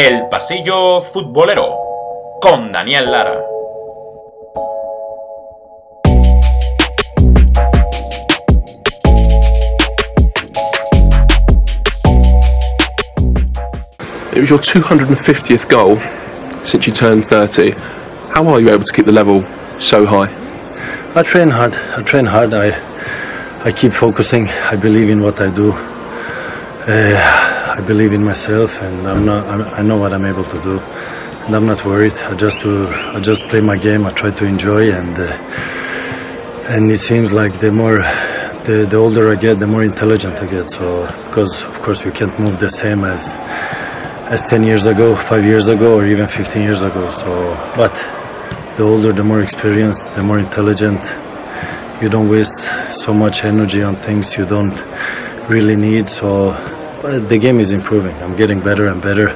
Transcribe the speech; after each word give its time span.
El 0.00 0.28
Pasillo 0.28 1.00
Futbolero 1.00 1.76
con 2.40 2.70
Daniel 2.70 3.10
Lara. 3.10 3.42
It 14.32 14.38
was 14.38 14.48
your 14.48 14.60
250th 14.60 15.68
goal 15.68 15.98
since 16.64 16.86
you 16.86 16.92
turned 16.92 17.24
30. 17.24 17.72
How 17.72 18.46
are 18.46 18.60
you 18.60 18.70
able 18.70 18.84
to 18.84 18.92
keep 18.92 19.06
the 19.06 19.10
level 19.10 19.42
so 19.80 20.06
high? 20.06 20.30
I 21.16 21.24
train 21.24 21.50
hard. 21.50 21.74
I 21.74 22.02
train 22.02 22.26
hard. 22.26 22.54
I 22.54 22.68
I 23.64 23.72
keep 23.72 23.92
focusing. 23.92 24.46
I 24.46 24.76
believe 24.76 25.08
in 25.08 25.20
what 25.20 25.40
I 25.40 25.50
do. 25.50 25.72
Uh, 25.72 27.37
I 27.68 27.80
believe 27.82 28.12
in 28.12 28.24
myself, 28.24 28.78
and 28.80 29.06
I'm 29.06 29.26
not. 29.26 29.46
I 29.78 29.82
know 29.82 29.96
what 29.96 30.14
I'm 30.14 30.24
able 30.24 30.44
to 30.44 30.62
do, 30.62 30.78
and 31.44 31.54
I'm 31.54 31.66
not 31.66 31.84
worried. 31.84 32.14
I 32.14 32.34
just. 32.34 32.64
I 32.64 33.20
just 33.20 33.42
play 33.50 33.60
my 33.60 33.76
game. 33.76 34.06
I 34.06 34.12
try 34.12 34.30
to 34.30 34.44
enjoy, 34.46 34.90
and 34.90 35.14
uh, 35.14 36.72
and 36.72 36.90
it 36.90 36.98
seems 36.98 37.30
like 37.30 37.60
the 37.60 37.70
more. 37.70 37.98
The, 38.64 38.86
the 38.90 38.98
older 38.98 39.30
I 39.30 39.36
get, 39.36 39.60
the 39.60 39.66
more 39.66 39.82
intelligent 39.82 40.38
I 40.40 40.46
get. 40.46 40.68
So, 40.68 41.06
because 41.28 41.62
of 41.62 41.80
course 41.84 42.04
you 42.04 42.10
can't 42.10 42.38
move 42.38 42.60
the 42.60 42.68
same 42.68 43.04
as 43.04 43.34
as 44.28 44.46
10 44.46 44.62
years 44.62 44.84
ago, 44.86 45.16
5 45.16 45.44
years 45.44 45.68
ago, 45.68 45.94
or 45.96 46.06
even 46.06 46.28
15 46.28 46.60
years 46.60 46.82
ago. 46.82 47.08
So, 47.08 47.24
but 47.76 47.94
the 48.76 48.82
older, 48.82 49.12
the 49.12 49.24
more 49.24 49.40
experienced, 49.40 50.04
the 50.16 50.22
more 50.22 50.38
intelligent. 50.38 51.00
You 52.02 52.08
don't 52.08 52.28
waste 52.28 52.60
so 52.92 53.14
much 53.14 53.42
energy 53.42 53.82
on 53.82 53.96
things 53.96 54.36
you 54.36 54.44
don't 54.44 54.78
really 55.48 55.76
need. 55.76 56.08
So, 56.10 56.52
but 57.02 57.28
the 57.28 57.38
game 57.38 57.60
is 57.60 57.72
improving. 57.72 58.14
I'm 58.22 58.36
getting 58.36 58.60
better 58.60 58.86
and 58.86 59.00
better. 59.00 59.28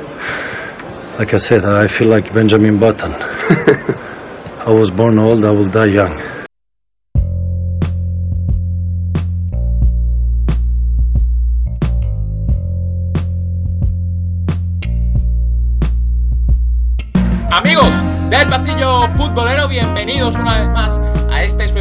Like 1.18 1.34
I 1.34 1.36
said, 1.36 1.64
I 1.64 1.86
feel 1.86 2.08
like 2.08 2.32
Benjamin 2.32 2.78
Button. 2.78 3.12
I 4.68 4.70
was 4.70 4.90
born 4.90 5.18
old, 5.18 5.44
I 5.44 5.50
will 5.50 5.68
die 5.68 5.86
young. 5.86 6.18
Amigos 17.50 17.94
del 18.30 18.46
Pasillo 18.48 19.08
Futbolero, 19.16 19.68
bienvenidos 19.68 20.34
una 20.36 20.58
vez 20.58 20.68
más 20.70 20.98
a 20.98 21.02
este 21.02 21.11
su 21.11 21.11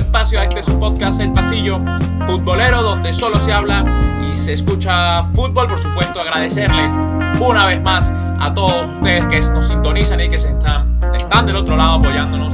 espacio, 0.01 0.39
a 0.39 0.43
este 0.43 0.63
su 0.63 0.77
podcast 0.79 1.19
El 1.19 1.31
Pasillo 1.31 1.79
Futbolero, 2.25 2.81
donde 2.83 3.13
solo 3.13 3.39
se 3.39 3.53
habla 3.53 3.85
y 4.29 4.35
se 4.35 4.53
escucha 4.53 5.23
fútbol. 5.35 5.67
Por 5.67 5.79
supuesto, 5.79 6.19
agradecerles 6.19 6.91
una 7.39 7.65
vez 7.65 7.81
más 7.81 8.11
a 8.39 8.53
todos 8.53 8.89
ustedes 8.89 9.25
que 9.27 9.39
nos 9.53 9.67
sintonizan 9.67 10.19
y 10.21 10.29
que 10.29 10.39
se 10.39 10.51
están, 10.51 10.99
están 11.17 11.45
del 11.45 11.55
otro 11.55 11.77
lado 11.77 11.93
apoyándonos 11.93 12.53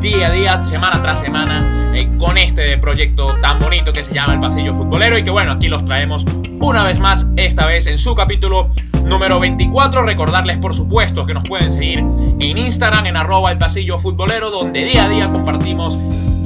día 0.00 0.28
a 0.28 0.30
día, 0.30 0.62
semana 0.62 1.00
tras 1.02 1.20
semana, 1.20 1.92
eh, 1.94 2.10
con 2.18 2.36
este 2.36 2.76
proyecto 2.78 3.34
tan 3.40 3.58
bonito 3.58 3.92
que 3.92 4.04
se 4.04 4.12
llama 4.12 4.34
El 4.34 4.40
Pasillo 4.40 4.74
Futbolero 4.74 5.18
y 5.18 5.24
que 5.24 5.30
bueno, 5.30 5.52
aquí 5.52 5.68
los 5.68 5.84
traemos 5.84 6.24
una 6.60 6.82
vez 6.82 6.98
más, 6.98 7.26
esta 7.36 7.66
vez 7.66 7.86
en 7.86 7.98
su 7.98 8.14
capítulo 8.14 8.66
número 9.04 9.40
24. 9.40 10.02
Recordarles, 10.02 10.58
por 10.58 10.74
supuesto, 10.74 11.26
que 11.26 11.34
nos 11.34 11.44
pueden 11.44 11.72
seguir 11.72 12.00
en 12.00 12.58
Instagram, 12.58 13.06
en 13.06 13.16
arroba 13.16 13.50
el 13.52 13.58
pasillo 13.58 13.98
futbolero, 13.98 14.50
donde 14.50 14.84
día 14.84 15.04
a 15.04 15.08
día 15.08 15.28
compartimos 15.28 15.98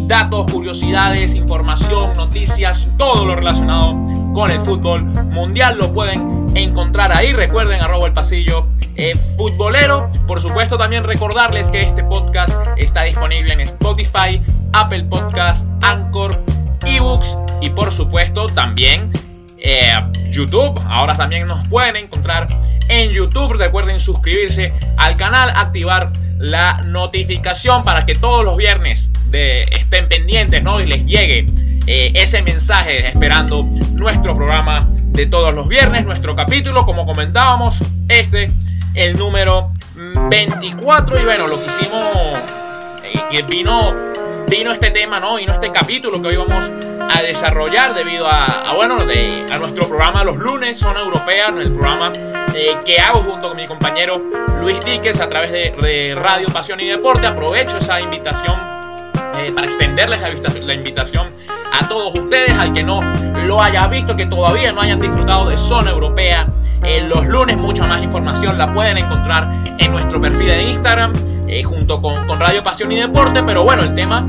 datos, 0.08 0.50
curiosidades, 0.50 1.34
información, 1.34 2.14
noticias, 2.16 2.88
todo 2.96 3.26
lo 3.26 3.36
relacionado 3.36 3.94
con 4.32 4.50
el 4.50 4.58
fútbol 4.62 5.04
mundial. 5.04 5.76
Lo 5.78 5.92
pueden 5.92 6.46
encontrar 6.54 7.14
ahí. 7.14 7.32
Recuerden, 7.34 7.82
arroba 7.82 8.06
el 8.06 8.14
pasillo 8.14 8.66
eh, 8.96 9.14
futbolero. 9.36 10.08
Por 10.26 10.40
supuesto, 10.40 10.78
también 10.78 11.04
recordarles 11.04 11.68
que 11.68 11.82
este 11.82 12.02
podcast 12.04 12.58
está 12.78 13.04
disponible 13.04 13.52
en 13.52 13.60
Spotify, 13.60 14.40
Apple 14.72 15.04
Podcast, 15.04 15.68
Anchor, 15.82 16.42
eBooks 16.86 17.36
y 17.60 17.68
por 17.70 17.92
supuesto 17.92 18.46
también 18.46 19.10
eh, 19.58 19.92
YouTube. 20.30 20.80
Ahora 20.86 21.14
también 21.16 21.46
nos 21.46 21.68
pueden 21.68 21.96
encontrar 21.96 22.48
en 22.88 23.10
YouTube. 23.10 23.52
Recuerden 23.52 24.00
suscribirse 24.00 24.72
al 24.96 25.18
canal, 25.18 25.50
activar 25.54 26.10
la 26.38 26.80
notificación 26.84 27.84
para 27.84 28.06
que 28.06 28.14
todos 28.14 28.44
los 28.44 28.56
viernes 28.56 29.10
de, 29.30 29.62
estén 29.64 30.08
pendientes 30.08 30.62
¿no? 30.62 30.80
y 30.80 30.86
les 30.86 31.04
llegue 31.04 31.46
eh, 31.86 32.12
ese 32.14 32.42
mensaje 32.42 33.08
esperando 33.08 33.64
nuestro 33.92 34.34
programa 34.34 34.88
de 35.18 35.26
todos 35.26 35.54
los 35.54 35.66
viernes, 35.68 36.04
nuestro 36.04 36.36
capítulo, 36.36 36.84
como 36.84 37.04
comentábamos, 37.04 37.80
este, 38.08 38.50
el 38.94 39.18
número 39.18 39.66
24. 40.30 41.20
Y 41.20 41.24
bueno, 41.24 41.48
lo 41.48 41.58
que 41.58 41.66
hicimos, 41.66 42.02
eh, 43.32 43.42
vino, 43.48 43.94
vino 44.48 44.72
este 44.72 44.90
tema, 44.90 45.20
¿no? 45.20 45.36
Vino 45.36 45.52
este 45.52 45.70
capítulo 45.70 46.20
que 46.20 46.28
hoy 46.28 46.36
vamos 46.36 46.70
a 47.10 47.22
desarrollar 47.22 47.94
debido 47.94 48.26
a, 48.28 48.72
bueno, 48.74 49.04
de, 49.04 49.44
a 49.50 49.58
nuestro 49.58 49.88
programa 49.88 50.24
los 50.24 50.36
lunes, 50.36 50.78
Zona 50.78 51.00
Europea, 51.00 51.48
el 51.48 51.72
programa 51.72 52.12
eh, 52.54 52.76
que 52.84 52.98
hago 52.98 53.20
junto 53.20 53.48
con 53.48 53.56
mi 53.56 53.66
compañero 53.66 54.22
Luis 54.60 54.82
Díquez 54.84 55.20
a 55.20 55.28
través 55.28 55.52
de, 55.52 55.74
de 55.80 56.14
Radio 56.14 56.48
Pasión 56.48 56.80
y 56.80 56.86
Deporte. 56.86 57.26
Aprovecho 57.26 57.78
esa 57.78 58.00
invitación 58.00 58.58
eh, 59.36 59.52
para 59.54 59.66
extenderles 59.66 60.20
la, 60.20 60.30
la, 60.64 60.74
invitación 60.74 61.28
a 61.78 61.88
todos 61.88 62.14
ustedes, 62.14 62.56
al 62.58 62.72
que 62.72 62.82
no 62.82 63.00
lo 63.46 63.62
haya 63.62 63.86
visto, 63.86 64.16
que 64.16 64.26
todavía 64.26 64.72
no 64.72 64.80
hayan 64.80 65.00
disfrutado 65.00 65.48
de 65.48 65.56
Zona 65.56 65.90
Europea. 65.90 66.46
Eh, 66.82 67.02
los 67.02 67.26
lunes 67.26 67.56
mucha 67.56 67.86
más 67.86 68.02
información 68.02 68.56
la 68.56 68.72
pueden 68.72 68.98
encontrar 68.98 69.48
en 69.78 69.92
nuestro 69.92 70.20
perfil 70.20 70.48
de 70.48 70.62
Instagram. 70.62 71.12
Eh, 71.48 71.62
junto 71.62 72.00
con, 72.00 72.26
con, 72.26 72.38
Radio 72.38 72.62
Pasión 72.62 72.92
y 72.92 72.96
Deporte, 72.96 73.42
pero 73.42 73.64
bueno, 73.64 73.82
el 73.82 73.94
tema 73.94 74.26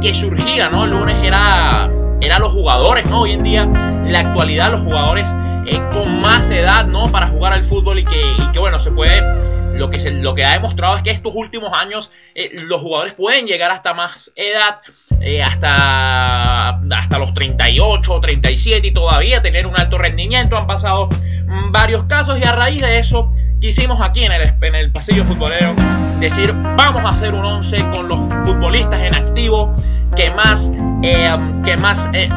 que 0.00 0.14
surgía, 0.14 0.68
¿no? 0.68 0.84
El 0.84 0.90
lunes 0.90 1.16
era, 1.22 1.90
era 2.20 2.38
los 2.38 2.52
jugadores, 2.52 3.06
¿no? 3.06 3.22
Hoy 3.22 3.32
en 3.32 3.42
día, 3.42 3.66
la 4.06 4.20
actualidad, 4.20 4.70
los 4.70 4.80
jugadores 4.80 5.26
con 5.92 6.20
más 6.20 6.50
edad, 6.50 6.86
¿no? 6.86 7.10
Para 7.10 7.28
jugar 7.28 7.52
al 7.52 7.62
fútbol 7.62 7.98
y 7.98 8.04
que, 8.04 8.20
que 8.52 8.58
bueno, 8.58 8.78
se 8.78 8.90
puede 8.90 9.22
lo 9.74 9.90
que, 9.90 10.00
se, 10.00 10.10
lo 10.10 10.34
que 10.34 10.44
ha 10.44 10.52
demostrado 10.52 10.96
es 10.96 11.02
que 11.02 11.10
estos 11.10 11.32
últimos 11.34 11.72
años 11.72 12.10
eh, 12.34 12.50
los 12.52 12.80
jugadores 12.80 13.14
pueden 13.14 13.46
llegar 13.46 13.70
hasta 13.70 13.94
más 13.94 14.30
edad, 14.36 14.80
eh, 15.20 15.42
hasta, 15.42 16.78
hasta 16.78 17.18
los 17.18 17.32
38 17.34 18.12
o 18.12 18.20
37 18.20 18.86
y 18.86 18.90
todavía 18.92 19.40
tener 19.40 19.66
un 19.66 19.78
alto 19.78 19.98
rendimiento. 19.98 20.56
Han 20.56 20.66
pasado 20.66 21.08
mm, 21.08 21.72
varios 21.72 22.04
casos 22.04 22.38
y 22.38 22.44
a 22.44 22.52
raíz 22.52 22.80
de 22.80 22.98
eso 22.98 23.30
quisimos 23.62 24.00
aquí 24.00 24.24
en 24.24 24.32
el, 24.32 24.52
en 24.60 24.74
el 24.74 24.90
pasillo 24.90 25.24
futbolero 25.24 25.72
decir 26.18 26.52
vamos 26.76 27.04
a 27.04 27.10
hacer 27.10 27.32
un 27.32 27.44
11 27.44 27.90
con 27.90 28.08
los 28.08 28.18
futbolistas 28.44 29.00
en 29.00 29.14
activo 29.14 29.72
que 30.16 30.32
más, 30.32 30.72
eh, 31.04 31.30
que 31.64 31.76
más, 31.76 32.10
eh, 32.12 32.28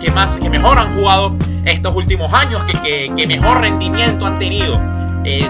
que 0.00 0.10
más, 0.10 0.36
que 0.36 0.50
mejor 0.50 0.76
han 0.76 0.92
jugado 0.96 1.36
estos 1.64 1.94
últimos 1.94 2.32
años, 2.32 2.64
que, 2.64 3.12
que, 3.16 3.26
mejor 3.28 3.60
rendimiento 3.60 4.26
han 4.26 4.40
tenido. 4.40 4.82
Eh, 5.24 5.48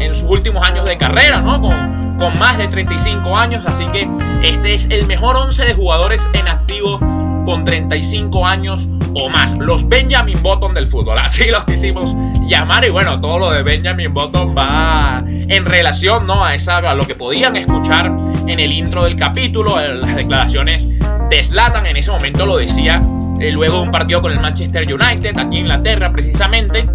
en 0.00 0.14
sus 0.14 0.28
últimos 0.30 0.66
años 0.66 0.86
de 0.86 0.96
carrera, 0.96 1.42
¿no? 1.42 1.60
Con, 1.60 2.16
con, 2.18 2.38
más 2.38 2.56
de 2.56 2.68
35 2.68 3.36
años, 3.36 3.64
así 3.66 3.86
que 3.88 4.08
este 4.42 4.74
es 4.74 4.88
el 4.90 5.06
mejor 5.06 5.36
11 5.36 5.64
de 5.66 5.74
jugadores 5.74 6.28
en 6.32 6.48
activo 6.48 6.98
con 7.44 7.64
35 7.64 8.46
años 8.46 8.88
o 9.14 9.28
más, 9.28 9.54
los 9.58 9.88
Benjamin 9.88 10.42
Button 10.42 10.74
del 10.74 10.86
fútbol, 10.86 11.18
así 11.18 11.46
los 11.46 11.64
quisimos 11.64 12.14
llamar 12.46 12.84
y 12.84 12.90
bueno, 12.90 13.20
todo 13.20 13.38
lo 13.38 13.50
de 13.50 13.62
Benjamin 13.62 14.12
Button 14.12 14.56
va 14.56 15.22
en 15.26 15.64
relación, 15.64 16.26
¿no? 16.26 16.44
A, 16.44 16.54
esa, 16.54 16.78
a 16.78 16.94
lo 16.94 17.06
que 17.06 17.14
podían 17.14 17.56
escuchar 17.56 18.06
en 18.46 18.60
el 18.60 18.72
intro 18.72 19.04
del 19.04 19.16
capítulo, 19.16 19.78
las 19.80 20.16
declaraciones 20.16 20.88
de 21.28 21.44
Zlatan, 21.44 21.86
en 21.86 21.96
ese 21.96 22.10
momento 22.10 22.46
lo 22.46 22.56
decía 22.56 23.00
eh, 23.40 23.50
luego 23.50 23.76
de 23.76 23.82
un 23.82 23.90
partido 23.90 24.22
con 24.22 24.32
el 24.32 24.40
Manchester 24.40 24.82
United, 24.82 25.38
aquí 25.38 25.56
en 25.56 25.62
Inglaterra 25.64 26.12
precisamente, 26.12 26.88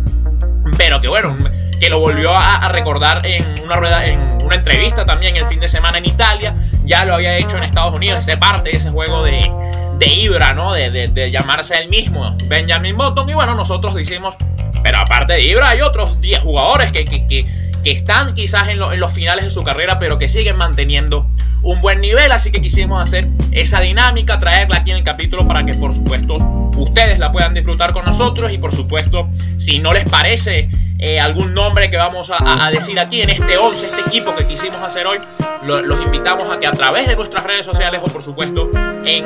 pero 0.77 0.99
que 0.99 1.07
bueno, 1.07 1.35
que 1.79 1.89
lo 1.89 1.99
volvió 1.99 2.35
a, 2.35 2.57
a, 2.57 2.69
recordar 2.69 3.25
en 3.25 3.43
una 3.63 3.75
rueda, 3.75 4.05
en 4.07 4.19
una 4.43 4.55
entrevista 4.55 5.05
también 5.05 5.35
el 5.37 5.45
fin 5.45 5.59
de 5.59 5.67
semana 5.67 5.99
en 5.99 6.05
Italia. 6.05 6.55
Ya 6.85 7.05
lo 7.05 7.15
había 7.15 7.37
hecho 7.37 7.57
en 7.57 7.63
Estados 7.63 7.93
Unidos, 7.93 8.19
ese 8.21 8.37
parte 8.37 8.71
de 8.71 8.77
ese 8.77 8.89
juego 8.89 9.23
de, 9.23 9.51
de 9.97 10.07
Ibra, 10.07 10.53
¿no? 10.53 10.73
De, 10.73 10.91
de, 10.91 11.07
de, 11.07 11.31
llamarse 11.31 11.75
el 11.75 11.89
mismo 11.89 12.35
Benjamin 12.45 12.97
Button. 12.97 13.29
Y 13.29 13.33
bueno, 13.33 13.55
nosotros 13.55 13.95
decimos, 13.95 14.35
pero 14.83 14.99
aparte 14.99 15.33
de 15.33 15.43
Ibra 15.43 15.69
hay 15.69 15.81
otros 15.81 16.21
10 16.21 16.39
jugadores 16.43 16.91
que, 16.91 17.05
que, 17.05 17.27
que, 17.27 17.45
que 17.87 17.93
están 17.93 18.33
quizás 18.33 18.67
en, 18.67 18.79
lo, 18.79 18.91
en, 18.91 18.99
los 18.99 19.13
finales 19.13 19.45
de 19.45 19.49
su 19.49 19.63
carrera, 19.63 19.97
pero 19.97 20.19
que 20.19 20.27
siguen 20.27 20.57
manteniendo 20.57 21.25
un 21.63 21.79
buen 21.79 22.01
nivel, 22.01 22.33
así 22.33 22.51
que 22.51 22.59
quisimos 22.59 23.01
hacer 23.01 23.29
esa 23.53 23.79
dinámica, 23.79 24.37
traerla 24.37 24.79
aquí 24.79 24.91
en 24.91 24.97
el 24.97 25.05
capítulo 25.05 25.47
para 25.47 25.65
que 25.65 25.73
por 25.73 25.95
supuesto 25.95 26.35
ustedes 26.75 27.17
la 27.17 27.31
puedan 27.31 27.53
disfrutar 27.53 27.93
con 27.93 28.03
nosotros. 28.03 28.51
Y 28.51 28.57
por 28.57 28.73
supuesto 28.73 29.29
si 29.55 29.79
no 29.79 29.93
les 29.93 30.03
parece 30.03 30.67
eh, 30.99 31.19
algún 31.21 31.53
nombre 31.53 31.89
que 31.89 31.95
vamos 31.95 32.29
a, 32.37 32.69
decir 32.71 32.99
aquí 32.99 33.21
en 33.21 33.29
este 33.29 33.57
11, 33.57 33.85
este 33.85 34.01
equipo 34.01 34.35
que 34.35 34.45
quisimos 34.45 34.81
hacer 34.81 35.07
hoy, 35.07 35.19
los 35.63 36.01
invitamos 36.01 36.43
a 36.51 36.59
que 36.59 36.67
a 36.67 36.71
través 36.71 37.07
de 37.07 37.15
nuestras 37.15 37.45
redes 37.45 37.65
sociales 37.65 38.01
o 38.03 38.07
por 38.07 38.21
supuesto 38.21 38.69
en, 39.05 39.23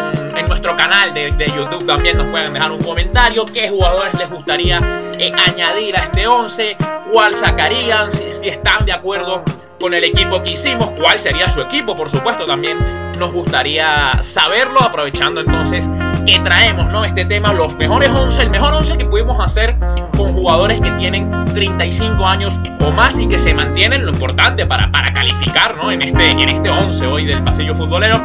nuestro 0.47 0.75
canal 0.75 1.13
de, 1.15 1.29
YouTube 1.47 1.87
también 1.87 2.17
nos 2.17 2.27
puedan 2.27 2.53
dejar 2.53 2.71
un 2.71 2.83
comentario, 2.83 3.45
qué 3.45 3.69
jugadores 3.69 4.13
les 4.19 4.29
gustaría 4.29 4.79
eh, 5.17 5.31
añadir 5.47 5.95
a 5.95 6.03
este 6.03 6.27
11, 6.27 6.75
cuál 7.11 7.35
sacarían, 7.35 8.11
si 8.11 8.49
están 8.49 8.85
de 8.85 8.93
acuerdo 8.93 9.43
con 9.79 9.93
el 9.93 10.03
equipo 10.03 10.41
que 10.43 10.51
hicimos, 10.51 10.91
cuál 10.91 11.17
sería 11.17 11.51
su 11.51 11.59
equipo, 11.61 11.95
por 11.95 12.09
supuesto, 12.09 12.45
también 12.45 12.77
nos 13.17 13.33
gustaría 13.33 14.11
saberlo, 14.21 14.81
aprovechando 14.81 15.41
entonces 15.41 15.87
que 16.25 16.39
traemos 16.39 16.87
¿no? 16.87 17.03
este 17.03 17.25
tema, 17.25 17.51
los 17.53 17.75
mejores 17.75 18.11
11, 18.11 18.43
el 18.43 18.49
mejor 18.51 18.73
11 18.73 18.97
que 18.97 19.05
pudimos 19.05 19.39
hacer 19.39 19.75
con 20.15 20.33
jugadores 20.33 20.79
que 20.81 20.91
tienen 20.91 21.29
35 21.45 22.25
años 22.25 22.59
o 22.79 22.91
más 22.91 23.17
y 23.19 23.27
que 23.27 23.39
se 23.39 23.53
mantienen, 23.53 24.05
lo 24.05 24.11
importante 24.11 24.65
para, 24.65 24.91
para 24.91 25.11
calificar 25.13 25.75
¿no? 25.77 25.91
en, 25.91 26.01
este, 26.03 26.31
en 26.31 26.49
este 26.49 26.69
11 26.69 27.07
hoy 27.07 27.25
del 27.25 27.43
pasillo 27.43 27.73
futbolero. 27.75 28.23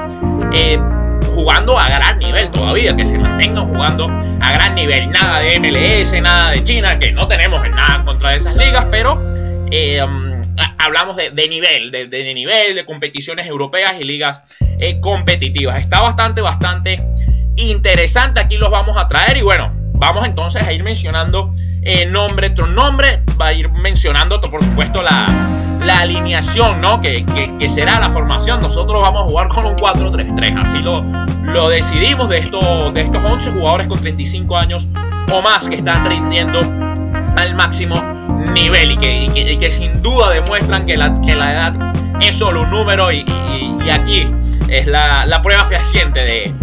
Eh, 0.53 0.79
jugando 1.37 1.79
a 1.79 1.87
gran 1.91 2.19
nivel 2.19 2.51
todavía, 2.51 2.97
que 2.97 3.05
se 3.05 3.19
mantengan 3.19 3.67
jugando 3.67 4.09
a 4.41 4.53
gran 4.53 4.75
nivel. 4.75 5.11
Nada 5.11 5.41
de 5.41 5.61
MLS, 5.61 6.19
nada 6.23 6.53
de 6.53 6.65
China, 6.65 6.99
que 6.99 7.13
no 7.13 7.29
tenemos 7.29 7.63
nada 7.69 8.03
contra 8.07 8.35
esas 8.35 8.57
ligas, 8.57 8.87
pero 8.91 9.21
eh, 9.71 10.01
hablamos 10.79 11.15
de, 11.17 11.31
nivel, 11.47 11.91
de, 11.91 12.35
nivel, 12.35 12.75
de 12.75 12.85
competiciones 12.87 13.47
europeas 13.47 13.97
y 14.01 14.05
ligas 14.05 14.57
eh, 14.79 14.99
competitivas. 15.01 15.79
Está 15.79 16.01
bastante, 16.01 16.41
bastante 16.41 17.07
interesante. 17.57 18.41
Aquí 18.41 18.57
los 18.57 18.71
vamos 18.71 18.97
a 18.97 19.07
traer 19.07 19.37
y 19.37 19.43
bueno, 19.43 19.71
vamos 19.93 20.25
entonces 20.25 20.63
a 20.63 20.73
ir 20.73 20.83
mencionando 20.83 21.51
eh, 21.87 22.05
nombre 22.05 22.51
tras 22.51 22.69
nombre. 22.69 23.23
Va 23.41 23.47
a 23.47 23.53
ir 23.53 23.71
mencionando, 23.71 24.41
por 24.41 24.63
supuesto, 24.63 25.03
la, 25.03 25.27
alineación, 26.01 26.81
¿no? 26.81 27.01
Que, 27.01 27.25
será 27.69 28.01
la 28.01 28.11
formación. 28.11 28.61
Nosotros 28.61 29.01
vamos 29.01 29.23
a 29.23 29.25
jugar 29.25 29.49
con 29.49 29.67
un 29.67 29.77
4-3-3. 29.77 30.59
Así 30.59 30.79
lo, 30.79 31.05
lo 31.45 31.69
decidimos 31.69 32.29
de, 32.29 32.39
esto, 32.39 32.91
de 32.91 33.03
estos 33.03 33.25
11 33.25 33.53
jugadores 33.53 33.87
con 33.87 34.01
35 34.01 34.57
años 34.57 34.89
o 35.33 35.41
más 35.43 35.69
que 35.69 35.77
están 35.77 36.05
rindiendo 36.05 36.61
al 37.37 37.55
máximo 37.55 38.03
nivel 38.53 38.93
y 38.93 39.57
que, 39.57 39.71
sin 39.71 40.03
duda 40.03 40.31
demuestran 40.31 40.87
que 40.87 40.97
la, 40.97 41.15
que 41.15 41.37
la, 41.37 41.53
edad 41.53 41.95
es 42.21 42.37
solo 42.37 42.63
un 42.63 42.71
número 42.71 43.13
y, 43.13 43.25
aquí 43.93 44.27
es 44.69 44.87
la, 44.87 45.41
prueba 45.43 45.65
fehaciente 45.67 46.21
de, 46.21 46.55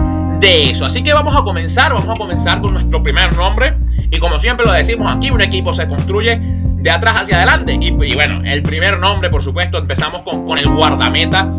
de, 0.43 0.69
eso. 0.69 0.85
Así 0.85 1.03
que 1.03 1.13
vamos 1.13 1.35
a 1.35 1.43
comenzar, 1.43 1.93
vamos 1.93 2.15
a 2.15 2.17
comenzar 2.17 2.61
con 2.61 2.73
nuestro 2.73 3.01
primer 3.01 3.35
nombre. 3.35 3.75
Y 4.11 4.19
como 4.19 4.37
siempre 4.39 4.65
lo 4.65 4.71
decimos 4.73 5.11
aquí, 5.11 5.31
un 5.31 5.41
equipo 5.41 5.73
se 5.73 5.87
construye 5.87 6.39
de 6.39 6.89
atrás 6.91 7.21
hacia 7.21 7.37
adelante. 7.37 7.77
Y, 7.79 7.91
bueno, 8.13 8.41
el 8.45 8.61
primer 8.61 8.99
nombre 8.99 9.29
por 9.29 9.41
supuesto 9.41 9.77
empezamos 9.77 10.21
con, 10.23 10.45
con 10.45 10.57
el 10.57 10.67
guardameta. 10.67 11.49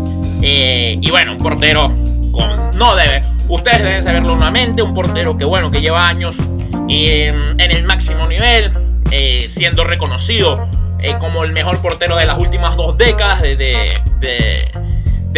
Eh, 0.42 0.98
y 1.00 1.10
bueno, 1.10 1.32
un 1.32 1.38
portero 1.38 1.90
con, 2.32 2.76
no 2.76 2.94
debe, 2.94 3.22
ustedes 3.48 3.82
deben 3.82 4.02
saberlo 4.02 4.34
nuevamente, 4.34 4.82
un 4.82 4.92
portero 4.92 5.36
que 5.36 5.44
bueno, 5.44 5.70
que 5.70 5.80
lleva 5.80 6.06
años 6.06 6.36
en 6.88 7.70
el 7.70 7.84
máximo 7.84 8.26
nivel, 8.26 8.70
eh, 9.10 9.46
siendo 9.48 9.84
reconocido 9.84 10.68
eh, 10.98 11.14
como 11.18 11.44
el 11.44 11.52
mejor 11.52 11.80
portero 11.80 12.16
de 12.16 12.26
las 12.26 12.38
últimas 12.38 12.76
dos 12.76 12.98
décadas, 12.98 13.40
de, 13.40 13.94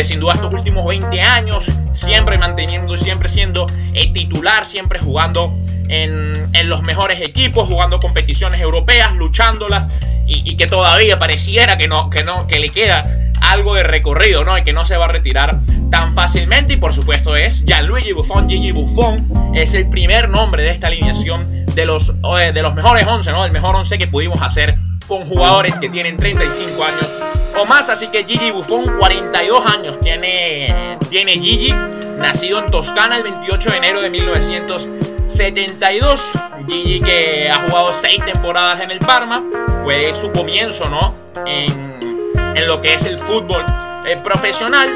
sin 0.05 0.21
duda 0.21 0.35
estos 0.35 0.53
últimos 0.53 0.85
20 0.87 1.21
años, 1.21 1.71
siempre 1.93 2.39
manteniendo 2.39 2.95
y 2.95 2.99
siempre 2.99 3.29
siendo 3.29 3.67
eh, 3.95 4.13
titular, 4.13 4.67
siempre 4.67 4.99
jugando 4.99 5.55
en, 5.89 6.49
en, 6.53 6.69
los 6.69 6.83
mejores 6.83 7.21
equipos, 7.21 7.69
jugando 7.69 8.01
competiciones 8.01 8.61
europeas, 8.61 9.15
luchándolas 9.15 9.89
y, 10.27 10.57
que 10.57 10.67
todavía 10.67 11.19
pareciera 11.19 11.79
que 11.79 11.89
no, 11.89 12.11
que 12.11 12.25
no, 12.25 12.47
que 12.47 12.59
le 12.59 12.71
queda 12.71 13.05
algo 13.41 13.75
de 13.75 13.85
recorrido, 13.85 14.45
¿no? 14.45 14.59
Y 14.59 14.65
que 14.65 14.73
no 14.73 14.85
se 14.85 14.97
va 14.97 15.05
a 15.05 15.09
retirar 15.09 15.61
tan 15.91 16.15
fácilmente. 16.15 16.75
Y 16.75 16.77
por 16.77 16.93
supuesto 16.93 17.37
es 17.37 17.65
Gianluigi 17.65 18.13
Buffon. 18.13 18.49
Gigi 18.49 18.73
Buffon 18.73 19.25
es 19.55 19.75
el 19.75 19.89
primer 19.89 20.29
nombre 20.29 20.65
de 20.65 20.71
esta 20.71 20.89
alineación 20.89 21.47
de 21.75 21.87
los, 21.87 22.15
eh, 22.41 22.53
de 22.53 22.63
los 22.63 22.75
mejores 22.75 23.07
11, 23.07 23.33
¿no? 23.33 23.45
El 23.45 23.53
mejor 23.53 23.77
11 23.77 23.99
que 23.99 24.07
pudimos 24.09 24.43
hacer 24.43 24.77
con 25.07 25.25
jugadores 25.25 25.79
que 25.79 25.89
tienen 25.89 26.17
35 26.17 26.85
años 26.85 27.15
o 27.59 27.67
más. 27.67 27.89
Así 27.89 28.09
que 28.09 28.25
Gigi 28.25 28.51
Buffon, 28.51 28.97
42 28.99 29.67
años 29.67 30.01
tiene, 30.01 30.99
tiene 31.09 31.33
Gigi, 31.33 31.73
nacido 32.19 32.59
en 32.61 32.71
Toscana 32.71 33.17
el 33.17 33.23
28 33.25 33.71
de 33.71 33.77
enero 33.77 34.01
de 34.01 34.11
1972. 34.11 36.33
Gigi 36.69 37.01
que 37.01 37.51
ha 37.51 37.61
jugado 37.61 37.93
6 37.93 38.25
temporadas 38.25 38.81
en 38.81 38.91
el 38.91 38.99
Parma, 38.99 39.45
fue 39.83 40.15
su 40.15 40.33
comienzo, 40.33 40.89
¿no? 40.89 41.15
En, 41.47 41.97
en 42.57 42.67
lo 42.67 42.81
que 42.81 42.95
es 42.95 43.05
el 43.05 43.19
fútbol 43.19 43.65
eh, 44.07 44.17
profesional. 44.23 44.89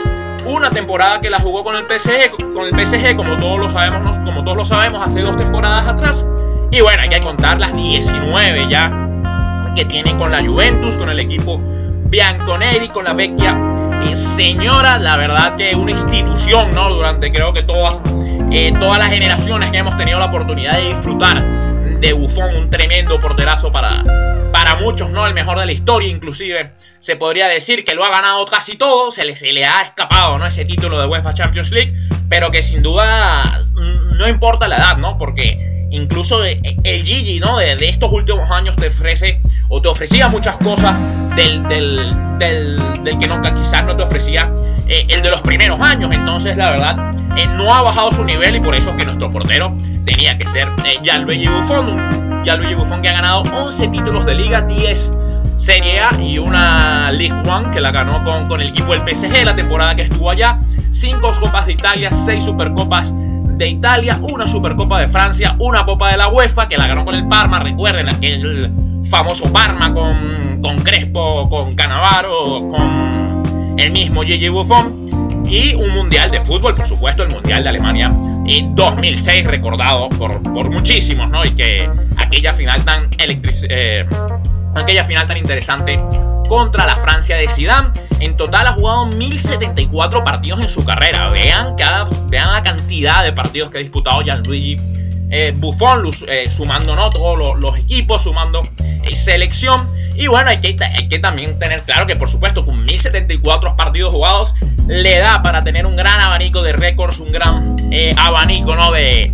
Una 0.46 0.70
temporada 0.70 1.20
que 1.20 1.28
la 1.28 1.38
jugó 1.38 1.62
con 1.62 1.76
el 1.76 1.84
PSG, 1.84 2.54
con 2.54 2.64
el 2.64 2.86
PSG 2.86 3.14
como 3.14 3.36
todos 3.36 3.58
lo 3.58 3.68
sabemos, 3.68 4.16
como 4.18 4.42
todos 4.42 4.56
lo 4.56 4.64
sabemos, 4.64 5.02
hace 5.04 5.20
dos 5.20 5.36
temporadas 5.36 5.86
atrás. 5.86 6.26
Y 6.70 6.80
bueno, 6.80 7.02
hay 7.02 7.10
que 7.10 7.20
contar 7.20 7.60
las 7.60 7.74
19 7.74 8.66
ya 8.70 8.90
que 9.74 9.84
tiene 9.84 10.16
con 10.16 10.32
la 10.32 10.44
Juventus, 10.44 10.96
con 10.96 11.10
el 11.10 11.20
equipo 11.20 11.60
Bianconeri, 12.10 12.88
con 12.88 13.04
la 13.04 13.12
Vecchia. 13.12 13.56
Y 14.10 14.16
señora, 14.16 14.98
la 14.98 15.16
verdad 15.16 15.54
que 15.54 15.74
una 15.76 15.92
institución, 15.92 16.74
¿no? 16.74 16.90
Durante 16.90 17.30
creo 17.30 17.52
que 17.52 17.62
todas, 17.62 18.00
eh, 18.50 18.72
todas 18.80 18.98
las 18.98 19.10
generaciones 19.10 19.70
que 19.70 19.78
hemos 19.78 19.96
tenido 19.96 20.18
la 20.18 20.26
oportunidad 20.26 20.76
de 20.76 20.88
disfrutar 20.88 21.42
de 22.00 22.12
Buffon, 22.12 22.56
un 22.56 22.68
tremendo 22.70 23.20
porterazo 23.20 23.70
para, 23.70 23.90
para 24.52 24.74
muchos, 24.76 25.10
¿no? 25.10 25.24
El 25.24 25.34
mejor 25.34 25.58
de 25.58 25.66
la 25.66 25.72
historia, 25.72 26.08
inclusive. 26.08 26.72
Se 26.98 27.14
podría 27.14 27.46
decir 27.46 27.84
que 27.84 27.94
lo 27.94 28.04
ha 28.04 28.10
ganado 28.10 28.44
casi 28.44 28.76
todo, 28.76 29.12
se 29.12 29.24
le, 29.24 29.36
se 29.36 29.52
le 29.52 29.64
ha 29.64 29.82
escapado, 29.82 30.36
¿no? 30.38 30.46
Ese 30.46 30.64
título 30.64 31.00
de 31.00 31.06
UEFA 31.06 31.32
Champions 31.32 31.70
League, 31.70 31.94
pero 32.28 32.50
que 32.50 32.62
sin 32.62 32.82
duda 32.82 33.60
no 33.74 34.28
importa 34.28 34.66
la 34.66 34.76
edad, 34.76 34.96
¿no? 34.96 35.16
Porque 35.16 35.86
incluso 35.90 36.42
el 36.44 37.02
Gigi, 37.02 37.40
¿no? 37.40 37.58
De, 37.58 37.88
estos 37.88 38.12
últimos 38.12 38.50
años 38.50 38.76
te 38.76 38.88
ofrece 38.88 39.38
o 39.70 39.81
te 39.81 39.88
ofrecía 39.88 40.28
muchas 40.28 40.56
cosas 40.58 41.00
del, 41.37 41.67
del, 41.69 42.12
del, 42.38 43.19
que 43.19 43.26
no, 43.26 43.40
quizás 43.40 43.84
no 43.84 43.96
te 43.96 44.02
ofrecía 44.02 44.50
eh, 44.88 45.06
el 45.08 45.22
de 45.22 45.31
los 45.31 45.40
primeros 45.43 45.81
años. 45.81 46.11
Entonces, 46.12 46.56
la 46.56 46.70
verdad, 46.70 47.14
eh, 47.37 47.46
no 47.56 47.72
ha 47.72 47.81
bajado 47.81 48.12
su 48.12 48.25
nivel 48.25 48.56
y 48.56 48.61
por 48.61 48.75
eso 48.75 48.90
es 48.90 48.96
que 48.96 49.05
nuestro 49.05 49.31
portero 49.31 49.72
tenía 50.05 50.37
que 50.37 50.46
ser 50.49 50.69
eh, 50.84 50.99
Gianluigi 51.02 51.49
Buffon. 51.49 52.43
Gianluigi 52.43 52.75
Buffon 52.75 53.00
que 53.00 53.08
ha 53.08 53.12
ganado 53.12 53.43
11 53.43 53.88
títulos 53.88 54.26
de 54.26 54.34
liga, 54.34 54.62
10 54.62 55.11
Serie 55.56 56.00
A 56.00 56.20
y 56.20 56.38
una 56.38 57.12
League 57.12 57.49
One 57.49 57.70
que 57.70 57.81
la 57.81 57.93
ganó 57.93 58.25
con, 58.25 58.46
con 58.46 58.61
el 58.61 58.69
equipo 58.69 58.93
del 58.93 59.02
PSG 59.06 59.44
la 59.44 59.55
temporada 59.55 59.94
que 59.94 60.02
estuvo 60.02 60.31
allá. 60.31 60.58
5 60.90 61.32
Copas 61.38 61.66
de 61.66 61.75
Italia, 61.75 62.11
6 62.11 62.43
Supercopas 62.43 63.14
de 63.14 63.69
Italia, 63.69 64.19
una 64.23 64.49
Supercopa 64.49 64.99
de 64.99 65.06
Francia, 65.06 65.55
una 65.58 65.84
Copa 65.84 66.11
de 66.11 66.16
la 66.16 66.28
UEFA 66.28 66.66
que 66.66 66.76
la 66.76 66.88
ganó 66.88 67.05
con 67.05 67.14
el 67.14 67.28
Parma. 67.28 67.61
Recuerden 67.61 68.09
aquel 68.09 68.73
famoso 69.11 69.52
Parma 69.52 69.93
con, 69.93 70.62
con 70.62 70.79
Crespo, 70.79 71.49
con 71.49 71.75
Canavaro, 71.75 72.69
con 72.69 73.75
el 73.76 73.90
mismo 73.90 74.23
Gigi 74.23 74.49
Buffon. 74.49 75.11
Y 75.47 75.75
un 75.75 75.90
mundial 75.90 76.31
de 76.31 76.40
fútbol, 76.40 76.76
por 76.76 76.87
supuesto, 76.87 77.25
el 77.25 77.31
mundial 77.31 77.64
de 77.64 77.71
Alemania 77.71 78.09
y 78.47 78.64
2006, 78.71 79.47
recordado 79.47 80.09
por, 80.11 80.40
por 80.52 80.71
muchísimos, 80.71 81.29
¿no? 81.29 81.45
Y 81.45 81.50
que 81.50 81.90
aquella 82.17 82.55
final 82.55 82.85
tan 82.85 83.09
eh, 83.19 84.07
aquella 84.76 85.05
final 85.05 85.26
tan 85.26 85.38
interesante 85.38 86.00
contra 86.49 86.87
la 86.87 86.95
Francia 86.97 87.37
de 87.37 87.49
Zidane. 87.49 87.90
En 88.21 88.37
total 88.37 88.69
ha 88.69 88.73
jugado 88.73 89.07
1074 89.07 90.23
partidos 90.23 90.61
en 90.61 90.69
su 90.69 90.85
carrera. 90.85 91.31
Vean, 91.31 91.75
cada, 91.75 92.09
vean 92.29 92.52
la 92.52 92.62
cantidad 92.62 93.25
de 93.25 93.33
partidos 93.33 93.71
que 93.71 93.79
ha 93.79 93.81
disputado 93.81 94.23
Gianluigi 94.23 94.76
eh, 95.30 95.52
Buffon, 95.56 96.02
eh, 96.26 96.50
sumando 96.50 96.96
¿no? 96.96 97.08
todos 97.10 97.58
los, 97.58 97.78
equipos, 97.78 98.22
sumando 98.25 98.60
eh, 98.78 99.16
selección. 99.16 99.90
Y 100.16 100.26
bueno, 100.26 100.50
hay 100.50 100.60
que, 100.60 100.76
hay 100.82 101.08
que 101.08 101.18
también 101.18 101.58
tener 101.58 101.82
claro 101.82 102.06
que 102.06 102.16
por 102.16 102.28
supuesto 102.28 102.66
con 102.66 102.84
1074 102.84 103.76
partidos 103.76 104.12
jugados 104.12 104.54
le 104.87 105.18
da 105.18 105.42
para 105.42 105.62
tener 105.62 105.87
un 105.87 105.96
gran 105.96 106.20
abanico 106.20 106.62
de 106.62 106.72
récords, 106.72 107.20
un 107.20 107.32
gran 107.32 107.76
abanico 108.16 108.75
¿no? 108.75 108.90
de, 108.90 109.30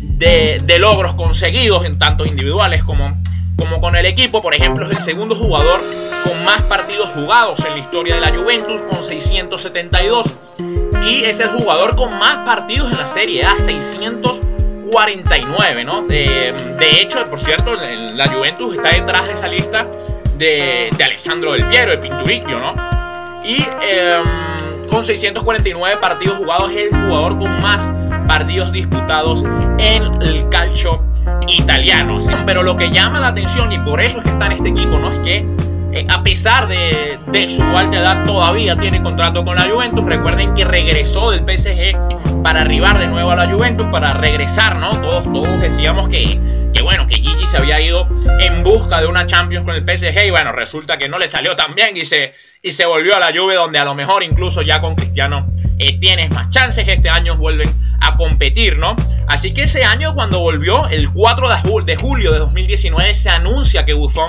de, 0.00 0.60
de 0.64 0.78
logros 0.78 1.14
conseguidos 1.14 1.84
en 1.84 1.98
tanto 1.98 2.24
individuales 2.24 2.82
como 2.82 3.22
como 3.56 3.80
con 3.80 3.96
el 3.96 4.04
equipo, 4.06 4.42
por 4.42 4.54
ejemplo, 4.54 4.84
es 4.84 4.90
el 4.90 4.98
segundo 4.98 5.34
jugador 5.34 5.80
con 6.24 6.44
más 6.44 6.62
partidos 6.62 7.10
jugados 7.10 7.64
en 7.64 7.74
la 7.74 7.78
historia 7.78 8.16
de 8.16 8.20
la 8.20 8.36
Juventus, 8.36 8.82
con 8.82 9.02
672. 9.02 10.34
Y 11.06 11.24
es 11.24 11.38
el 11.40 11.48
jugador 11.48 11.96
con 11.96 12.18
más 12.18 12.38
partidos 12.38 12.90
en 12.90 12.98
la 12.98 13.06
Serie 13.06 13.44
A, 13.44 13.58
649, 14.92 15.84
¿no? 15.84 16.02
De, 16.02 16.54
hecho, 17.00 17.24
por 17.24 17.40
cierto, 17.40 17.74
la 17.74 18.28
Juventus 18.28 18.76
está 18.76 18.90
detrás 18.90 19.26
de 19.26 19.32
esa 19.32 19.48
lista 19.48 19.86
de, 20.36 20.90
de 20.96 21.04
Alessandro 21.04 21.52
Del 21.52 21.64
Piero, 21.66 21.90
de 21.90 21.98
Pinturicchio, 21.98 22.58
¿no? 22.58 22.74
Y 23.44 23.56
em, 23.82 24.86
con 24.88 25.04
649 25.04 25.98
partidos 26.00 26.38
jugados 26.38 26.70
es 26.72 26.92
el 26.92 27.04
jugador 27.04 27.38
con 27.38 27.60
más 27.60 27.92
partidos 28.26 28.72
disputados 28.72 29.44
en 29.78 30.02
el 30.22 30.48
calcio 30.48 31.04
italiano. 31.48 32.18
Pero 32.46 32.62
lo 32.62 32.76
que 32.76 32.90
llama 32.90 33.20
la 33.20 33.28
atención 33.28 33.70
y 33.72 33.78
por 33.78 34.00
eso 34.00 34.18
es 34.18 34.24
que 34.24 34.30
está 34.30 34.46
en 34.46 34.52
este 34.52 34.68
equipo, 34.70 34.98
¿no? 34.98 35.10
Es 35.10 35.18
que 35.20 35.46
eh, 35.94 36.06
a 36.08 36.22
pesar 36.22 36.66
de, 36.68 37.18
su 37.50 37.62
alta 37.62 37.98
edad 37.98 38.24
todavía 38.24 38.76
tiene 38.76 39.02
contrato 39.02 39.44
con 39.44 39.56
la 39.56 39.68
Juventus. 39.68 40.04
Recuerden 40.04 40.54
que 40.54 40.64
regresó 40.64 41.30
del 41.30 41.40
PSG 41.40 42.42
para 42.42 42.62
arribar 42.62 42.98
de 42.98 43.06
nuevo 43.06 43.30
a 43.30 43.36
la 43.36 43.50
Juventus, 43.50 43.86
para 43.88 44.14
regresar, 44.14 44.76
¿no? 44.76 45.00
Todos, 45.00 45.24
todos 45.32 45.60
decíamos 45.60 46.08
que, 46.08 46.38
que 46.72 46.82
bueno, 46.82 47.06
que 47.06 47.16
Gigi 47.16 47.46
se 47.46 47.58
había 47.58 47.80
ido 47.80 48.08
en 48.40 48.64
busca 48.64 49.00
de 49.00 49.06
una 49.06 49.26
Champions 49.26 49.64
con 49.64 49.74
el 49.74 49.82
PSG 49.82 50.26
y 50.26 50.30
bueno, 50.30 50.52
resulta 50.52 50.98
que 50.98 51.08
no 51.08 51.18
le 51.18 51.28
salió 51.28 51.54
tan 51.54 51.74
bien 51.74 51.96
y 51.96 52.04
se, 52.04 52.32
y 52.60 52.72
se 52.72 52.84
volvió 52.86 53.16
a 53.16 53.20
la 53.20 53.32
Juve 53.32 53.54
donde 53.54 53.78
a 53.78 53.84
lo 53.84 53.94
mejor 53.94 54.22
incluso 54.22 54.62
ya 54.62 54.80
con 54.80 54.96
Cristiano 54.96 55.48
eh, 55.78 55.98
tienes 56.00 56.30
más 56.30 56.50
chances, 56.50 56.86
este 56.88 57.08
año 57.08 57.36
vuelven 57.36 57.72
a 58.00 58.16
competir, 58.16 58.78
¿no? 58.78 58.96
Así 59.26 59.52
que 59.52 59.62
ese 59.62 59.84
año 59.84 60.14
cuando 60.14 60.40
volvió, 60.40 60.86
el 60.88 61.10
4 61.10 61.48
de, 61.84 61.96
julio 61.96 62.32
de 62.32 62.38
2019, 62.38 63.14
se 63.14 63.30
anuncia 63.30 63.84
que 63.84 63.94
Buffon 63.94 64.28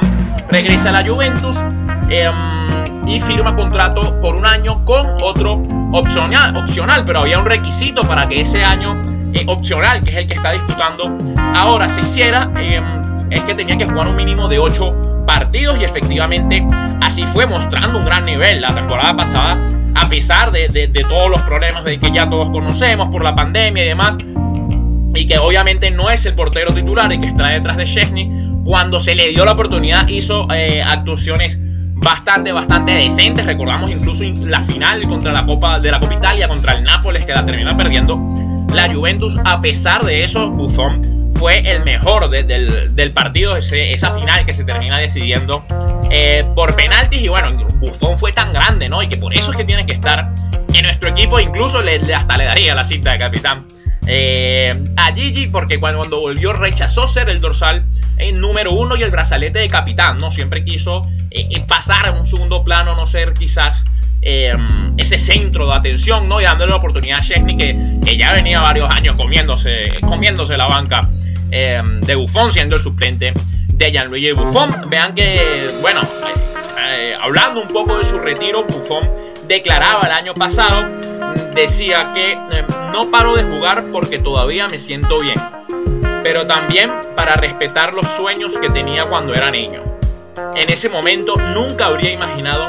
regresa 0.50 0.90
a 0.90 0.92
la 0.94 1.08
Juventus 1.08 1.64
em, 2.10 3.08
y 3.08 3.20
firma 3.22 3.56
contrato 3.56 4.20
por 4.20 4.36
un 4.36 4.46
año 4.46 4.84
con 4.86 5.22
otro 5.22 5.62
opcional, 5.92 6.56
opcional 6.56 7.04
pero 7.06 7.20
había 7.20 7.40
un 7.40 7.46
requisito 7.46 8.04
para 8.04 8.28
que 8.28 8.42
ese 8.42 8.64
año 8.64 9.00
eh, 9.34 9.46
opcional, 9.48 10.02
que 10.04 10.12
es 10.12 10.18
el 10.18 10.28
que 10.28 10.34
está 10.36 10.52
disputando 10.52 11.16
ahora, 11.56 11.90
se 11.90 12.02
hiciera, 12.02 12.52
em, 12.56 12.84
es 13.30 13.44
que 13.44 13.54
tenía 13.54 13.78
que 13.78 13.86
jugar 13.86 14.08
un 14.08 14.16
mínimo 14.16 14.48
de 14.48 14.60
8 14.60 15.24
partidos 15.25 15.78
y 15.80 15.84
efectivamente 15.84 16.66
así 17.02 17.25
fue 17.25 17.46
mostrando 17.46 18.00
un 18.00 18.06
gran 18.06 18.25
nivel 18.25 18.62
la 18.62 18.74
temporada 18.74 19.16
pasada, 19.16 19.58
a 19.96 20.08
pesar 20.08 20.52
de, 20.52 20.88
todos 21.08 21.30
los 21.30 21.42
problemas 21.42 21.84
de 21.84 22.00
que 22.00 22.12
ya 22.12 22.30
todos 22.30 22.50
conocemos 22.50 23.10
por 23.10 23.24
la 23.24 23.34
pandemia 23.36 23.84
y 23.84 23.88
demás, 23.88 24.18
y 25.15 25.27
que 25.27 25.38
obviamente 25.38 25.91
no 25.91 26.10
es 26.10 26.25
el 26.25 26.36
portero 26.36 26.74
titular 26.74 27.12
y 27.12 27.19
que 27.19 27.27
está 27.27 27.50
detrás 27.50 27.77
de 27.77 27.86
Chesney, 27.86 28.29
cuando 28.63 29.00
se 29.00 29.15
le 29.15 29.29
dio 29.29 29.45
la 29.45 29.53
oportunidad 29.53 30.07
hizo 30.07 30.48
eh, 30.53 30.81
actuaciones 30.86 31.57
bastante, 31.95 32.51
bastante 32.51 32.91
decentes. 32.91 33.45
Recordamos 33.45 33.89
incluso 33.91 34.24
la 34.41 34.62
final 34.62 35.03
contra 35.07 35.31
la 35.31 35.45
Copa 35.45 35.79
de 35.79 35.91
la 35.91 36.00
Copa 36.00 36.15
Italia 36.15 36.48
contra 36.48 36.74
el 36.74 36.84
Nápoles 36.84 37.25
que 37.25 37.34
la 37.34 37.45
termina 37.45 37.75
perdiendo 37.75 38.19
la 38.74 38.93
Juventus, 38.93 39.38
a 39.45 39.62
pesar 39.62 40.03
de 40.03 40.24
eso, 40.24 40.51
Buffon 40.51 41.31
fue 41.36 41.60
el 41.60 41.84
mejor 41.84 42.29
del, 42.29 43.12
partido, 43.13 43.55
esa 43.55 44.17
final 44.17 44.45
que 44.45 44.53
se 44.53 44.63
termina 44.63 44.98
decidiendo 44.98 45.63
eh, 46.10 46.45
por 46.55 46.75
penaltis. 46.75 47.22
Y 47.22 47.27
bueno, 47.27 47.55
Buffon 47.79 48.17
fue 48.17 48.31
tan 48.31 48.51
grande, 48.51 48.89
¿no? 48.89 49.01
Y 49.01 49.07
que 49.07 49.17
por 49.17 49.34
eso 49.34 49.51
es 49.51 49.57
que 49.57 49.63
tiene 49.63 49.86
que 49.86 49.93
estar 49.93 50.29
en 50.74 50.84
nuestro 50.84 51.10
equipo. 51.10 51.39
Incluso 51.39 51.81
le, 51.81 51.98
hasta 52.13 52.38
le 52.38 52.45
daría 52.45 52.75
la 52.75 52.84
cinta 52.84 53.12
de 53.12 53.17
capitán 53.17 53.65
eh, 54.07 54.83
a 54.97 55.13
Gigi, 55.13 55.47
porque 55.47 55.79
cuando, 55.79 56.19
volvió 56.21 56.53
rechazó 56.53 57.07
ser 57.07 57.29
el 57.29 57.41
dorsal 57.41 57.85
en 58.17 58.39
número 58.39 58.71
uno 58.74 58.95
y 58.95 59.03
el 59.03 59.12
brazalete 59.12 59.59
de 59.59 59.67
capitán, 59.67 60.19
¿no? 60.19 60.31
Siempre 60.31 60.63
quiso 60.63 61.03
eh, 61.31 61.47
pasar 61.67 62.07
a 62.07 62.12
un 62.12 62.25
segundo 62.25 62.63
plano, 62.63 62.95
no 62.95 63.07
ser 63.07 63.33
quizás 63.33 63.85
ese 64.97 65.19
centro 65.19 65.67
de 65.67 65.74
atención, 65.75 66.27
¿no? 66.27 66.41
Y 66.41 66.45
dándole 66.45 66.71
la 66.71 66.77
oportunidad 66.77 67.19
a 67.19 67.21
Chesney, 67.21 67.55
que, 67.55 68.17
ya 68.17 68.33
venía 68.33 68.59
varios 68.59 68.89
años 68.89 69.15
comiéndose, 69.17 69.83
comiéndose 70.01 70.57
la 70.57 70.65
banca 70.65 71.07
de 71.51 72.15
Buffon, 72.15 72.51
siendo 72.51 72.75
el 72.75 72.81
suplente 72.81 73.33
de 73.77 73.91
Gianluigi 73.91 74.31
Buffon. 74.31 74.89
Vean 74.89 75.13
que, 75.13 75.67
bueno, 75.81 76.01
eh, 76.83 77.13
hablando 77.19 77.62
un 77.62 77.67
poco 77.67 77.97
de 77.97 78.03
su 78.03 78.19
retiro, 78.19 78.63
Buffon 78.65 79.09
declaraba 79.47 80.07
el 80.07 80.12
año 80.12 80.33
pasado, 80.33 80.88
decía 81.55 82.12
que 82.13 82.33
em, 82.33 82.67
no 82.91 83.09
paro 83.09 83.35
de 83.35 83.43
jugar 83.43 83.85
porque 83.91 84.19
todavía 84.19 84.67
me 84.67 84.77
siento 84.77 85.19
bien, 85.19 85.41
pero 86.24 86.45
también 86.45 86.91
para 87.15 87.35
respetar 87.35 87.93
los 87.93 88.07
sueños 88.07 88.57
que 88.57 88.69
tenía 88.69 89.05
cuando 89.05 89.33
era 89.33 89.50
niño. 89.50 89.81
En 90.53 90.69
ese 90.69 90.89
momento 90.89 91.35
nunca 91.53 91.88
habría 91.88 92.12
imaginado 92.12 92.67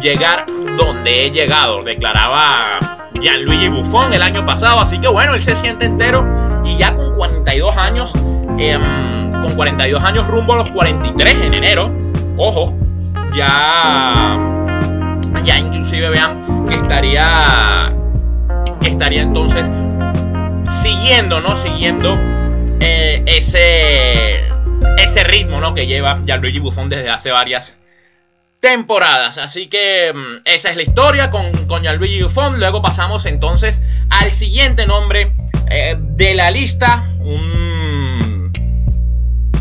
llegar 0.00 0.46
donde 0.76 1.26
he 1.26 1.30
llegado, 1.30 1.80
declaraba 1.80 2.78
Gianluigi 3.20 3.68
Buffon 3.68 4.12
el 4.12 4.22
año 4.22 4.44
pasado. 4.44 4.80
Así 4.80 4.98
que 4.98 5.08
bueno, 5.08 5.34
él 5.34 5.40
se 5.40 5.56
siente 5.56 5.84
entero 5.84 6.26
y 6.64 6.76
ya 6.76 6.94
con 6.94 7.14
42 7.14 7.76
años, 7.76 8.12
em, 8.58 9.32
con 9.40 9.54
42 9.54 10.02
años 10.02 10.26
rumbo 10.28 10.54
a 10.54 10.56
los 10.56 10.70
43 10.70 11.34
en 11.42 11.54
enero, 11.54 11.90
ojo, 12.36 12.74
ya, 13.32 14.38
ya 15.44 15.58
inclusive 15.58 16.10
vean 16.10 16.66
que 16.68 16.76
estaría, 16.76 17.92
estaría 18.84 19.22
entonces 19.22 19.70
siguiendo, 20.68 21.40
¿no? 21.40 21.54
Siguiendo 21.54 22.18
eh, 22.80 23.22
ese, 23.26 24.44
ese 24.98 25.24
ritmo, 25.24 25.60
¿no? 25.60 25.74
Que 25.74 25.86
lleva 25.86 26.20
Gianluigi 26.24 26.60
Buffon 26.60 26.88
desde 26.88 27.10
hace 27.10 27.30
varias 27.30 27.76
temporadas. 28.60 29.38
Así 29.38 29.66
que 29.66 30.12
mm, 30.14 30.42
esa 30.46 30.70
es 30.70 30.76
la 30.76 30.82
historia 30.82 31.30
con, 31.30 31.66
con 31.66 31.82
Gianluigi 31.82 32.22
Buffon. 32.22 32.58
Luego 32.58 32.82
pasamos 32.82 33.26
entonces 33.26 33.82
al 34.10 34.30
siguiente 34.30 34.86
nombre 34.86 35.32
eh, 35.70 35.96
de 35.98 36.34
la 36.34 36.50
lista. 36.50 37.04
Un. 37.20 38.52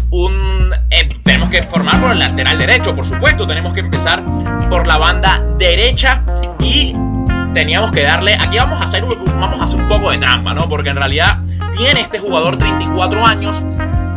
un 0.10 0.74
eh, 0.90 1.10
tenemos 1.24 1.50
que 1.50 1.64
formar 1.64 2.00
por 2.00 2.12
el 2.12 2.20
lateral 2.20 2.58
derecho, 2.58 2.96
por 2.96 3.06
supuesto. 3.06 3.46
Tenemos 3.46 3.74
que 3.74 3.82
empezar 3.82 4.24
por 4.70 4.88
la 4.88 4.98
banda 4.98 5.44
derecha. 5.58 6.24
Y 6.60 6.94
teníamos 7.54 7.92
que 7.92 8.04
darle. 8.04 8.36
Aquí 8.40 8.58
vamos 8.58 8.82
a 8.82 8.86
hacer, 8.86 9.06
vamos 9.06 9.60
a 9.60 9.64
hacer 9.64 9.80
un 9.80 9.88
poco 9.88 10.12
de 10.12 10.18
trampa, 10.18 10.54
¿no? 10.54 10.68
Porque 10.68 10.90
en 10.90 10.96
realidad 10.96 11.40
tiene 11.78 12.02
este 12.02 12.20
jugador 12.20 12.58
34 12.58 13.26
años. 13.26 13.62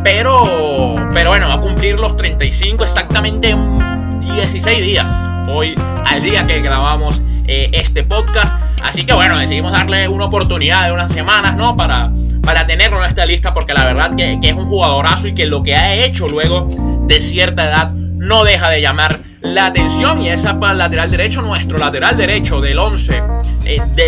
Pero, 0.03 0.95
pero 1.13 1.31
bueno, 1.31 1.49
va 1.49 1.55
a 1.55 1.59
cumplir 1.59 1.99
los 1.99 2.15
35 2.15 2.83
exactamente 2.83 3.49
en 3.49 4.19
16 4.21 4.81
días, 4.81 5.09
hoy 5.49 5.75
al 6.05 6.21
día 6.21 6.45
que 6.45 6.61
grabamos 6.61 7.21
eh, 7.47 7.69
este 7.73 8.03
podcast. 8.03 8.57
Así 8.83 9.05
que 9.05 9.13
bueno, 9.13 9.37
decidimos 9.37 9.71
darle 9.71 10.07
una 10.07 10.25
oportunidad 10.25 10.85
de 10.85 10.91
unas 10.91 11.11
semanas, 11.11 11.55
¿no? 11.55 11.75
Para, 11.75 12.11
para 12.41 12.65
tenerlo 12.65 12.99
en 12.99 13.09
esta 13.09 13.25
lista, 13.25 13.53
porque 13.53 13.73
la 13.73 13.85
verdad 13.85 14.11
que, 14.15 14.39
es 14.41 14.53
un 14.53 14.65
jugadorazo 14.65 15.27
y 15.27 15.33
que 15.33 15.45
lo 15.45 15.63
que 15.63 15.75
ha 15.75 15.93
hecho 15.95 16.27
luego 16.27 16.67
de 17.07 17.21
cierta 17.21 17.65
edad 17.65 17.91
no 17.91 18.43
deja 18.43 18.69
de 18.69 18.81
llamar 18.81 19.19
la 19.53 19.67
atención. 19.67 20.21
Y 20.21 20.29
esa 20.29 20.59
para 20.59 20.73
el 20.73 20.77
lateral 20.79 21.11
derecho, 21.11 21.41
nuestro 21.41 21.77
lateral 21.77 22.17
derecho 22.17 22.61
del 22.61 22.79
11, 22.79 23.23
eh, 23.65 23.81
de 23.95 24.07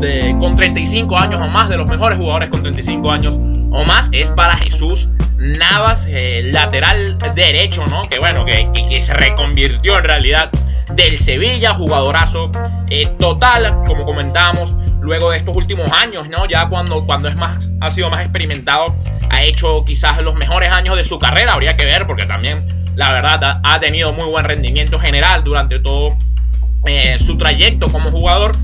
de, 0.00 0.36
con 0.38 0.56
35 0.56 1.16
años 1.18 1.40
o 1.40 1.48
más, 1.48 1.68
de 1.68 1.76
los 1.76 1.86
mejores 1.86 2.18
jugadores 2.18 2.50
con 2.50 2.62
35 2.62 3.10
años 3.10 3.36
o 3.72 3.84
más, 3.84 4.10
es 4.12 4.30
para 4.30 4.56
Jesús 4.56 5.08
Navas, 5.40 6.06
eh, 6.08 6.42
lateral 6.52 7.16
derecho, 7.34 7.86
¿no? 7.86 8.08
Que 8.08 8.18
bueno, 8.18 8.44
que, 8.44 9.00
se 9.00 9.14
reconvirtió 9.14 9.96
en 9.96 10.04
realidad 10.04 10.50
del 10.92 11.18
Sevilla, 11.18 11.72
jugadorazo 11.72 12.50
eh, 12.90 13.06
total, 13.18 13.84
como 13.86 14.04
comentábamos, 14.04 14.74
luego 15.00 15.30
de 15.30 15.38
estos 15.38 15.56
últimos 15.56 15.90
años, 15.92 16.28
¿no? 16.28 16.46
Ya 16.46 16.68
cuando, 16.68 17.06
cuando 17.06 17.28
es 17.28 17.36
más, 17.36 17.70
ha 17.80 17.90
sido 17.90 18.10
más 18.10 18.20
experimentado, 18.20 18.94
ha 19.30 19.42
hecho 19.42 19.82
quizás 19.86 20.20
los 20.22 20.34
mejores 20.34 20.70
años 20.70 20.96
de 20.96 21.04
su 21.04 21.18
carrera, 21.18 21.54
habría 21.54 21.74
que 21.74 21.86
ver, 21.86 22.06
porque 22.06 22.26
también, 22.26 22.62
la 22.96 23.12
verdad, 23.12 23.60
ha 23.62 23.80
tenido 23.80 24.12
muy 24.12 24.28
buen 24.28 24.44
rendimiento 24.44 24.98
general 24.98 25.44
durante 25.44 25.78
todo 25.78 26.16
eh, 26.86 27.18
su 27.18 27.36
trayecto 27.36 27.90
como 27.90 28.10
jugador. 28.10 28.56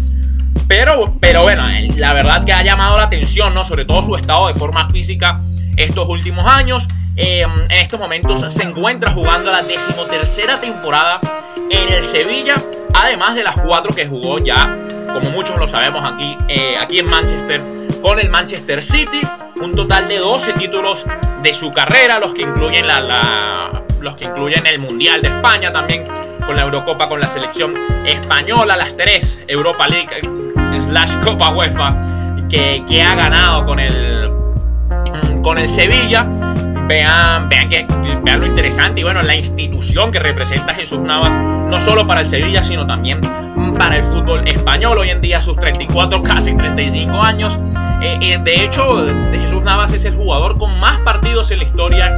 Pero, 0.68 1.16
pero 1.20 1.42
bueno, 1.42 1.64
la 1.96 2.12
verdad 2.12 2.44
que 2.44 2.52
ha 2.52 2.62
llamado 2.62 2.96
la 2.96 3.04
atención, 3.04 3.54
¿no? 3.54 3.64
Sobre 3.64 3.84
todo 3.84 4.02
su 4.02 4.16
estado 4.16 4.48
de 4.48 4.54
forma 4.54 4.88
física 4.90 5.40
estos 5.76 6.08
últimos 6.08 6.46
años. 6.46 6.88
Em, 7.16 7.50
en 7.70 7.78
estos 7.78 7.98
momentos 7.98 8.52
se 8.52 8.62
encuentra 8.62 9.10
jugando 9.12 9.50
la 9.50 9.62
decimotercera 9.62 10.60
temporada 10.60 11.20
en 11.70 11.92
el 11.92 12.02
Sevilla, 12.02 12.62
además 12.94 13.34
de 13.34 13.42
las 13.42 13.56
cuatro 13.58 13.94
que 13.94 14.06
jugó 14.06 14.38
ya, 14.38 14.78
como 15.12 15.30
muchos 15.30 15.56
lo 15.58 15.66
sabemos 15.66 16.04
aquí, 16.04 16.36
eh, 16.48 16.74
aquí 16.78 16.98
en 16.98 17.06
Manchester, 17.06 17.62
con 18.06 18.20
el 18.20 18.30
Manchester 18.30 18.84
City. 18.84 19.20
Un 19.60 19.74
total 19.74 20.06
de 20.06 20.18
12 20.18 20.52
títulos 20.52 21.04
de 21.42 21.52
su 21.52 21.72
carrera, 21.72 22.20
los 22.20 22.34
que 22.34 22.42
incluyen 22.42 22.86
la, 22.86 23.82
los 24.00 24.14
que 24.14 24.26
incluyen 24.26 24.64
el 24.64 24.78
Mundial 24.78 25.20
de 25.22 25.28
España 25.28 25.72
también, 25.72 26.04
con 26.46 26.54
la 26.54 26.62
Eurocopa 26.62 27.08
con 27.08 27.18
la 27.18 27.26
selección 27.26 27.74
española, 28.06 28.76
las 28.76 28.96
tres 28.96 29.42
Europa 29.48 29.88
League 29.88 30.20
slash 30.88 31.16
Copa 31.24 31.50
UEFA 31.50 31.96
que, 32.48 32.84
que 32.86 33.02
ha 33.02 33.16
ganado 33.16 33.64
con 33.64 33.80
el, 33.80 34.30
con 35.42 35.58
el 35.58 35.68
Sevilla. 35.68 36.28
Vean, 36.86 37.48
vean, 37.48 37.68
que, 37.68 37.84
vean 38.22 38.38
lo 38.38 38.46
interesante 38.46 39.00
y 39.00 39.02
bueno, 39.02 39.20
la 39.22 39.34
institución 39.34 40.12
que 40.12 40.20
representa 40.20 40.72
Jesús 40.74 41.00
Navas, 41.00 41.34
no 41.34 41.80
solo 41.80 42.06
para 42.06 42.20
el 42.20 42.26
Sevilla, 42.26 42.62
sino 42.62 42.86
también 42.86 43.20
para 43.76 43.96
el 43.96 44.04
fútbol 44.04 44.46
español. 44.46 44.96
Hoy 44.96 45.10
en 45.10 45.20
día, 45.20 45.42
sus 45.42 45.56
34, 45.56 46.22
casi 46.22 46.54
35 46.54 47.20
años. 47.20 47.58
Eh, 48.02 48.38
de 48.42 48.64
hecho, 48.64 49.06
Jesús 49.32 49.62
Navas 49.62 49.92
es 49.92 50.04
el 50.04 50.14
jugador 50.14 50.58
con 50.58 50.78
más 50.80 51.00
partidos 51.00 51.50
en 51.50 51.58
la 51.58 51.64
historia 51.64 52.10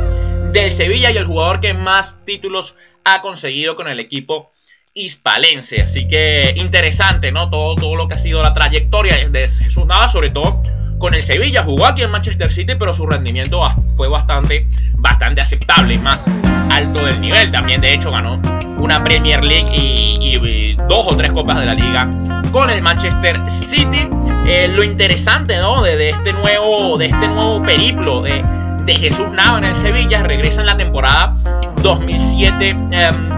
del 0.52 0.72
Sevilla 0.72 1.10
y 1.10 1.16
el 1.16 1.24
jugador 1.24 1.60
que 1.60 1.74
más 1.74 2.24
títulos 2.24 2.76
ha 3.04 3.20
conseguido 3.20 3.76
con 3.76 3.88
el 3.88 4.00
equipo 4.00 4.50
hispalense. 4.94 5.82
Así 5.82 6.08
que 6.08 6.54
interesante, 6.56 7.32
¿no? 7.32 7.50
Todo, 7.50 7.76
todo 7.76 7.96
lo 7.96 8.08
que 8.08 8.14
ha 8.14 8.18
sido 8.18 8.42
la 8.42 8.54
trayectoria 8.54 9.28
de 9.28 9.48
Jesús 9.48 9.86
Navas, 9.86 10.12
sobre 10.12 10.30
todo 10.30 10.60
con 10.98 11.14
el 11.14 11.22
Sevilla. 11.22 11.62
Jugó 11.62 11.86
aquí 11.86 12.02
en 12.02 12.10
Manchester 12.10 12.50
City, 12.50 12.74
pero 12.78 12.92
su 12.92 13.06
rendimiento 13.06 13.60
fue 13.96 14.08
bastante, 14.08 14.66
bastante 14.94 15.40
aceptable 15.40 15.94
y 15.94 15.98
más 15.98 16.26
alto 16.70 17.04
del 17.04 17.20
nivel. 17.20 17.50
También, 17.50 17.80
de 17.80 17.94
hecho, 17.94 18.10
ganó 18.10 18.40
una 18.78 19.02
Premier 19.02 19.42
League 19.42 19.68
y, 19.72 20.76
dos 20.88 21.06
o 21.06 21.16
tres 21.16 21.32
copas 21.32 21.58
de 21.58 21.66
la 21.66 21.74
liga 21.74 22.08
con 22.50 22.70
el 22.70 22.82
Manchester 22.82 23.40
City. 23.48 24.08
Eh, 24.46 24.68
lo 24.68 24.82
interesante, 24.82 25.56
¿no? 25.56 25.82
De, 25.82 26.08
este 26.08 26.32
nuevo, 26.32 26.96
de 26.98 27.06
este 27.06 27.28
nuevo 27.28 27.62
periplo 27.62 28.22
de, 28.22 28.42
de 28.84 28.94
Jesús 28.94 29.30
Nava 29.32 29.58
en 29.58 29.64
el 29.64 29.74
Sevilla. 29.74 30.22
Regresa 30.22 30.60
en 30.60 30.66
la 30.66 30.76
temporada 30.76 31.34
2007, 31.82 32.76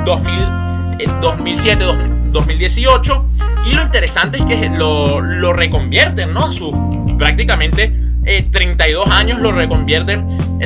2007 0.05 1.85
2018. 2.33 3.27
Y 3.67 3.75
lo 3.75 3.83
interesante 3.83 4.39
es 4.39 4.45
que 4.45 4.71
lo, 4.71 5.21
lo 5.21 5.53
reconvierten, 5.53 6.33
¿no? 6.33 6.53
Sus 6.53 6.75
prácticamente 7.19 7.93
32 8.51 9.07
eh, 9.07 9.11
años 9.11 9.41
lo 9.41 9.53
reconvierten 9.53 10.25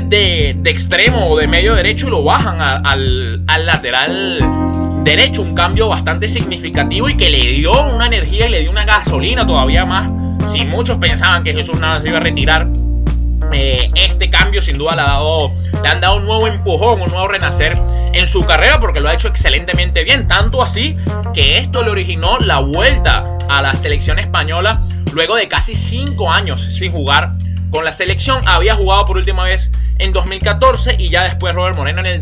de, 0.08 0.50
extremo 0.64 1.28
o 1.28 1.36
de 1.36 1.46
medio 1.48 1.74
derecho 1.74 2.08
y 2.08 2.10
lo 2.10 2.22
bajan 2.22 2.60
al, 2.60 3.44
al, 3.46 3.66
lateral 3.66 4.38
derecho. 5.04 5.42
Un 5.42 5.54
cambio 5.54 5.88
bastante 5.88 6.28
significativo 6.28 7.08
y 7.08 7.16
que 7.16 7.30
le 7.30 7.38
dio 7.52 7.88
una 7.88 8.06
energía 8.06 8.46
y 8.48 8.50
le 8.50 8.60
dio 8.60 8.70
una 8.70 8.84
gasolina 8.84 9.46
todavía 9.46 9.84
más. 9.84 10.10
Si 10.50 10.64
muchos 10.64 10.98
pensaban 10.98 11.44
que 11.44 11.52
Jesús 11.52 11.78
nada 11.78 12.00
se 12.00 12.08
iba 12.08 12.18
a 12.18 12.20
retirar, 12.20 12.68
eh, 13.52 13.90
este 13.94 14.30
cambio 14.30 14.60
sin 14.62 14.78
duda 14.78 14.96
le, 14.96 15.02
ha 15.02 15.06
dado, 15.06 15.52
le 15.82 15.88
han 15.88 16.00
dado 16.00 16.16
un 16.16 16.24
nuevo 16.24 16.46
empujón, 16.48 17.00
un 17.02 17.10
nuevo 17.10 17.28
renacer 17.28 17.78
en 18.12 18.26
su 18.26 18.44
carrera 18.44 18.80
porque 18.80 19.00
lo 19.00 19.08
ha 19.08 19.14
hecho 19.14 19.28
excelentemente 19.28 20.04
bien. 20.04 20.26
Tanto 20.26 20.62
así 20.62 20.96
que 21.32 21.58
esto 21.58 21.82
le 21.82 21.90
originó 21.90 22.38
la 22.38 22.58
vuelta 22.58 23.38
a 23.48 23.62
la 23.62 23.74
selección 23.74 24.18
española 24.18 24.80
luego 25.12 25.36
de 25.36 25.48
casi 25.48 25.74
5 25.74 26.30
años 26.30 26.60
sin 26.60 26.92
jugar 26.92 27.32
con 27.70 27.84
la 27.84 27.92
selección. 27.92 28.42
Había 28.46 28.74
jugado 28.74 29.04
por 29.04 29.16
última 29.16 29.44
vez 29.44 29.70
en 29.98 30.12
2014 30.12 30.96
y 30.98 31.10
ya 31.10 31.24
después 31.24 31.54
Robert 31.54 31.76
Moreno 31.76 32.00
en 32.00 32.06
el 32.06 32.20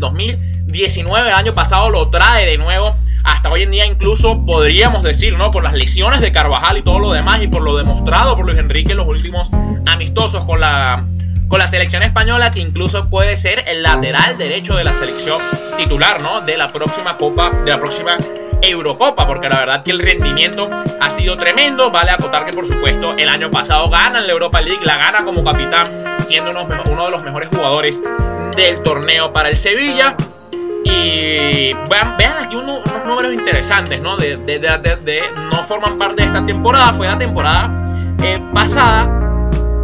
2019, 0.73 1.29
el 1.29 1.35
año 1.35 1.53
pasado, 1.53 1.91
lo 1.91 2.09
trae 2.09 2.47
de 2.47 2.57
nuevo. 2.57 2.95
Hasta 3.23 3.51
hoy 3.51 3.61
en 3.61 3.69
día 3.69 3.85
incluso 3.85 4.43
podríamos 4.43 5.03
decir, 5.03 5.37
¿no? 5.37 5.51
Por 5.51 5.63
las 5.63 5.73
lesiones 5.73 6.19
de 6.19 6.31
Carvajal 6.31 6.79
y 6.79 6.81
todo 6.81 6.97
lo 6.97 7.13
demás 7.13 7.41
y 7.43 7.47
por 7.47 7.61
lo 7.61 7.77
demostrado 7.77 8.35
por 8.35 8.45
Luis 8.45 8.57
Enrique 8.57 8.91
en 8.91 8.97
los 8.97 9.07
últimos 9.07 9.49
amistosos 9.85 10.43
con 10.45 10.59
la, 10.59 11.05
con 11.47 11.59
la 11.59 11.67
selección 11.67 12.01
española, 12.01 12.49
que 12.49 12.59
incluso 12.59 13.07
puede 13.09 13.37
ser 13.37 13.63
el 13.67 13.83
lateral 13.83 14.37
derecho 14.39 14.75
de 14.75 14.83
la 14.83 14.93
selección 14.93 15.39
titular, 15.77 16.21
¿no? 16.23 16.41
De 16.41 16.57
la 16.57 16.69
próxima 16.69 17.17
Copa, 17.17 17.51
de 17.51 17.69
la 17.69 17.77
próxima 17.77 18.17
Eurocopa, 18.63 19.27
porque 19.27 19.49
la 19.49 19.59
verdad 19.59 19.83
que 19.83 19.91
el 19.91 19.99
rendimiento 19.99 20.69
ha 20.99 21.09
sido 21.11 21.37
tremendo. 21.37 21.91
Vale 21.91 22.11
acotar 22.11 22.45
que, 22.45 22.53
por 22.53 22.65
supuesto, 22.65 23.13
el 23.17 23.29
año 23.29 23.51
pasado 23.51 23.89
gana 23.91 24.19
en 24.19 24.25
la 24.25 24.33
Europa 24.33 24.59
League, 24.59 24.83
la 24.83 24.97
gana 24.97 25.23
como 25.23 25.43
capitán, 25.43 25.85
siendo 26.25 26.49
uno, 26.49 27.05
de 27.05 27.11
los 27.11 27.23
mejores 27.23 27.49
jugadores 27.49 28.01
del 28.57 28.81
torneo 28.81 29.31
para 29.31 29.49
el 29.49 29.55
Sevilla. 29.55 30.17
Y 30.83 31.73
vean, 31.89 32.37
aquí 32.39 32.55
unos 32.55 32.81
números 33.05 33.33
interesantes, 33.33 34.01
¿no? 34.01 34.17
De, 34.17 34.37
no 35.51 35.63
forman 35.63 35.97
parte 35.97 36.21
de 36.21 36.27
esta 36.27 36.45
temporada, 36.45 36.93
fue 36.93 37.07
la 37.07 37.17
temporada 37.17 37.71
eh, 38.21 38.41
pasada. 38.53 39.09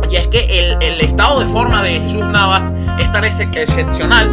Y 0.09 0.15
es 0.15 0.27
que 0.27 0.77
el, 0.79 1.01
estado 1.01 1.39
de 1.39 1.45
forma 1.47 1.83
de 1.83 1.99
Jesús 1.99 2.25
Navas 2.25 2.73
es 2.99 3.11
tan 3.11 3.23
excepcional 3.23 4.29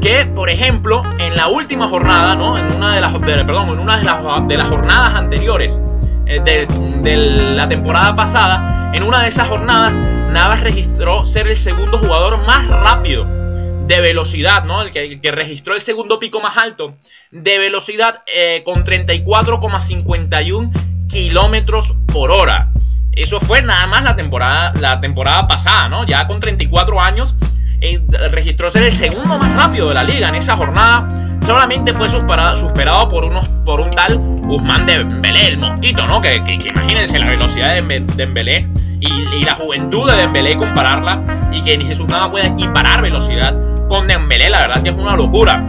que, 0.00 0.24
por 0.26 0.48
ejemplo, 0.48 1.02
en 1.18 1.36
la 1.36 1.48
última 1.48 1.88
jornada, 1.88 2.34
¿no? 2.34 2.56
En 2.56 2.72
una 2.72 2.94
de 2.94 3.00
las, 3.00 3.18
perdón, 3.18 3.70
en 3.70 3.78
una 3.80 3.98
de 3.98 4.04
las, 4.04 4.48
de 4.48 4.56
las 4.56 4.68
jornadas 4.68 5.14
anteriores 5.14 5.80
eh, 6.26 6.40
de, 6.44 7.16
la 7.16 7.68
temporada 7.68 8.14
pasada, 8.14 8.92
en 8.94 9.02
una 9.02 9.22
de 9.22 9.28
esas 9.28 9.48
jornadas, 9.48 9.98
Navas 10.30 10.60
registró 10.60 11.26
ser 11.26 11.48
el 11.48 11.56
segundo 11.56 11.98
jugador 11.98 12.38
más 12.46 12.68
rápido 12.68 13.39
de 13.86 14.00
velocidad, 14.00 14.64
¿no? 14.64 14.82
El 14.82 14.92
que, 14.92 15.30
registró 15.30 15.74
el 15.74 15.80
segundo 15.80 16.18
pico 16.18 16.40
más 16.40 16.56
alto 16.56 16.96
de 17.30 17.58
velocidad 17.58 18.22
eh, 18.32 18.62
con 18.64 18.84
34,51 18.84 20.70
kilómetros 21.08 21.96
por 22.06 22.30
hora. 22.30 22.72
Eso 23.12 23.40
fue 23.40 23.62
nada 23.62 23.86
más 23.88 24.04
la 24.04 24.14
temporada, 24.14 24.72
la 24.80 25.00
temporada 25.00 25.48
pasada, 25.48 25.88
¿no? 25.88 26.06
Ya 26.06 26.26
con 26.26 26.40
34 26.40 27.00
años 27.00 27.34
eh, 27.82 28.00
registró 28.30 28.70
ser 28.70 28.82
el 28.82 28.92
segundo 28.92 29.38
más 29.38 29.54
rápido 29.56 29.88
de 29.88 29.94
la 29.94 30.04
liga 30.04 30.28
en 30.28 30.34
esa 30.34 30.56
jornada. 30.56 31.08
Solamente 31.44 31.94
fue 31.94 32.10
superado, 32.10 33.08
por, 33.08 33.24
unos, 33.24 33.48
por 33.64 33.80
un 33.80 33.94
tal 33.94 34.18
Guzmán 34.18 34.84
de 34.84 34.98
Dembélé, 34.98 35.48
el 35.48 35.58
mosquito, 35.58 36.06
¿no? 36.06 36.20
Que, 36.20 36.36
imagínense 36.36 37.18
la 37.18 37.30
velocidad 37.30 37.74
de 37.74 38.04
Dembélé 38.16 38.68
y, 39.00 39.44
la 39.44 39.54
juventud 39.54 40.08
de 40.10 40.16
Dembélé 40.16 40.56
compararla 40.56 41.50
y 41.50 41.62
que 41.62 41.78
ni 41.78 41.86
Jesús 41.86 42.06
Nava 42.08 42.30
puede 42.30 42.48
equiparar 42.48 43.00
velocidad 43.00 43.54
con 43.90 44.06
Dembélé. 44.06 44.48
La 44.48 44.60
verdad 44.60 44.82
que 44.82 44.88
es 44.88 44.96
una 44.96 45.16
locura 45.16 45.62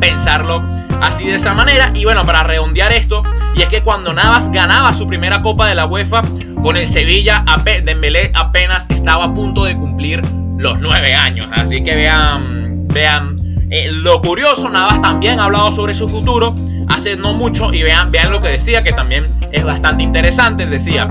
pensarlo 0.00 0.62
así 1.00 1.26
de 1.26 1.36
esa 1.36 1.54
manera. 1.54 1.90
Y 1.94 2.04
bueno, 2.04 2.26
para 2.26 2.42
redondear 2.42 2.92
esto, 2.92 3.22
y 3.54 3.62
es 3.62 3.68
que 3.68 3.82
cuando 3.82 4.12
Navas 4.12 4.50
ganaba 4.50 4.92
su 4.92 5.06
primera 5.06 5.40
Copa 5.40 5.68
de 5.68 5.74
la 5.74 5.86
UEFA 5.86 6.22
con 6.62 6.76
el 6.76 6.86
Sevilla, 6.86 7.44
Dembélé 7.84 8.32
apenas 8.34 8.90
estaba 8.90 9.26
a 9.26 9.34
punto 9.34 9.64
de 9.64 9.76
cumplir 9.76 10.20
los 10.58 10.80
nueve 10.80 11.14
años. 11.14 11.46
Así 11.52 11.82
que 11.82 11.94
vean, 11.94 12.86
vean 12.88 13.36
eh, 13.70 13.88
lo 13.90 14.20
curioso. 14.20 14.68
Navas 14.68 15.00
también 15.00 15.40
ha 15.40 15.44
hablado 15.44 15.72
sobre 15.72 15.94
su 15.94 16.08
futuro 16.08 16.54
hace 16.88 17.16
no 17.16 17.34
mucho 17.34 17.72
y 17.72 17.82
vean, 17.82 18.10
vean 18.10 18.32
lo 18.32 18.40
que 18.40 18.48
decía, 18.48 18.82
que 18.82 18.92
también 18.92 19.26
es 19.52 19.64
bastante 19.64 20.02
interesante. 20.02 20.66
Decía, 20.66 21.06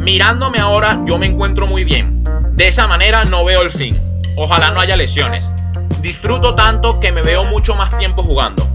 mirándome 0.00 0.58
ahora 0.58 1.00
yo 1.06 1.16
me 1.16 1.26
encuentro 1.26 1.66
muy 1.66 1.84
bien. 1.84 2.22
De 2.52 2.68
esa 2.68 2.86
manera 2.86 3.24
no 3.24 3.44
veo 3.44 3.62
el 3.62 3.70
fin. 3.70 3.98
Ojalá 4.36 4.70
no 4.70 4.80
haya 4.80 4.96
lesiones. 4.96 5.54
Disfruto 6.02 6.56
tanto 6.56 6.98
que 6.98 7.12
me 7.12 7.22
veo 7.22 7.44
mucho 7.44 7.76
más 7.76 7.96
tiempo 7.96 8.24
jugando. 8.24 8.68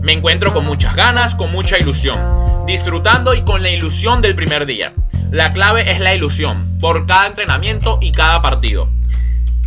Me 0.00 0.12
encuentro 0.12 0.52
con 0.52 0.66
muchas 0.66 0.96
ganas, 0.96 1.36
con 1.36 1.52
mucha 1.52 1.78
ilusión, 1.78 2.18
disfrutando 2.66 3.32
y 3.32 3.42
con 3.42 3.62
la 3.62 3.70
ilusión 3.70 4.20
del 4.22 4.34
primer 4.34 4.66
día. 4.66 4.92
La 5.30 5.52
clave 5.52 5.92
es 5.92 6.00
la 6.00 6.16
ilusión, 6.16 6.76
por 6.80 7.06
cada 7.06 7.28
entrenamiento 7.28 7.98
y 8.00 8.10
cada 8.10 8.42
partido. 8.42 8.90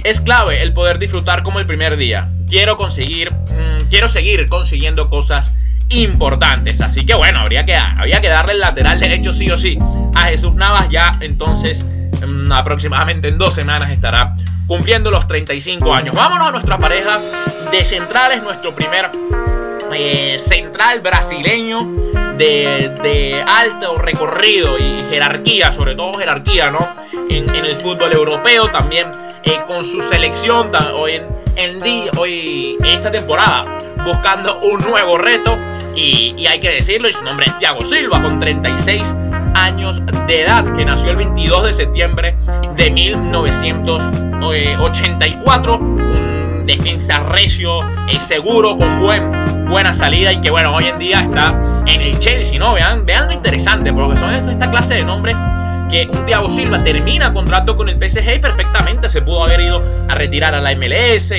Es 0.04 0.20
clave 0.20 0.62
el 0.62 0.74
poder 0.74 1.00
disfrutar 1.00 1.44
como 1.44 1.60
el 1.60 1.66
primer 1.66 1.96
día. 1.96 2.30
Quiero 2.46 2.76
conseguir, 2.76 3.32
mm, 3.32 3.88
quiero 3.90 4.10
seguir 4.10 4.50
consiguiendo 4.50 5.10
cosas 5.10 5.54
importantes. 5.92 6.82
Así 6.82 7.06
que 7.06 7.14
bueno, 7.14 7.40
habría 7.40 7.66
que, 7.66 7.76
había 7.76 8.20
que 8.20 8.28
darle 8.28 8.54
el 8.54 8.60
lateral 8.60 9.00
derecho 9.00 9.32
sí 9.32 9.50
o 9.50 9.58
sí 9.58 9.80
a 10.14 10.26
Jesús 10.26 10.56
Navas. 10.56 10.90
Ya 10.90 11.14
entonces, 11.22 11.86
aproximadamente 12.54 13.28
en 13.28 13.38
dos 13.38 13.54
semanas 13.54 13.92
estará 13.92 14.34
cumpliendo 14.68 15.12
los 15.12 15.28
35 15.28 15.94
años. 15.94 16.16
Vámonos 16.16 16.48
a 16.48 16.52
nuestra 16.52 16.78
pareja 16.78 17.20
de 17.72 17.86
centrales, 17.86 18.42
nuestro 18.42 18.74
primer 18.74 19.10
eh, 19.94 20.38
central 20.40 21.02
brasileño 21.02 22.12
de, 22.38 23.44
alto 23.48 23.98
recorrido 23.98 24.78
y 24.80 25.04
jerarquía, 25.12 25.72
sobre 25.72 25.96
todo 25.96 26.14
jerarquía, 26.14 26.72
¿no? 26.72 26.88
En, 27.30 27.54
en 27.54 27.66
el 27.66 27.76
fútbol 27.76 28.12
europeo 28.14 28.70
también 28.72 29.08
eh, 29.44 29.60
con 29.66 29.84
su 29.84 30.02
selección 30.02 30.72
hoy 30.94 31.20
en, 31.56 31.80
día, 31.80 32.12
hoy 32.18 32.78
esta 32.86 33.10
temporada 33.10 33.66
buscando 34.06 34.60
un 34.60 34.82
nuevo 34.82 35.18
reto 35.18 35.58
y, 35.96 36.46
hay 36.46 36.60
que 36.60 36.70
decirlo 36.70 37.10
y 37.10 37.14
su 37.14 37.24
nombre 37.24 37.48
es 37.48 37.58
Thiago 37.58 37.84
Silva 37.84 38.22
con 38.22 38.40
36 38.40 39.16
años 39.62 40.02
de 40.28 40.42
edad 40.42 40.66
que 40.74 40.84
nació 40.84 41.12
el 41.12 41.18
22 41.18 41.68
de 41.68 41.74
septiembre 41.74 42.36
de 42.76 42.90
1984 42.90 45.78
un 45.78 46.66
defensa 46.66 47.20
recio 47.20 47.82
seguro 48.20 48.76
con 48.76 49.00
buen, 49.00 49.68
buena 49.68 49.94
salida 49.94 50.34
y 50.34 50.42
que 50.42 50.50
bueno 50.50 50.74
hoy 50.74 50.86
en 50.86 50.98
día 50.98 51.22
está 51.22 51.84
en 51.86 52.02
el 52.02 52.18
Chelsea 52.18 52.58
no 52.58 52.74
vean 52.74 53.06
vean 53.06 53.28
lo 53.28 53.34
interesante 53.34 53.94
porque 53.94 54.18
son 54.18 54.32
esta 54.32 54.72
clase 54.72 54.96
de 54.96 55.04
nombres 55.04 55.38
que 55.92 56.10
un 56.12 56.26
Thiago 56.26 56.50
Silva 56.50 56.84
termina 56.84 57.32
contrato 57.34 57.76
con 57.76 57.90
el 57.90 57.98
PSG 57.98 58.36
y 58.36 58.40
perfectamente 58.40 59.10
se 59.10 59.22
pudo 59.22 59.44
haber 59.44 59.60
ido 59.60 59.84
a 60.10 60.16
retirar 60.16 60.56
a 60.56 60.62
la 60.62 60.74
MLS 60.76 61.34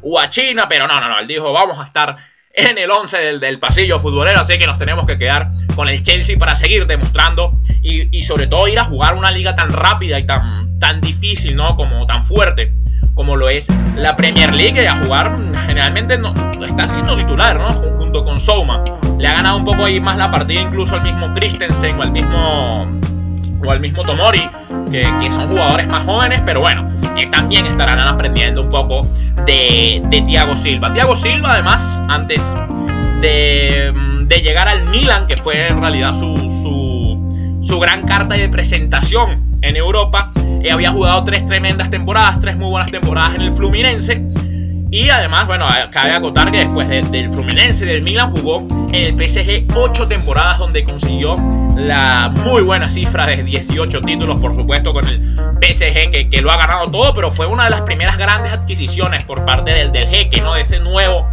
o 0.00 0.18
a 0.18 0.30
China, 0.30 0.66
pero 0.68 0.88
no, 0.88 0.98
no, 0.98 1.08
no, 1.08 1.18
él 1.18 1.26
dijo 1.26 1.52
vamos 1.52 1.78
a 1.78 1.84
estar 1.84 2.16
en 2.58 2.78
el 2.78 2.90
11 2.90 3.18
del, 3.18 3.40
del, 3.40 3.58
pasillo 3.58 3.98
futbolero, 4.00 4.40
así 4.40 4.58
que 4.58 4.66
nos 4.66 4.78
tenemos 4.78 5.06
que 5.06 5.18
quedar 5.18 5.48
con 5.74 5.88
el 5.88 6.02
Chelsea 6.02 6.36
para 6.38 6.56
seguir 6.56 6.86
demostrando 6.86 7.52
y, 7.82 8.22
sobre 8.22 8.46
todo 8.46 8.68
ir 8.68 8.78
a 8.78 8.84
jugar 8.84 9.14
una 9.14 9.30
liga 9.30 9.54
tan 9.54 9.72
rápida 9.72 10.18
y 10.18 10.26
tan, 10.26 10.78
tan 10.78 11.00
difícil, 11.00 11.56
¿no? 11.56 11.76
Como 11.76 12.06
tan 12.06 12.24
fuerte 12.24 12.72
como 13.14 13.34
lo 13.34 13.48
es 13.48 13.66
la 13.96 14.14
Premier 14.14 14.54
League 14.54 14.80
y 14.80 14.86
a 14.86 14.94
jugar 14.94 15.36
generalmente 15.66 16.16
no, 16.16 16.32
está 16.64 16.86
siendo 16.86 17.16
titular, 17.16 17.58
¿no? 17.58 17.72
Junto 17.98 18.24
con 18.24 18.38
Souma. 18.38 18.84
Le 19.18 19.26
ha 19.26 19.34
ganado 19.34 19.56
un 19.56 19.64
poco 19.64 19.86
ahí 19.86 20.00
más 20.00 20.16
la 20.16 20.30
partida 20.30 20.60
incluso 20.60 20.94
al 20.94 21.02
mismo 21.02 21.34
Christensen 21.34 21.98
o 21.98 22.02
al 22.02 22.12
mismo 22.12 23.00
o 23.64 23.70
al 23.70 23.80
mismo 23.80 24.02
Tomori, 24.02 24.48
que, 24.90 25.06
son 25.32 25.48
jugadores 25.48 25.86
más 25.88 26.04
jóvenes, 26.04 26.40
pero 26.44 26.60
bueno, 26.60 26.88
también 27.30 27.66
estarán 27.66 28.00
aprendiendo 28.00 28.62
un 28.62 28.68
poco 28.68 29.06
de, 29.44 30.02
de 30.06 30.22
Thiago 30.22 30.56
Silva. 30.56 30.92
Thiago 30.92 31.16
Silva, 31.16 31.52
además, 31.52 32.00
antes 32.08 32.54
de, 33.20 33.92
de 34.26 34.40
llegar 34.40 34.68
al 34.68 34.84
Milan, 34.86 35.26
que 35.26 35.36
fue 35.36 35.68
en 35.68 35.80
realidad 35.80 36.14
su, 36.14 36.36
su, 36.50 37.58
su 37.60 37.78
gran 37.78 38.02
carta 38.06 38.34
de 38.34 38.48
presentación 38.48 39.42
en 39.62 39.76
Europa. 39.76 40.32
Eh, 40.62 40.70
había 40.70 40.90
jugado 40.90 41.24
tres 41.24 41.44
tremendas 41.46 41.90
temporadas, 41.90 42.40
tres 42.40 42.56
muy 42.56 42.70
buenas 42.70 42.90
temporadas 42.90 43.34
en 43.34 43.42
el 43.42 43.52
Fluminense. 43.52 44.22
Y 44.90 45.10
además, 45.10 45.46
bueno, 45.46 45.66
cabe 45.90 46.12
acotar 46.12 46.50
que 46.50 46.58
después 46.58 46.88
del 46.88 47.28
Fluminense 47.30 47.84
y 47.84 47.88
del 47.88 48.02
Milan 48.02 48.30
jugó 48.30 48.66
en 48.92 48.94
el 48.94 49.28
PSG 49.28 49.66
8 49.74 50.08
temporadas 50.08 50.58
donde 50.58 50.82
consiguió 50.82 51.36
la 51.76 52.30
muy 52.30 52.62
buena 52.62 52.88
cifra 52.88 53.26
de 53.26 53.42
18 53.42 54.00
títulos, 54.02 54.40
por 54.40 54.54
supuesto, 54.54 54.94
con 54.94 55.06
el 55.06 55.20
PSG 55.60 56.10
que, 56.10 56.28
que 56.30 56.40
lo 56.40 56.50
ha 56.50 56.56
ganado 56.56 56.90
todo, 56.90 57.12
pero 57.12 57.30
fue 57.30 57.46
una 57.46 57.64
de 57.64 57.70
las 57.70 57.82
primeras 57.82 58.16
grandes 58.16 58.50
adquisiciones 58.50 59.24
por 59.24 59.44
parte 59.44 59.72
del, 59.72 59.92
del 59.92 60.06
jeque, 60.06 60.40
¿no? 60.40 60.54
De 60.54 60.62
ese 60.62 60.80
nuevo 60.80 61.28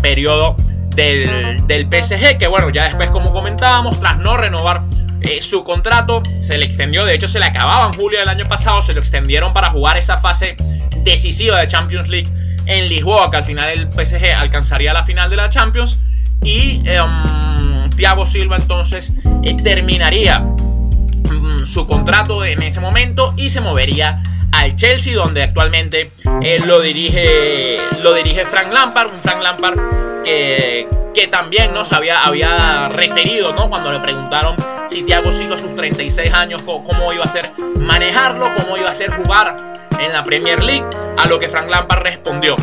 periodo 0.00 0.54
del, 0.94 1.66
del 1.66 1.88
PSG, 1.88 2.38
que 2.38 2.46
bueno, 2.46 2.70
ya 2.70 2.84
después, 2.84 3.10
como 3.10 3.32
comentábamos, 3.32 3.98
tras 3.98 4.18
no 4.18 4.36
renovar 4.36 4.82
eh, 5.20 5.42
su 5.42 5.64
contrato 5.64 6.22
se 6.38 6.56
le 6.56 6.64
extendió, 6.64 7.04
de 7.04 7.14
hecho 7.14 7.28
se 7.28 7.40
le 7.40 7.44
acababa 7.44 7.86
en 7.88 7.92
julio 7.92 8.20
del 8.20 8.28
año 8.28 8.48
pasado, 8.48 8.80
se 8.82 8.94
lo 8.94 9.00
extendieron 9.00 9.52
para 9.52 9.70
jugar 9.70 9.96
esa 9.96 10.18
fase 10.18 10.56
decisiva 11.02 11.60
de 11.60 11.68
Champions 11.68 12.08
League 12.08 12.28
en 12.66 12.88
Lisboa, 12.88 13.30
que 13.30 13.36
al 13.38 13.44
final 13.44 13.68
el 13.68 13.88
PSG 13.88 14.32
alcanzaría 14.36 14.92
la 14.92 15.04
final 15.04 15.30
de 15.30 15.36
la 15.36 15.48
Champions. 15.48 15.98
Y 16.42 16.82
um, 16.98 17.90
Thiago 17.90 18.26
Silva 18.26 18.56
entonces 18.56 19.12
eh, 19.42 19.56
terminaría 19.62 20.40
mm, 20.40 21.64
su 21.64 21.86
contrato 21.86 22.44
en 22.44 22.62
ese 22.62 22.80
momento 22.80 23.34
y 23.36 23.50
se 23.50 23.60
movería 23.60 24.22
al 24.52 24.74
Chelsea, 24.74 25.14
donde 25.14 25.42
actualmente 25.42 26.10
eh, 26.42 26.60
lo, 26.64 26.80
dirige, 26.80 27.78
lo 28.02 28.14
dirige 28.14 28.46
Frank 28.46 28.72
Lampard, 28.72 29.12
un 29.12 29.20
Frank 29.20 29.42
Lampard 29.42 29.78
que, 30.24 30.88
que 31.14 31.28
también 31.28 31.72
nos 31.72 31.92
había, 31.92 32.24
había 32.24 32.86
referido 32.86 33.52
¿no? 33.52 33.68
cuando 33.68 33.92
le 33.92 34.00
preguntaron 34.00 34.56
si 34.86 35.02
Thiago 35.02 35.32
Silva 35.32 35.56
a 35.56 35.58
sus 35.58 35.74
36 35.76 36.32
años 36.32 36.62
cómo 36.62 37.12
iba 37.12 37.24
a 37.24 37.28
ser 37.28 37.52
manejarlo, 37.78 38.52
cómo 38.54 38.76
iba 38.76 38.90
a 38.90 38.94
ser 38.94 39.10
jugar 39.12 39.79
en 40.00 40.12
la 40.12 40.24
Premier 40.24 40.62
League, 40.62 40.86
a 41.18 41.26
lo 41.26 41.38
que 41.38 41.48
Frank 41.48 41.68
Lampard 41.68 42.02
respondió. 42.02 42.56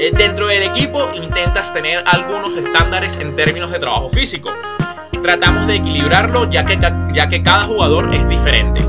Eh, 0.00 0.10
dentro 0.12 0.46
del 0.46 0.62
equipo 0.62 1.10
intentas 1.14 1.72
tener 1.72 2.02
algunos 2.06 2.56
estándares 2.56 3.18
en 3.18 3.36
términos 3.36 3.70
de 3.70 3.78
trabajo 3.78 4.08
físico. 4.08 4.50
Tratamos 5.22 5.66
de 5.66 5.76
equilibrarlo 5.76 6.48
ya 6.48 6.64
que, 6.64 6.78
ya 7.12 7.28
que 7.28 7.42
cada 7.42 7.64
jugador 7.64 8.14
es 8.14 8.28
diferente. 8.28 8.80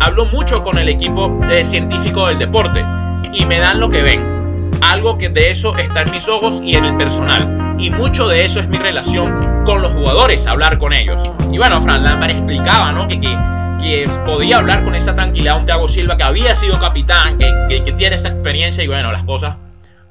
Hablo 0.00 0.26
mucho 0.26 0.62
con 0.62 0.78
el 0.78 0.88
equipo 0.88 1.38
de 1.48 1.64
científico 1.64 2.26
del 2.26 2.38
deporte 2.38 2.84
y 3.32 3.44
me 3.46 3.58
dan 3.58 3.80
lo 3.80 3.88
que 3.88 4.02
ven. 4.02 4.38
Algo 4.82 5.18
que 5.18 5.28
de 5.28 5.50
eso 5.50 5.76
está 5.76 6.02
en 6.02 6.10
mis 6.10 6.28
ojos 6.28 6.60
y 6.62 6.76
en 6.76 6.84
el 6.84 6.96
personal. 6.96 7.76
Y 7.78 7.90
mucho 7.90 8.28
de 8.28 8.44
eso 8.44 8.60
es 8.60 8.68
mi 8.68 8.78
relación 8.78 9.64
con 9.64 9.82
los 9.82 9.92
jugadores, 9.92 10.46
hablar 10.46 10.78
con 10.78 10.92
ellos. 10.92 11.20
Y 11.52 11.58
bueno, 11.58 11.80
Frank 11.80 12.02
Lampard 12.02 12.30
explicaba 12.30 12.92
¿no? 12.92 13.06
que, 13.08 13.20
que 13.20 13.36
que 13.78 14.08
podía 14.24 14.58
hablar 14.58 14.84
con 14.84 14.94
esa 14.94 15.14
tranquilidad 15.14 15.58
un 15.58 15.66
Thiago 15.66 15.88
Silva 15.88 16.16
que 16.16 16.24
había 16.24 16.54
sido 16.54 16.78
capitán, 16.78 17.38
que, 17.38 17.82
que, 17.84 17.92
tiene 17.92 18.16
esa 18.16 18.28
experiencia 18.28 18.82
y 18.84 18.86
bueno, 18.86 19.12
las 19.12 19.24
cosas 19.24 19.56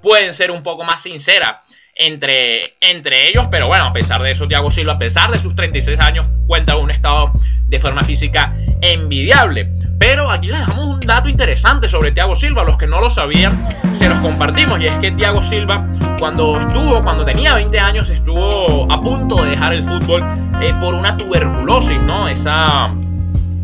pueden 0.02 0.34
ser 0.34 0.52
un 0.52 0.64
poco 0.64 0.84
más 0.84 1.02
sinceras 1.02 1.58
entre, 1.98 2.76
entre 2.80 3.30
ellos, 3.30 3.48
pero 3.50 3.68
bueno, 3.68 3.86
a 3.86 3.94
pesar 3.94 4.22
de 4.22 4.32
eso, 4.32 4.48
Thiago 4.48 4.70
Silva, 4.70 4.94
a 4.94 4.98
pesar 4.98 5.32
de 5.32 5.40
sus 5.40 5.56
36 5.56 6.00
años, 6.00 6.28
cuenta 6.46 6.74
con 6.74 6.84
un 6.84 6.92
estado 6.92 7.32
de 7.68 7.80
forma 7.80 8.04
física 8.04 8.54
envidiable. 8.82 9.72
Pero 9.98 10.30
aquí 10.30 10.48
les 10.48 10.60
dejamos 10.60 10.86
un 10.86 11.00
dato 11.02 11.28
interesante 11.28 11.90
sobre 11.90 12.12
Thiago 12.12 12.36
Silva, 12.36 12.64
los 12.64 12.78
que 12.78 12.88
no 12.88 13.02
lo 13.02 13.10
sabían, 13.10 13.62
se 13.94 14.08
los 14.08 14.20
compartimos, 14.20 14.80
y 14.80 14.88
es 14.88 14.98
que 15.00 15.12
Thiago 15.12 15.44
Silva, 15.44 15.88
cuando 16.20 16.60
estuvo, 16.60 17.02
cuando 17.02 17.26
tenía 17.26 17.56
20 17.56 17.80
años, 17.80 18.10
estuvo 18.10 18.92
a 18.92 19.02
punto 19.02 19.44
de 19.44 19.52
dejar 19.52 19.74
el 19.74 19.84
fútbol 19.84 20.24
eh, 20.62 20.74
por 20.80 20.94
una 20.94 21.18
tuberculosis, 21.18 22.00
¿no? 22.02 22.28
Esa 22.28 22.92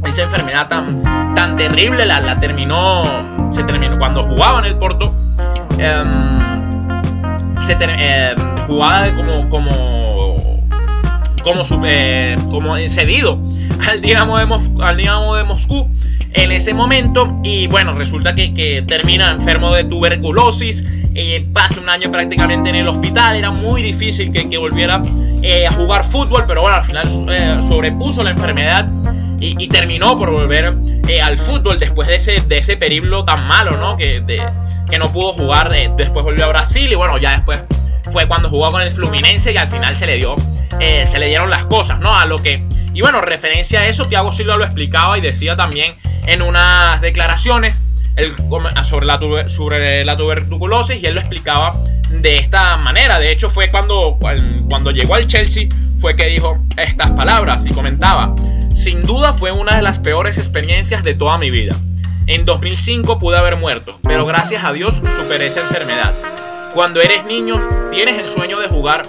esa 0.06 0.24
enfermedad 0.24 0.68
tan, 0.68 1.34
tan 1.34 1.58
terrible 1.58 2.06
la, 2.06 2.20
la, 2.20 2.40
terminó, 2.40 3.50
se 3.52 3.64
terminó 3.64 3.98
cuando 3.98 4.24
jugaba 4.24 4.60
en 4.60 4.66
el 4.66 4.76
Porto. 4.76 5.16
Um, 5.72 6.34
se 7.60 7.78
eh, 7.80 8.36
jugaba 8.68 9.14
como, 9.16 9.50
como, 9.50 10.36
como, 11.44 11.66
super, 11.66 12.38
como 12.52 12.76
cedido 12.90 13.40
al 13.88 14.02
Dinamo, 14.02 14.38
de 14.38 14.48
al 14.84 14.98
Dinamo 14.98 15.36
de 15.36 15.44
Moscú 15.44 15.90
en 16.34 16.52
ese 16.52 16.74
momento. 16.74 17.36
Y 17.44 17.68
bueno, 17.68 17.94
resulta 17.94 18.36
que, 18.36 18.54
que 18.54 18.84
termina 18.84 19.32
enfermo 19.32 19.74
de 19.74 19.84
tuberculosis. 19.86 20.84
Eh, 21.16 21.46
pasa 21.54 21.80
un 21.80 21.90
año 21.90 22.10
prácticamente 22.12 22.70
en 22.70 22.76
el 22.78 22.88
hospital. 22.88 23.36
Era 23.36 23.52
muy 23.52 23.82
difícil 23.82 24.32
que, 24.32 24.50
que 24.50 24.58
volviera 24.58 25.02
eh, 25.42 25.68
a 25.68 25.72
jugar 25.72 26.04
fútbol, 26.04 26.44
pero 26.48 26.62
bueno, 26.62 26.78
al 26.78 26.84
final 26.84 27.08
eh, 27.30 27.58
sobrepuso 27.68 28.24
la 28.24 28.32
enfermedad 28.32 28.90
y, 29.44 29.68
terminó 29.68 30.18
por 30.18 30.32
volver 30.32 30.74
eh, 31.08 31.22
al 31.22 31.38
fútbol 31.38 31.80
después 31.80 32.08
de 32.08 32.16
ese, 32.16 32.42
de 32.42 32.58
ese 32.58 32.78
periplo 32.78 33.26
tan 33.26 33.46
malo, 33.48 33.78
¿no? 33.78 33.98
Que, 33.98 34.24
que 34.90 34.98
no 34.98 35.12
pudo 35.12 35.34
jugar, 35.34 35.74
eh, 35.74 35.92
después 35.98 36.24
volvió 36.24 36.46
a 36.46 36.48
Brasil 36.48 36.92
y 36.92 36.96
bueno, 36.96 37.18
ya 37.18 37.32
después 37.32 37.60
fue 38.12 38.28
cuando 38.28 38.50
jugó 38.50 38.72
con 38.72 38.82
el 38.82 38.92
Fluminense 38.92 39.52
y 39.52 39.58
al 39.58 39.68
final 39.68 39.96
se 39.96 40.06
le 40.06 40.18
dio, 40.18 40.36
eh, 40.80 41.06
se 41.06 41.20
le 41.20 41.28
dieron 41.28 41.50
las 41.50 41.66
cosas, 41.66 42.00
¿no? 42.00 42.16
A 42.16 42.26
lo 42.26 42.38
que, 42.38 42.64
y 42.94 43.02
bueno, 43.02 43.22
referencia 43.22 43.82
a 43.82 43.88
eso, 43.88 44.06
Thiago 44.06 44.32
Silva 44.32 44.58
lo 44.58 44.66
explicaba 44.66 45.18
y 45.18 45.22
decía 45.22 45.56
también 45.56 45.96
en 46.26 46.42
unas 46.42 47.02
declaraciones 47.02 47.82
sobre, 48.84 49.06
la, 49.06 49.50
sobre 49.50 50.06
la 50.06 50.18
tuberculosis 50.18 51.02
y 51.02 51.06
él 51.06 51.16
lo 51.16 51.20
explicaba 51.20 51.76
de 52.10 52.38
esta 52.38 52.78
manera. 52.78 53.20
De 53.20 53.32
hecho, 53.32 53.50
fue 53.50 53.70
cuando, 53.70 54.18
cuando 54.70 54.92
llegó 54.92 55.16
al 55.16 55.26
Chelsea, 55.28 55.68
fue 56.00 56.16
que 56.16 56.28
dijo 56.28 56.58
estas 56.78 57.12
palabras 57.12 57.66
y 57.66 57.72
comentaba, 57.72 58.36
sin 58.74 59.06
duda 59.06 59.34
fue 59.34 59.52
una 59.52 59.76
de 59.76 59.82
las 59.82 60.00
peores 60.00 60.38
experiencias 60.38 61.04
de 61.04 61.14
toda 61.14 61.38
mi 61.38 61.52
vida. 61.52 61.76
En 62.28 62.46
2005 62.46 63.20
pude 63.20 63.38
haber 63.38 63.56
muerto, 63.56 64.00
pero 64.04 64.26
gracias 64.26 64.64
a 64.64 64.74
Dios 64.74 65.02
superé 65.18 65.48
esa 65.48 65.62
enfermedad. 65.62 66.14
Cuando 66.74 67.02
eres 67.02 67.26
niño, 67.26 67.60
tienes 67.92 68.20
el 68.20 68.28
sueño 68.28 68.60
de 68.60 68.68
jugar 68.68 69.06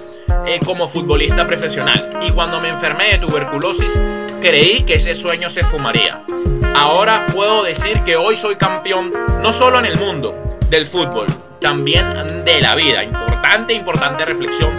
eh, 0.47 0.61
como 0.65 0.89
futbolista 0.89 1.47
profesional 1.47 2.11
y 2.21 2.31
cuando 2.31 2.61
me 2.61 2.69
enfermé 2.69 3.13
de 3.13 3.19
tuberculosis, 3.19 3.99
creí 4.41 4.83
que 4.83 4.95
ese 4.95 5.15
sueño 5.15 5.49
se 5.49 5.65
fumaría. 5.65 6.23
Ahora 6.75 7.27
puedo 7.33 7.63
decir 7.63 8.01
que 8.05 8.17
hoy 8.17 8.37
soy 8.37 8.57
campeón 8.57 9.13
no 9.41 9.53
solo 9.53 9.79
en 9.79 9.87
el 9.87 9.99
mundo 9.99 10.59
del 10.69 10.87
fútbol, 10.87 11.27
también 11.61 12.13
de 12.45 12.61
la 12.61 12.75
vida. 12.75 13.03
Importante, 13.03 13.73
importante 13.73 14.27
reflexión 14.27 14.71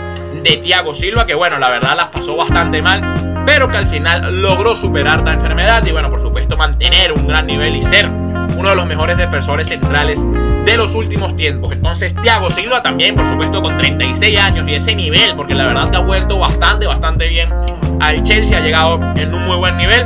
de 0.43 0.57
Thiago 0.57 0.93
Silva, 0.93 1.25
que 1.25 1.33
bueno, 1.33 1.57
la 1.57 1.69
verdad 1.69 1.95
las 1.95 2.07
pasó 2.09 2.35
bastante 2.35 2.81
mal, 2.81 3.34
pero 3.45 3.69
que 3.69 3.77
al 3.77 3.87
final 3.87 4.41
logró 4.41 4.75
superar 4.75 5.21
la 5.21 5.33
enfermedad 5.33 5.85
y 5.85 5.91
bueno, 5.91 6.09
por 6.09 6.21
supuesto 6.21 6.57
mantener 6.57 7.11
un 7.11 7.27
gran 7.27 7.47
nivel 7.47 7.75
y 7.75 7.83
ser 7.83 8.07
uno 8.07 8.69
de 8.69 8.75
los 8.75 8.85
mejores 8.85 9.17
defensores 9.17 9.67
centrales 9.67 10.25
de 10.65 10.77
los 10.77 10.95
últimos 10.95 11.35
tiempos. 11.35 11.73
Entonces 11.73 12.15
Thiago 12.21 12.49
Silva 12.49 12.81
también, 12.81 13.15
por 13.15 13.25
supuesto, 13.25 13.61
con 13.61 13.77
36 13.77 14.39
años 14.39 14.67
y 14.67 14.75
ese 14.75 14.95
nivel, 14.95 15.35
porque 15.35 15.53
la 15.53 15.65
verdad 15.65 15.91
que 15.91 15.97
ha 15.97 16.01
vuelto 16.01 16.39
bastante, 16.39 16.87
bastante 16.87 17.27
bien 17.27 17.53
al 18.01 18.23
Chelsea, 18.23 18.57
ha 18.57 18.61
llegado 18.61 18.99
en 19.15 19.33
un 19.33 19.45
muy 19.45 19.57
buen 19.57 19.77
nivel. 19.77 20.05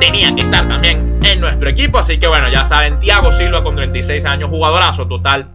Tenía 0.00 0.34
que 0.34 0.42
estar 0.42 0.68
también 0.68 1.14
en 1.24 1.40
nuestro 1.40 1.68
equipo, 1.68 1.98
así 1.98 2.18
que 2.18 2.26
bueno, 2.26 2.48
ya 2.48 2.64
saben, 2.64 2.98
Thiago 2.98 3.32
Silva 3.32 3.62
con 3.62 3.76
36 3.76 4.24
años, 4.26 4.50
jugadorazo 4.50 5.06
total 5.06 5.48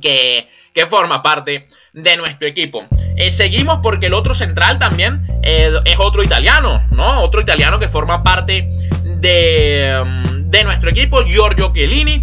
que, 0.00 0.46
que 0.72 0.86
forma 0.86 1.22
parte 1.22 1.66
de 1.92 2.16
nuestro 2.16 2.48
equipo. 2.48 2.86
Eh, 3.18 3.32
seguimos 3.32 3.80
porque 3.82 4.06
el 4.06 4.14
otro 4.14 4.32
central 4.32 4.78
también 4.78 5.20
eh, 5.42 5.72
es 5.84 5.98
otro 5.98 6.22
italiano, 6.22 6.80
¿no? 6.92 7.20
Otro 7.22 7.40
italiano 7.40 7.80
que 7.80 7.88
forma 7.88 8.22
parte 8.22 8.68
de, 9.04 10.00
mm, 10.06 10.48
de 10.48 10.64
nuestro 10.64 10.90
equipo, 10.90 11.24
Giorgio 11.24 11.72
Chiellini. 11.74 12.22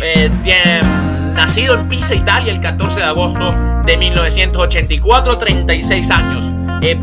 Eh, 0.00 0.30
tiene, 0.42 0.82
nacido 1.34 1.74
en 1.74 1.88
Pisa, 1.88 2.16
Italia, 2.16 2.52
el 2.52 2.58
14 2.58 3.00
de 3.00 3.06
agosto 3.06 3.54
de 3.84 3.96
1984, 3.96 5.38
36 5.38 6.10
años. 6.10 6.50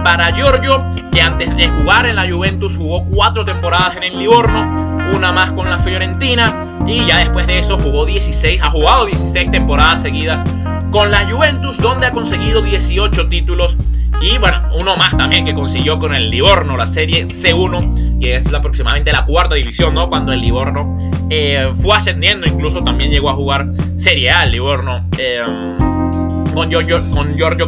para 0.04 0.36
Giorgio, 0.36 0.86
que 1.10 1.22
antes 1.22 1.56
de 1.56 1.70
jugar 1.70 2.06
en 2.06 2.18
la 2.18 2.30
Juventus 2.30 2.76
jugó 2.76 3.06
cuatro 3.06 3.46
temporadas 3.46 3.96
en 3.96 4.04
el 4.04 4.20
Livorno, 4.20 5.08
una 5.16 5.32
más 5.32 5.54
con 5.54 5.70
la 5.70 5.80
Fiorentina 5.80 6.78
y 6.86 7.06
ya 7.06 7.20
después 7.20 7.48
de 7.48 7.60
eso 7.60 7.78
jugó 7.78 8.06
16, 8.06 8.62
ha 8.62 8.70
jugado 8.72 9.06
16 9.06 9.50
temporadas 9.50 10.02
seguidas 10.02 10.44
con 10.92 11.12
la 11.12 11.30
Juventus, 11.30 11.78
donde 11.78 12.08
ha 12.08 12.12
conseguido 12.12 12.62
18 12.62 13.30
títulos. 13.30 13.78
Y 14.22 14.38
bueno, 14.38 14.68
uno 14.74 14.98
más 14.98 15.18
también 15.18 15.46
que 15.46 15.54
consiguió 15.54 15.98
con 15.98 16.14
el 16.14 16.30
Livorno, 16.30 16.76
la 16.76 16.88
serie 16.88 17.26
C1, 17.26 18.20
que 18.20 18.36
es 18.36 18.54
aproximadamente 18.54 19.14
la 19.14 19.24
cuarta 19.26 19.56
división, 19.56 19.94
¿no? 19.94 20.10
Cuando 20.10 20.34
el 20.34 20.42
Livorno 20.42 20.98
eh, 21.30 21.72
fue 21.74 21.96
ascendiendo, 21.96 22.48
incluso 22.48 22.84
también 22.84 23.12
llegó 23.12 23.30
a 23.30 23.34
jugar 23.34 23.68
Serie 23.96 24.32
A 24.32 24.44
el 24.44 24.52
Livorno. 24.52 25.08
Eh, 25.18 25.42
con 26.54 26.70
Giorgio, 26.70 27.02
con 27.12 27.36
Giorgio 27.36 27.68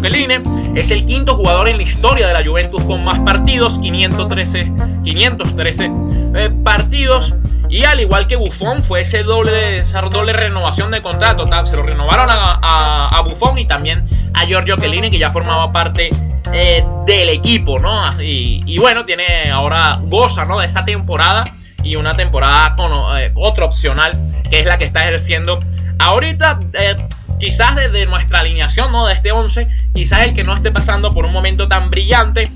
Es 0.75 0.91
el 0.91 1.05
quinto 1.05 1.35
jugador 1.35 1.67
en 1.67 1.77
la 1.77 1.83
historia 1.83 2.27
de 2.27 2.33
la 2.33 2.45
Juventus 2.45 2.83
con 2.83 3.03
más 3.03 3.19
partidos, 3.19 3.79
513, 3.79 4.71
513 5.03 5.91
eh, 6.35 6.49
partidos. 6.63 7.33
Y 7.69 7.85
al 7.85 8.01
igual 8.01 8.27
que 8.27 8.35
Buffon, 8.35 8.83
fue 8.83 9.01
ese 9.01 9.23
doble, 9.23 9.79
esa 9.79 10.01
doble 10.01 10.33
renovación 10.33 10.91
de 10.91 11.01
contrato. 11.01 11.45
Se 11.65 11.75
lo 11.75 11.83
renovaron 11.83 12.27
a, 12.29 13.07
a, 13.07 13.21
Buffon 13.21 13.57
y 13.57 13.65
también 13.65 14.03
a 14.33 14.45
Giorgio 14.45 14.75
Chiellini, 14.75 15.09
que 15.09 15.17
ya 15.17 15.31
formaba 15.31 15.71
parte 15.71 16.09
eh, 16.53 16.83
del 17.05 17.29
equipo, 17.29 17.79
¿no? 17.79 18.03
Y, 18.21 18.77
bueno, 18.77 19.05
tiene 19.05 19.49
ahora, 19.51 19.99
goza, 20.03 20.43
¿no? 20.43 20.59
De 20.59 20.65
esa 20.65 20.83
temporada 20.83 21.45
y 21.83 21.95
una 21.95 22.15
temporada 22.15 22.75
con 22.75 22.91
eh, 23.17 23.31
otra 23.35 23.65
opcional, 23.65 24.19
que 24.49 24.59
es 24.59 24.65
la 24.65 24.77
que 24.77 24.85
está 24.85 25.07
ejerciendo 25.07 25.59
ahorita. 25.99 26.59
Eh, 26.73 27.07
quizás 27.41 27.75
desde 27.75 28.05
nuestra 28.05 28.39
alineación, 28.39 28.91
¿no? 28.91 29.07
De 29.07 29.13
este 29.13 29.31
11, 29.31 29.67
quizás 29.95 30.21
el 30.21 30.33
que 30.35 30.43
no 30.43 30.53
esté 30.53 30.71
pasando 30.71 31.11
por 31.11 31.25
un 31.25 31.33
momento 31.33 31.67
tan 31.67 31.89
brillante. 31.89 32.51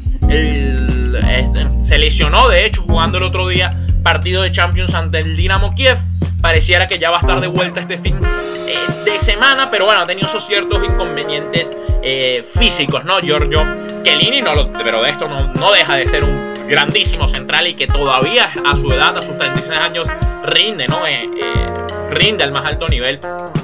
se 1.71 1.97
lesionó, 1.97 2.47
de 2.49 2.65
hecho, 2.65 2.83
jugando 2.83 3.17
el 3.17 3.23
otro 3.23 3.47
día 3.47 3.71
partido 4.03 4.43
de 4.43 4.51
Champions 4.51 4.93
ante 4.93 5.19
el 5.19 5.35
Dinamo 5.35 5.73
Kiev. 5.73 5.97
Pareciera 6.39 6.85
que 6.85 6.99
ya 6.99 7.09
va 7.09 7.17
a 7.17 7.21
estar 7.21 7.41
de 7.41 7.47
vuelta 7.47 7.79
este 7.79 7.97
fin 7.97 8.15
de 9.03 9.19
semana, 9.19 9.71
pero 9.71 9.85
bueno, 9.85 10.01
ha 10.01 10.05
tenido 10.05 10.27
esos 10.27 10.45
ciertos 10.45 10.83
inconvenientes 10.83 11.71
eh, 12.03 12.45
físicos, 12.57 13.03
¿no? 13.05 13.19
Giorgio 13.19 13.65
Chiellini, 14.03 14.43
no 14.43 14.53
lo, 14.53 14.71
pero 14.73 15.01
de 15.01 15.09
esto 15.09 15.27
no, 15.27 15.51
no 15.53 15.71
deja 15.71 15.95
de 15.95 16.05
ser 16.05 16.23
un 16.23 16.53
grandísimo 16.67 17.27
central 17.27 17.67
y 17.67 17.73
que 17.73 17.87
todavía 17.87 18.49
a 18.63 18.75
su 18.75 18.91
edad, 18.93 19.17
a 19.17 19.23
sus 19.23 19.35
36 19.37 19.79
años, 19.79 20.07
rinde, 20.43 20.87
¿no? 20.87 21.07
Eh, 21.07 21.23
eh, 21.23 21.84
rinde 22.11 22.43
al 22.43 22.51
más 22.51 22.65
alto 22.65 22.87
nivel. 22.87 23.19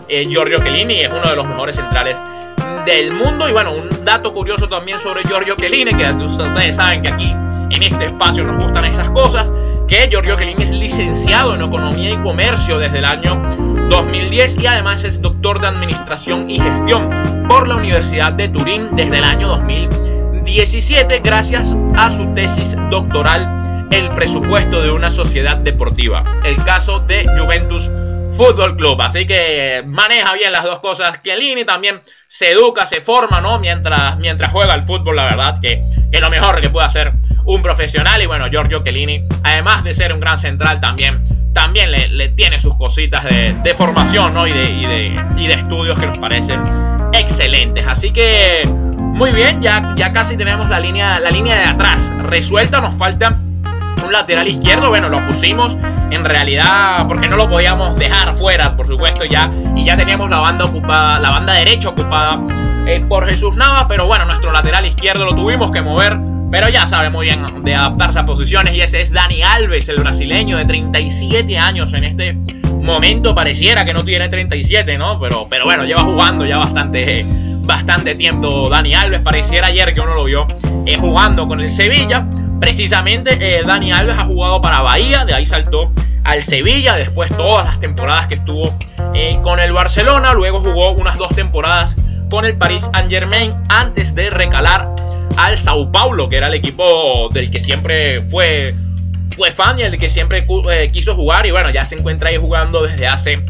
Giorgio 0.07 0.59
Chiellini 0.63 1.01
es 1.01 1.09
uno 1.09 1.29
de 1.29 1.35
los 1.35 1.45
mejores 1.45 1.75
centrales 1.75 2.17
del 2.85 3.11
mundo. 3.11 3.47
Y 3.47 3.53
bueno, 3.53 3.73
un 3.73 4.05
dato 4.05 4.33
curioso 4.33 4.67
también 4.67 4.99
sobre 4.99 5.23
Giorgio 5.23 5.55
Chiellini, 5.55 5.93
que 5.93 6.05
ustedes 6.23 6.75
saben 6.75 7.01
que 7.01 7.09
aquí 7.09 7.35
en 7.71 7.83
este 7.83 8.05
espacio 8.05 8.43
nos 8.43 8.57
gustan 8.57 8.85
esas 8.85 9.09
cosas, 9.11 9.51
que 9.87 10.07
Giorgio 10.09 10.35
Chiellini 10.35 10.63
es 10.63 10.71
licenciado 10.71 11.55
en 11.55 11.61
Economía 11.61 12.11
y 12.11 12.17
Comercio 12.17 12.77
desde 12.77 12.99
el 12.99 13.05
año 13.05 13.41
2010 13.89 14.59
y 14.59 14.67
además 14.67 15.03
es 15.03 15.21
doctor 15.21 15.59
de 15.59 15.67
Administración 15.67 16.49
y 16.49 16.59
Gestión 16.59 17.09
por 17.49 17.67
la 17.67 17.75
Universidad 17.75 18.31
de 18.33 18.47
Turín 18.47 18.95
desde 18.95 19.17
el 19.17 19.23
año 19.25 19.49
2017 19.49 21.19
gracias 21.19 21.75
a 21.97 22.11
su 22.11 22.25
tesis 22.33 22.77
doctoral 22.89 23.87
El 23.91 24.13
presupuesto 24.13 24.81
de 24.81 24.91
una 24.91 25.11
sociedad 25.11 25.57
deportiva, 25.57 26.23
el 26.45 26.55
caso 26.63 26.99
de 26.99 27.27
Juventus 27.37 27.89
Fútbol 28.37 28.75
Club. 28.75 29.01
Así 29.01 29.25
que 29.25 29.83
maneja 29.85 30.33
bien 30.33 30.51
las 30.51 30.63
dos 30.63 30.79
cosas. 30.79 31.21
Chiellini 31.23 31.65
también 31.65 32.01
se 32.27 32.51
educa, 32.51 32.85
se 32.85 33.01
forma, 33.01 33.41
¿no? 33.41 33.59
Mientras, 33.59 34.17
mientras 34.17 34.51
juega 34.51 34.73
al 34.73 34.83
fútbol, 34.83 35.15
la 35.15 35.25
verdad 35.25 35.55
que 35.61 35.81
es 36.11 36.21
lo 36.21 36.29
mejor 36.29 36.61
que 36.61 36.69
puede 36.69 36.87
hacer 36.87 37.13
un 37.45 37.61
profesional. 37.61 38.21
Y 38.21 38.25
bueno, 38.25 38.45
Giorgio 38.49 38.83
Chiellini, 38.83 39.23
además 39.43 39.83
de 39.83 39.93
ser 39.93 40.13
un 40.13 40.19
gran 40.19 40.39
central, 40.39 40.79
también, 40.79 41.21
también 41.53 41.91
le, 41.91 42.29
tiene 42.29 42.59
sus 42.59 42.75
cositas 42.75 43.23
de, 43.23 43.75
formación, 43.75 44.33
¿no? 44.33 44.47
Y 44.47 44.53
de, 44.53 44.63
y, 44.63 44.85
de, 44.85 45.25
y 45.37 45.47
de 45.47 45.53
estudios 45.53 45.97
que 45.99 46.07
nos 46.07 46.17
parecen 46.17 46.61
excelentes. 47.13 47.85
Así 47.87 48.11
que, 48.11 48.63
muy 48.65 49.31
bien, 49.31 49.61
ya, 49.61 49.93
ya 49.95 50.11
casi 50.11 50.37
tenemos 50.37 50.69
la 50.69 50.79
línea, 50.79 51.19
la 51.19 51.29
línea 51.29 51.57
de 51.57 51.65
atrás 51.65 52.11
resuelta. 52.19 52.81
Nos 52.81 52.95
falta 52.95 53.37
lateral 54.11 54.47
izquierdo, 54.47 54.89
bueno, 54.89 55.09
lo 55.09 55.25
pusimos 55.25 55.75
en 56.11 56.25
realidad 56.25 57.07
porque 57.07 57.27
no 57.27 57.37
lo 57.37 57.47
podíamos 57.47 57.95
dejar 57.95 58.33
fuera, 58.35 58.75
por 58.75 58.87
supuesto, 58.87 59.25
ya. 59.25 59.49
Y 59.75 59.85
ya 59.85 59.95
teníamos 59.95 60.29
la 60.29 60.39
banda 60.39 60.65
ocupada, 60.65 61.19
la 61.19 61.29
banda 61.29 61.53
derecha 61.53 61.89
ocupada 61.89 62.39
eh, 62.85 63.03
por 63.07 63.27
Jesús 63.27 63.55
Navas, 63.55 63.85
pero 63.87 64.07
bueno, 64.07 64.25
nuestro 64.25 64.51
lateral 64.51 64.85
izquierdo 64.85 65.25
lo 65.25 65.35
tuvimos 65.35 65.71
que 65.71 65.81
mover. 65.81 66.17
Pero 66.51 66.67
ya 66.67 66.85
sabe 66.85 67.09
muy 67.09 67.27
bien 67.27 67.63
de 67.63 67.75
adaptarse 67.75 68.19
a 68.19 68.25
posiciones 68.25 68.73
y 68.73 68.81
ese 68.81 69.01
es 69.01 69.13
Dani 69.13 69.41
Alves, 69.41 69.87
el 69.87 70.01
brasileño 70.01 70.57
de 70.57 70.65
37 70.65 71.57
años 71.57 71.93
en 71.93 72.03
este 72.03 72.33
momento. 72.81 73.33
Pareciera 73.33 73.85
que 73.85 73.93
no 73.93 74.03
tiene 74.03 74.27
37, 74.27 74.97
¿no? 74.97 75.17
Pero, 75.21 75.47
pero 75.49 75.63
bueno, 75.63 75.85
lleva 75.85 76.03
jugando 76.03 76.45
ya 76.45 76.57
bastante, 76.57 77.25
bastante 77.61 78.15
tiempo 78.15 78.67
Dani 78.69 78.93
Alves. 78.93 79.21
Pareciera 79.21 79.67
ayer 79.67 79.93
que 79.93 80.01
uno 80.01 80.13
lo 80.13 80.25
vio 80.25 80.45
eh, 80.85 80.97
jugando 80.97 81.47
con 81.47 81.61
el 81.61 81.71
Sevilla. 81.71 82.27
Precisamente 82.61 83.39
eh, 83.41 83.63
Dani 83.65 83.91
Alves 83.91 84.15
ha 84.19 84.25
jugado 84.25 84.61
para 84.61 84.81
Bahía, 84.81 85.25
de 85.25 85.33
ahí 85.33 85.47
saltó 85.47 85.89
al 86.23 86.43
Sevilla, 86.43 86.95
después 86.95 87.35
todas 87.35 87.65
las 87.65 87.79
temporadas 87.79 88.27
que 88.27 88.35
estuvo 88.35 88.77
eh, 89.15 89.39
con 89.41 89.59
el 89.59 89.73
Barcelona, 89.73 90.33
luego 90.33 90.59
jugó 90.59 90.91
unas 90.91 91.17
dos 91.17 91.33
temporadas 91.35 91.97
con 92.29 92.45
el 92.45 92.55
Paris 92.55 92.87
Saint 92.93 93.09
Germain 93.09 93.55
antes 93.67 94.13
de 94.13 94.29
recalar 94.29 94.93
al 95.37 95.57
Sao 95.57 95.91
Paulo, 95.91 96.29
que 96.29 96.37
era 96.37 96.49
el 96.49 96.53
equipo 96.53 97.29
del 97.33 97.49
que 97.49 97.59
siempre 97.59 98.21
fue, 98.21 98.75
fue 99.35 99.51
fan 99.51 99.79
y 99.79 99.81
el 99.81 99.97
que 99.97 100.11
siempre 100.11 100.45
eh, 100.71 100.89
quiso 100.93 101.15
jugar 101.15 101.47
y 101.47 101.51
bueno, 101.51 101.71
ya 101.71 101.83
se 101.85 101.95
encuentra 101.95 102.29
ahí 102.29 102.37
jugando 102.37 102.83
desde 102.83 103.07
hace 103.07 103.43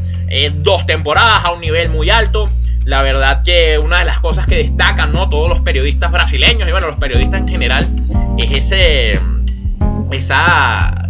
dos 0.59 0.85
temporadas 0.85 1.43
a 1.43 1.51
un 1.51 1.59
nivel 1.59 1.89
muy 1.89 2.09
alto. 2.09 2.49
La 2.85 3.01
verdad 3.01 3.43
que 3.43 3.77
una 3.77 3.99
de 3.99 4.05
las 4.05 4.19
cosas 4.19 4.47
que 4.47 4.55
destacan, 4.55 5.11
¿no? 5.11 5.27
Todos 5.27 5.49
los 5.49 5.59
periodistas 5.59 6.11
brasileños 6.11 6.67
y 6.67 6.71
bueno, 6.71 6.87
los 6.87 6.95
periodistas 6.95 7.41
en 7.41 7.47
general, 7.47 7.87
es 8.43 8.71
ese. 8.71 9.19
esa. 10.11 11.09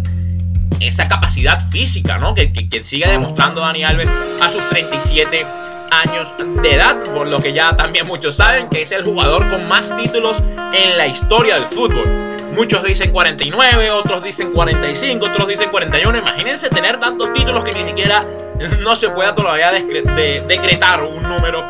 esa 0.80 1.08
capacidad 1.08 1.60
física, 1.70 2.18
¿no? 2.18 2.34
Que, 2.34 2.52
sigue 2.82 3.08
demostrando 3.08 3.60
Dani 3.60 3.84
Alves 3.84 4.10
a 4.40 4.50
sus 4.50 4.68
37 4.70 5.46
años 5.90 6.34
de 6.62 6.74
edad, 6.74 6.98
por 7.14 7.26
lo 7.26 7.40
que 7.40 7.52
ya 7.52 7.76
también 7.76 8.06
muchos 8.06 8.36
saben 8.36 8.68
que 8.68 8.82
es 8.82 8.92
el 8.92 9.04
jugador 9.04 9.48
con 9.50 9.68
más 9.68 9.94
títulos 9.96 10.42
en 10.72 10.96
la 10.96 11.06
historia 11.06 11.56
del 11.56 11.66
fútbol. 11.66 12.04
Muchos 12.54 12.82
dicen 12.82 13.12
49, 13.12 13.90
otros 13.92 14.22
dicen 14.22 14.52
45, 14.52 15.26
otros 15.26 15.48
dicen 15.48 15.70
41. 15.70 16.18
Imagínense 16.18 16.68
tener 16.68 16.98
tantos 16.98 17.32
títulos 17.32 17.64
que 17.64 17.72
ni 17.72 17.84
siquiera 17.84 18.26
no 18.80 18.96
se 18.96 19.08
pueda 19.10 19.34
todavía 19.34 19.70
decretar 19.70 21.02
un 21.02 21.22
número 21.22 21.64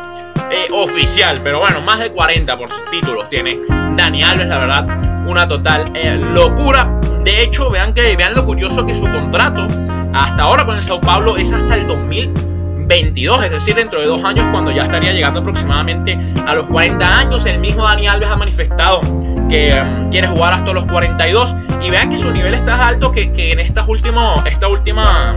eh, 0.51 0.67
oficial. 0.71 1.39
Pero 1.43 1.59
bueno, 1.59 1.81
más 1.81 1.99
de 1.99 2.11
40 2.11 2.57
por 2.57 2.69
sus 2.69 2.83
títulos 2.91 3.29
tiene 3.29 3.59
Dani 3.95 4.23
Alves, 4.23 4.47
la 4.47 4.57
verdad, 4.57 5.12
una 5.25 5.47
total 5.47 5.91
eh, 5.95 6.17
locura. 6.17 6.99
De 7.23 7.43
hecho, 7.43 7.69
vean, 7.69 7.93
que, 7.93 8.15
vean 8.15 8.33
lo 8.33 8.45
curioso 8.45 8.85
que 8.85 8.93
su 8.95 9.07
contrato 9.09 9.67
hasta 10.13 10.43
ahora 10.43 10.65
con 10.65 10.75
el 10.75 10.81
Sao 10.81 11.01
Paulo 11.01 11.37
es 11.37 11.51
hasta 11.51 11.75
el 11.75 11.87
2022, 11.87 13.43
es 13.45 13.51
decir, 13.51 13.75
dentro 13.75 13.99
de 13.99 14.05
dos 14.05 14.23
años, 14.23 14.47
cuando 14.51 14.71
ya 14.71 14.83
estaría 14.83 15.11
llegando 15.13 15.39
aproximadamente 15.39 16.17
a 16.45 16.53
los 16.53 16.67
40 16.67 17.17
años. 17.17 17.45
El 17.45 17.59
mismo 17.59 17.83
Dani 17.83 18.07
Alves 18.07 18.29
ha 18.29 18.35
manifestado 18.35 19.01
que 19.49 19.73
um, 19.81 20.09
quiere 20.09 20.27
jugar 20.27 20.53
hasta 20.53 20.73
los 20.73 20.85
42 20.85 21.55
y 21.81 21.89
vean 21.89 22.09
que 22.09 22.19
su 22.19 22.31
nivel 22.31 22.53
está 22.53 22.87
alto 22.87 23.11
que, 23.11 23.31
en 23.35 23.59
estas 23.59 23.87
último, 23.87 24.43
esta 24.45 24.67
última 24.67 25.35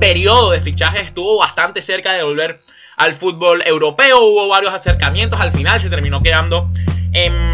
periodo 0.00 0.50
de 0.50 0.60
fichaje 0.60 1.02
estuvo 1.02 1.38
bastante 1.38 1.80
cerca 1.82 2.12
de 2.12 2.22
volver 2.22 2.60
al 2.96 3.14
fútbol 3.14 3.62
europeo. 3.66 4.20
Hubo 4.20 4.48
varios 4.48 4.72
acercamientos. 4.72 5.40
Al 5.40 5.52
final 5.52 5.78
se 5.80 5.90
terminó 5.90 6.22
quedando 6.22 6.66
en 7.12 7.51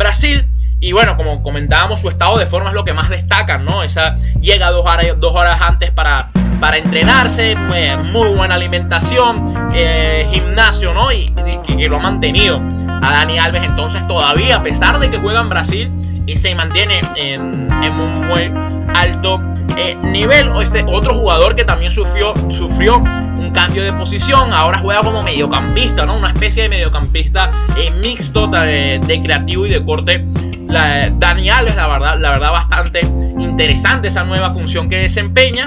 Brasil. 0.00 0.48
Y 0.80 0.92
bueno, 0.92 1.16
como 1.16 1.42
comentábamos, 1.42 2.00
su 2.00 2.08
estado 2.08 2.38
de 2.38 2.46
forma 2.46 2.70
es 2.70 2.74
lo 2.74 2.84
que 2.84 2.94
más 2.94 3.10
destaca, 3.10 3.58
¿no? 3.58 3.82
Esa 3.82 4.14
llega 4.40 4.70
dos 4.70 4.86
horas, 4.86 5.06
dos 5.18 5.34
horas 5.34 5.60
antes 5.60 5.90
para, 5.90 6.30
para 6.58 6.78
entrenarse, 6.78 7.52
eh, 7.52 7.96
muy 8.04 8.30
buena 8.34 8.54
alimentación, 8.54 9.70
eh, 9.74 10.26
gimnasio, 10.32 10.94
¿no? 10.94 11.12
Y, 11.12 11.32
que, 11.66 11.86
lo 11.88 11.96
ha 11.96 12.00
mantenido 12.00 12.60
a 13.02 13.12
Dani 13.12 13.38
Alves. 13.38 13.62
Entonces, 13.64 14.06
todavía, 14.08 14.56
a 14.56 14.62
pesar 14.62 14.98
de 14.98 15.10
que 15.10 15.18
juega 15.18 15.40
en 15.40 15.48
Brasil 15.50 15.92
y 16.26 16.36
se 16.36 16.54
mantiene 16.54 17.00
en, 17.16 17.70
en 17.82 17.92
un 17.92 18.26
muy 18.26 18.52
alto 18.94 19.49
eh, 19.76 19.96
nivel. 20.02 20.48
Este 20.62 20.84
otro 20.86 21.14
jugador 21.14 21.54
que 21.54 21.64
también 21.64 21.92
sufrió, 21.92 22.34
sufrió 22.50 22.96
un 22.96 23.50
cambio 23.52 23.82
de 23.82 23.92
posición, 23.92 24.52
ahora 24.52 24.78
juega 24.78 25.02
como 25.02 25.22
mediocampista, 25.22 26.06
¿no? 26.06 26.16
Una 26.16 26.28
especie 26.28 26.64
de 26.64 26.68
mediocampista 26.68 27.50
eh, 27.76 27.90
mixto 28.00 28.46
de, 28.46 29.20
creativo 29.22 29.66
y 29.66 29.70
de 29.70 29.84
corte. 29.84 30.24
La, 30.68 31.10
Dani 31.10 31.50
Alves, 31.50 31.76
la 31.76 31.88
verdad, 31.88 32.18
la 32.20 32.30
verdad, 32.30 32.52
bastante 32.52 33.00
interesante 33.00 34.08
esa 34.08 34.24
nueva 34.24 34.50
función 34.50 34.88
que 34.88 34.98
desempeña. 34.98 35.66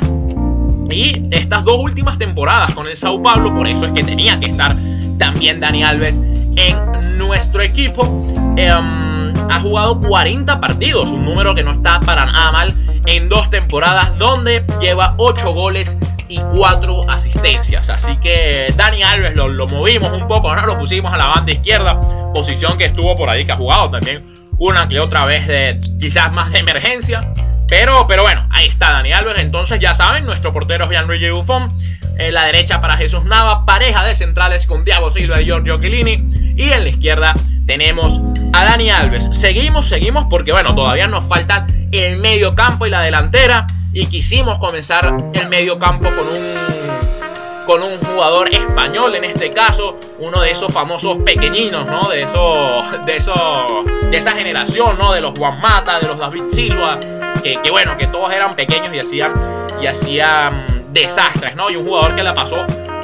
Y 0.89 1.27
estas 1.31 1.63
dos 1.63 1.79
últimas 1.79 2.17
temporadas 2.17 2.71
con 2.73 2.87
el 2.87 2.95
Sao 2.95 3.21
Paulo, 3.21 3.53
por 3.53 3.67
eso 3.67 3.85
es 3.85 3.93
que 3.93 4.03
tenía 4.03 4.39
que 4.39 4.51
estar 4.51 4.75
también 5.17 5.59
Dani 5.59 5.83
Alves 5.83 6.19
en 6.55 7.17
nuestro 7.17 7.61
equipo. 7.61 8.03
Em, 8.55 9.02
ha 9.49 9.59
jugado 9.59 9.97
40 9.97 10.59
partidos, 10.59 11.11
un 11.11 11.25
número 11.25 11.55
que 11.55 11.63
no 11.63 11.71
está 11.71 11.99
para 11.99 12.25
nada 12.25 12.51
mal 12.51 12.73
en 13.05 13.29
dos 13.29 13.49
temporadas 13.49 14.17
donde 14.17 14.63
lleva 14.79 15.15
8 15.17 15.53
goles 15.53 15.97
y 16.27 16.37
4 16.37 17.09
asistencias. 17.09 17.89
Así 17.89 18.17
que 18.17 18.73
Dani 18.75 19.03
Alves 19.03 19.35
lo, 19.35 19.67
movimos 19.67 20.11
un 20.13 20.27
poco, 20.27 20.49
ahora 20.49 20.65
lo 20.65 20.77
pusimos 20.77 21.13
a 21.13 21.17
la 21.17 21.27
banda 21.27 21.51
izquierda, 21.51 21.99
posición 22.33 22.77
que 22.77 22.85
estuvo 22.85 23.15
por 23.15 23.29
ahí, 23.29 23.45
que 23.45 23.51
ha 23.51 23.57
jugado 23.57 23.89
también 23.91 24.23
una 24.57 24.87
que 24.87 24.99
otra 24.99 25.25
vez 25.25 25.47
de 25.47 25.79
quizás 25.99 26.31
más 26.31 26.51
de 26.51 26.59
emergencia. 26.59 27.29
Pero, 27.67 28.05
pero 28.07 28.23
bueno, 28.23 28.47
ahí 28.51 28.67
está 28.67 28.91
Dani 28.91 29.13
Alves. 29.13 29.39
Entonces 29.39 29.79
ya 29.79 29.93
saben, 29.93 30.25
nuestro 30.25 30.51
portero 30.51 30.85
es 30.85 30.91
Gianluigi 30.91 31.29
Buffon. 31.29 31.71
En 32.17 32.33
la 32.33 32.45
derecha 32.45 32.79
para 32.79 32.95
Jesús 32.95 33.25
Nava, 33.25 33.65
pareja 33.65 34.05
de 34.05 34.13
centrales 34.13 34.67
con 34.67 34.83
Thiago 34.83 35.09
Silva 35.09 35.41
y 35.41 35.45
Giorgio 35.45 35.79
Chiellini. 35.79 36.17
Y 36.55 36.69
en 36.69 36.83
la 36.83 36.89
izquierda 36.89 37.33
tenemos 37.65 38.21
a 38.53 38.63
Dani 38.63 38.89
Alves. 38.89 39.29
Seguimos, 39.31 39.87
seguimos 39.87 40.25
porque 40.29 40.51
bueno, 40.51 40.73
todavía 40.73 41.07
nos 41.07 41.25
faltan 41.25 41.67
el 41.91 42.17
medio 42.17 42.53
campo 42.53 42.85
y 42.85 42.89
la 42.89 43.01
delantera. 43.01 43.67
Y 43.91 44.07
quisimos 44.07 44.57
comenzar 44.57 45.15
el 45.33 45.49
medio 45.49 45.77
campo 45.77 46.09
con 46.09 46.27
un 46.27 46.73
con 47.65 47.81
un 47.81 47.97
jugador 47.99 48.49
español 48.53 49.15
en 49.15 49.23
este 49.23 49.49
caso, 49.49 49.95
uno 50.19 50.41
de 50.41 50.51
esos 50.51 50.73
famosos 50.73 51.19
pequeñinos, 51.19 51.85
¿no? 51.85 52.09
De 52.09 52.23
esos, 52.23 53.05
de 53.05 53.15
esos, 53.15 53.35
de 54.11 54.17
esa 54.17 54.35
generación, 54.35 54.97
¿no? 54.97 55.13
De 55.13 55.21
los 55.21 55.37
Juan 55.37 55.61
Mata, 55.61 55.97
de 55.99 56.07
los 56.07 56.17
David 56.17 56.43
Silva, 56.49 56.99
que, 57.41 57.61
que 57.61 57.71
bueno, 57.71 57.95
que 57.97 58.07
todos 58.07 58.33
eran 58.33 58.53
pequeños 58.55 58.93
y 58.93 58.99
hacían, 58.99 59.33
y 59.81 59.87
hacían 59.87 60.65
desastres, 60.91 61.55
¿no? 61.55 61.69
Y 61.69 61.77
un 61.77 61.85
jugador 61.85 62.15
que 62.15 62.23
la 62.23 62.33
pasó 62.33 62.57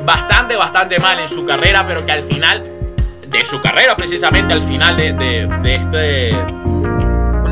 bastante, 0.04 0.58
bastante 0.58 1.00
mal 1.00 1.20
en 1.20 1.30
su 1.30 1.46
carrera, 1.46 1.88
pero 1.88 2.06
que 2.06 2.12
al 2.12 2.24
final 2.24 2.79
de 3.30 3.46
su 3.46 3.62
carrera, 3.62 3.96
precisamente 3.96 4.54
al 4.54 4.62
final 4.62 4.96
de, 4.96 5.14
de, 5.14 5.74
este 5.74 6.36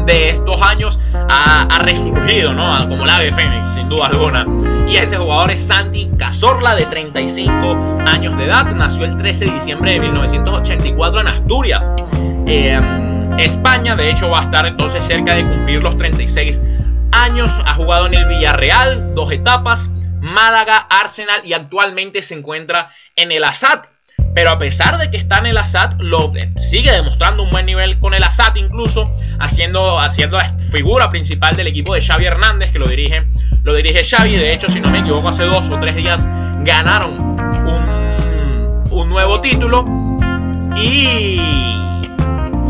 de 0.05 0.29
estos 0.29 0.61
años 0.61 0.99
ha, 1.13 1.79
resurgido, 1.79 2.53
¿no? 2.53 2.87
Como 2.87 3.05
la 3.05 3.17
ave 3.17 3.31
Fénix, 3.31 3.69
sin 3.69 3.89
duda 3.89 4.07
alguna. 4.07 4.45
Y 4.87 4.97
ese 4.97 5.17
jugador 5.17 5.51
es 5.51 5.67
Santi 5.67 6.09
Cazorla, 6.17 6.75
de 6.75 6.85
35 6.85 8.01
años 8.07 8.37
de 8.37 8.45
edad. 8.45 8.65
Nació 8.73 9.05
el 9.05 9.17
13 9.17 9.45
de 9.45 9.51
diciembre 9.51 9.91
de 9.91 9.99
1984 9.99 11.21
en 11.21 11.27
Asturias, 11.27 11.89
eh, 12.47 12.79
España. 13.37 13.95
De 13.95 14.09
hecho, 14.09 14.29
va 14.29 14.39
a 14.39 14.43
estar 14.43 14.65
entonces 14.65 15.05
cerca 15.05 15.35
de 15.35 15.45
cumplir 15.45 15.83
los 15.83 15.97
36 15.97 16.61
años. 17.11 17.61
Ha 17.65 17.73
jugado 17.75 18.07
en 18.07 18.15
el 18.15 18.25
Villarreal, 18.25 19.13
dos 19.13 19.31
etapas. 19.31 19.89
Málaga, 20.19 20.77
Arsenal 20.89 21.41
y 21.43 21.53
actualmente 21.53 22.23
se 22.23 22.33
encuentra 22.33 22.87
en 23.15 23.31
el 23.31 23.43
Assad 23.43 23.81
pero 24.37 24.51
a 24.51 24.57
pesar 24.59 24.99
de 24.99 25.09
que 25.09 25.17
está 25.17 25.39
en 25.39 25.47
el 25.47 25.57
Assad, 25.57 25.93
lo, 25.99 26.31
sigue 26.57 26.91
demostrando 26.91 27.41
un 27.41 27.49
buen 27.49 27.65
nivel 27.65 27.97
con 27.99 28.13
el 28.13 28.23
Assad, 28.23 28.55
incluso 28.55 29.09
haciendo, 29.39 29.99
haciendo 29.99 30.37
la 30.37 30.55
figura 30.59 31.09
principal 31.09 31.55
del 31.55 31.65
equipo 31.65 31.95
de 31.95 32.01
Xavi 32.01 32.25
Hernández, 32.25 32.71
que 32.71 32.77
lo 32.77 32.87
dirige, 32.87 33.25
lo 33.63 33.73
dirige 33.73 34.03
Xavi. 34.03 34.35
De 34.35 34.53
hecho, 34.53 34.69
si 34.69 34.79
no 34.79 34.91
me 34.91 34.99
equivoco, 34.99 35.29
hace 35.29 35.43
dos 35.43 35.67
o 35.69 35.79
tres 35.79 35.95
días 35.95 36.27
ganaron 36.59 37.19
un, 37.19 38.83
un 38.91 39.09
nuevo 39.09 39.41
título. 39.41 39.83
Y, 40.75 41.39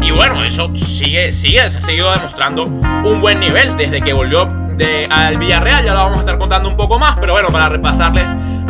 y 0.02 0.12
bueno, 0.12 0.42
eso 0.44 0.74
sigue, 0.74 1.34
sigue, 1.34 1.70
se 1.70 1.80
ha 1.80 1.82
seguido 1.82 2.12
demostrando 2.14 2.64
un 2.64 3.20
buen 3.20 3.42
nivel 3.42 3.76
desde 3.76 4.02
que 4.02 4.14
volvió 4.14 4.46
de, 4.46 5.06
al 5.12 5.38
Villarreal. 5.38 5.84
Ya 5.84 5.94
lo 5.94 6.00
vamos 6.00 6.18
a 6.20 6.22
estar 6.22 6.38
contando 6.38 6.70
un 6.70 6.78
poco 6.78 6.98
más, 6.98 7.18
pero 7.20 7.34
bueno, 7.34 7.50
para 7.50 7.68
repasarles 7.68 8.28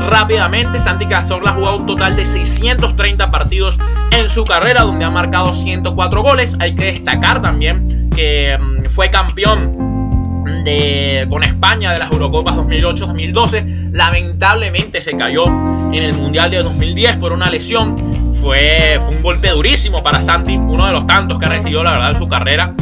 rápidamente. 0.07 0.79
Santi 0.79 1.05
Cazorla 1.05 1.51
ha 1.51 1.53
jugado 1.53 1.77
un 1.77 1.85
total 1.85 2.15
de 2.15 2.25
630 2.25 3.29
partidos 3.29 3.77
en 4.11 4.29
su 4.29 4.45
carrera, 4.45 4.81
donde 4.81 5.05
ha 5.05 5.11
marcado 5.11 5.53
104 5.53 6.23
goles. 6.23 6.57
Hay 6.59 6.75
que 6.75 6.85
destacar 6.85 7.41
también 7.41 8.09
que 8.15 8.57
mm, 8.57 8.85
fue 8.89 9.11
campeón 9.11 10.43
de, 10.63 11.27
con 11.29 11.43
España 11.43 11.91
de 11.91 11.99
las 11.99 12.11
Eurocopas 12.11 12.55
2008-2012. 12.55 13.91
Lamentablemente 13.91 15.01
se 15.01 15.15
cayó 15.15 15.45
en 15.45 16.03
el 16.03 16.13
Mundial 16.13 16.49
de 16.49 16.63
2010 16.63 17.17
por 17.17 17.33
una 17.33 17.49
lesión. 17.49 18.33
Fue, 18.41 18.99
fue 19.01 19.15
un 19.15 19.23
golpe 19.23 19.49
durísimo 19.49 20.01
para 20.01 20.21
Santi, 20.21 20.57
uno 20.57 20.85
de 20.85 20.93
los 20.93 21.05
tantos 21.07 21.39
que 21.39 21.45
ha 21.45 21.49
recibido 21.49 21.83
la 21.83 21.91
verdad 21.91 22.11
en 22.11 22.17
su 22.17 22.27
carrera. 22.27 22.73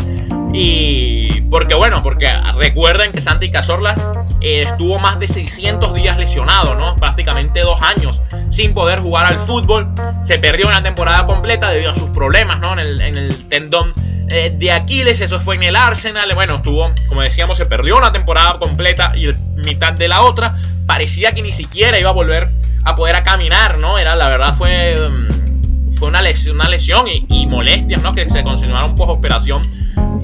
Y 0.57 1.41
porque 1.51 1.75
bueno, 1.75 2.01
porque 2.01 2.27
recuerden 2.57 3.11
que 3.11 3.19
Santi 3.19 3.51
Cazorla 3.51 3.93
eh, 4.39 4.61
estuvo 4.61 4.99
más 4.99 5.19
de 5.19 5.27
600 5.27 5.93
días 5.93 6.17
lesionado, 6.17 6.75
¿no? 6.75 6.95
Prácticamente 6.95 7.59
dos 7.59 7.81
años 7.81 8.21
sin 8.49 8.73
poder 8.73 8.99
jugar 8.99 9.25
al 9.25 9.37
fútbol. 9.37 9.91
Se 10.21 10.39
perdió 10.39 10.67
una 10.67 10.81
temporada 10.81 11.25
completa 11.25 11.69
debido 11.69 11.91
a 11.91 11.95
sus 11.95 12.09
problemas, 12.11 12.61
¿no? 12.61 12.79
En 12.79 12.79
el, 12.79 13.49
tendón 13.49 13.93
eh, 14.29 14.55
de 14.57 14.71
Aquiles, 14.71 15.19
eso 15.19 15.41
fue 15.41 15.55
en 15.55 15.63
el 15.63 15.75
Arsenal. 15.75 16.33
Bueno, 16.35 16.55
estuvo, 16.55 16.89
como 17.09 17.21
decíamos, 17.21 17.57
se 17.57 17.65
perdió 17.65 17.97
una 17.97 18.13
temporada 18.13 18.57
completa 18.57 19.11
y 19.13 19.27
mitad 19.57 19.91
de 19.91 20.07
la 20.07 20.21
otra. 20.21 20.55
Parecía 20.87 21.33
que 21.33 21.41
ni 21.41 21.51
siquiera 21.51 21.99
iba 21.99 22.11
a 22.11 22.13
volver 22.13 22.49
a 22.85 22.95
poder 22.95 23.17
a 23.17 23.23
caminar, 23.23 23.77
¿no? 23.77 23.97
Era, 23.97 24.15
la 24.15 24.29
verdad, 24.29 24.55
fue, 24.55 24.95
mm, 24.95 25.97
fue 25.97 26.07
una 26.07 26.21
lesión, 26.21 26.55
una 26.55 26.69
lesión 26.69 27.07
y, 27.07 27.45
molestias, 27.45 28.01
¿no? 28.01 28.13
Que 28.13 28.29
se 28.29 28.41
continuaron 28.41 28.95
post 28.95 29.11
operación 29.11 29.61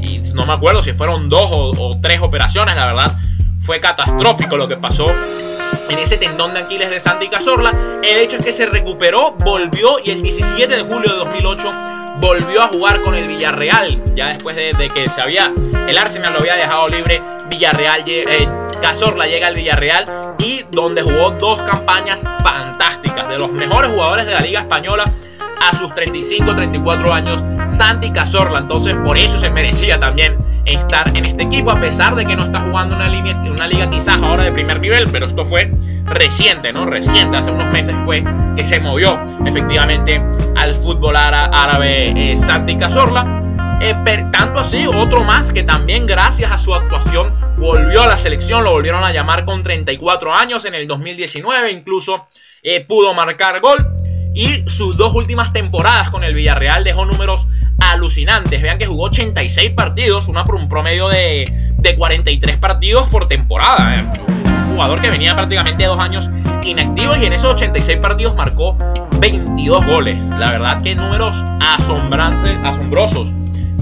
y 0.01 0.19
no 0.33 0.45
me 0.45 0.53
acuerdo 0.53 0.83
si 0.83 0.93
fueron 0.93 1.29
dos 1.29 1.49
o, 1.51 1.97
tres 2.01 2.21
operaciones, 2.21 2.75
la 2.75 2.85
verdad 2.85 3.17
fue 3.59 3.79
catastrófico 3.79 4.57
lo 4.57 4.67
que 4.67 4.77
pasó 4.77 5.07
en 5.89 5.99
ese 5.99 6.17
tendón 6.17 6.53
de 6.53 6.61
Aquiles 6.61 6.89
de 6.89 6.99
Santi 6.99 7.29
Cazorla. 7.29 7.73
El 8.01 8.17
hecho 8.17 8.37
es 8.37 8.45
que 8.45 8.51
se 8.51 8.65
recuperó, 8.65 9.35
volvió 9.39 9.97
y 10.03 10.11
el 10.11 10.21
17 10.21 10.75
de 10.75 10.81
julio 10.83 11.11
de 11.11 11.17
2008 11.17 11.71
volvió 12.19 12.61
a 12.61 12.67
jugar 12.67 13.01
con 13.01 13.15
el 13.15 13.27
Villarreal. 13.27 14.01
Ya 14.15 14.27
después 14.27 14.55
de, 14.55 14.89
que 14.89 15.09
se 15.09 15.21
había, 15.21 15.53
el 15.87 15.97
Arsenal 15.97 16.33
lo 16.33 16.39
había 16.39 16.55
dejado 16.55 16.87
libre, 16.87 17.21
Villarreal, 17.49 18.03
eh, 18.07 18.47
llega 19.29 19.47
al 19.47 19.55
Villarreal 19.55 20.35
y 20.39 20.63
donde 20.71 21.01
jugó 21.01 21.31
dos 21.31 21.61
campañas 21.61 22.23
fantásticas 22.43 23.27
de 23.29 23.37
los 23.37 23.51
mejores 23.51 23.91
jugadores 23.91 24.25
de 24.25 24.33
la 24.33 24.41
Liga 24.41 24.61
Española 24.61 25.05
a 25.61 25.75
sus 25.75 25.93
35, 25.93 26.55
34 26.55 27.13
años, 27.13 27.43
Santi 27.65 28.11
Cazorla. 28.11 28.59
Entonces, 28.59 28.95
por 29.03 29.17
eso 29.17 29.37
se 29.37 29.49
merecía 29.49 29.99
también 29.99 30.37
estar 30.65 31.15
en 31.15 31.25
este 31.25 31.43
equipo, 31.43 31.71
a 31.71 31.79
pesar 31.79 32.15
de 32.15 32.25
que 32.25 32.35
no 32.35 32.43
está 32.43 32.61
jugando 32.61 32.95
una, 32.95 33.07
línea, 33.07 33.35
una 33.51 33.67
liga 33.67 33.89
quizás 33.89 34.21
ahora 34.21 34.43
de 34.43 34.51
primer 34.51 34.79
nivel, 34.79 35.07
pero 35.11 35.27
esto 35.27 35.45
fue 35.45 35.71
reciente, 36.05 36.73
¿no? 36.73 36.85
Reciente, 36.85 37.37
hace 37.37 37.51
unos 37.51 37.71
meses 37.71 37.95
fue 38.03 38.23
que 38.55 38.65
se 38.65 38.79
movió 38.79 39.21
efectivamente 39.45 40.21
al 40.57 40.75
fútbol 40.75 41.15
árabe 41.15 42.31
eh, 42.31 42.37
Santi 42.37 42.75
Cazorla. 42.77 43.47
Eh, 43.83 43.95
tanto 44.31 44.59
así, 44.59 44.85
otro 44.85 45.23
más 45.23 45.51
que 45.51 45.63
también 45.63 46.05
gracias 46.05 46.51
a 46.51 46.59
su 46.59 46.75
actuación 46.75 47.33
volvió 47.57 48.03
a 48.03 48.07
la 48.07 48.15
selección, 48.15 48.63
lo 48.63 48.71
volvieron 48.71 49.03
a 49.03 49.11
llamar 49.11 49.43
con 49.43 49.63
34 49.63 50.35
años 50.35 50.65
en 50.65 50.75
el 50.75 50.87
2019, 50.87 51.71
incluso 51.71 52.27
eh, 52.61 52.81
pudo 52.81 53.15
marcar 53.15 53.59
gol 53.59 54.00
y 54.33 54.63
sus 54.67 54.97
dos 54.97 55.13
últimas 55.13 55.51
temporadas 55.53 56.09
con 56.09 56.23
el 56.23 56.33
Villarreal 56.33 56.83
dejó 56.83 57.05
números 57.05 57.47
alucinantes. 57.79 58.61
Vean 58.61 58.77
que 58.77 58.85
jugó 58.85 59.05
86 59.05 59.71
partidos, 59.71 60.27
una 60.27 60.45
por 60.45 60.55
un 60.55 60.69
promedio 60.69 61.09
de, 61.09 61.51
43 61.97 62.57
partidos 62.57 63.09
por 63.09 63.27
temporada. 63.27 63.95
¿eh? 63.95 64.03
Un 64.69 64.73
jugador 64.73 65.01
que 65.01 65.09
venía 65.09 65.35
prácticamente 65.35 65.85
dos 65.85 65.99
años 65.99 66.29
inactivo 66.63 67.15
y 67.15 67.25
en 67.25 67.33
esos 67.33 67.53
86 67.53 67.97
partidos 67.97 68.35
marcó 68.35 68.77
22 69.19 69.85
goles. 69.85 70.21
La 70.37 70.51
verdad 70.51 70.81
que 70.81 70.95
números 70.95 71.43
asombrosos 71.59 73.33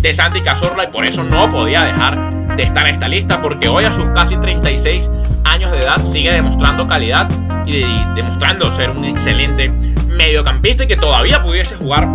de 0.01 0.13
Santi 0.13 0.41
Cazorla 0.41 0.85
y 0.85 0.87
por 0.87 1.05
eso 1.05 1.23
no 1.23 1.49
podía 1.49 1.83
dejar 1.83 2.55
de 2.55 2.63
estar 2.63 2.87
en 2.87 2.95
esta 2.95 3.07
lista 3.07 3.41
porque 3.41 3.67
hoy 3.67 3.85
a 3.85 3.91
sus 3.91 4.05
casi 4.09 4.37
36 4.37 5.09
años 5.45 5.71
de 5.71 5.79
edad 5.79 6.03
sigue 6.03 6.31
demostrando 6.31 6.87
calidad 6.87 7.29
y, 7.65 7.83
demostrando 8.15 8.71
ser 8.71 8.89
un 8.89 9.05
excelente 9.05 9.69
mediocampista 10.07 10.83
y 10.83 10.87
que 10.87 10.95
todavía 10.95 11.43
pudiese 11.43 11.75
jugar, 11.75 12.07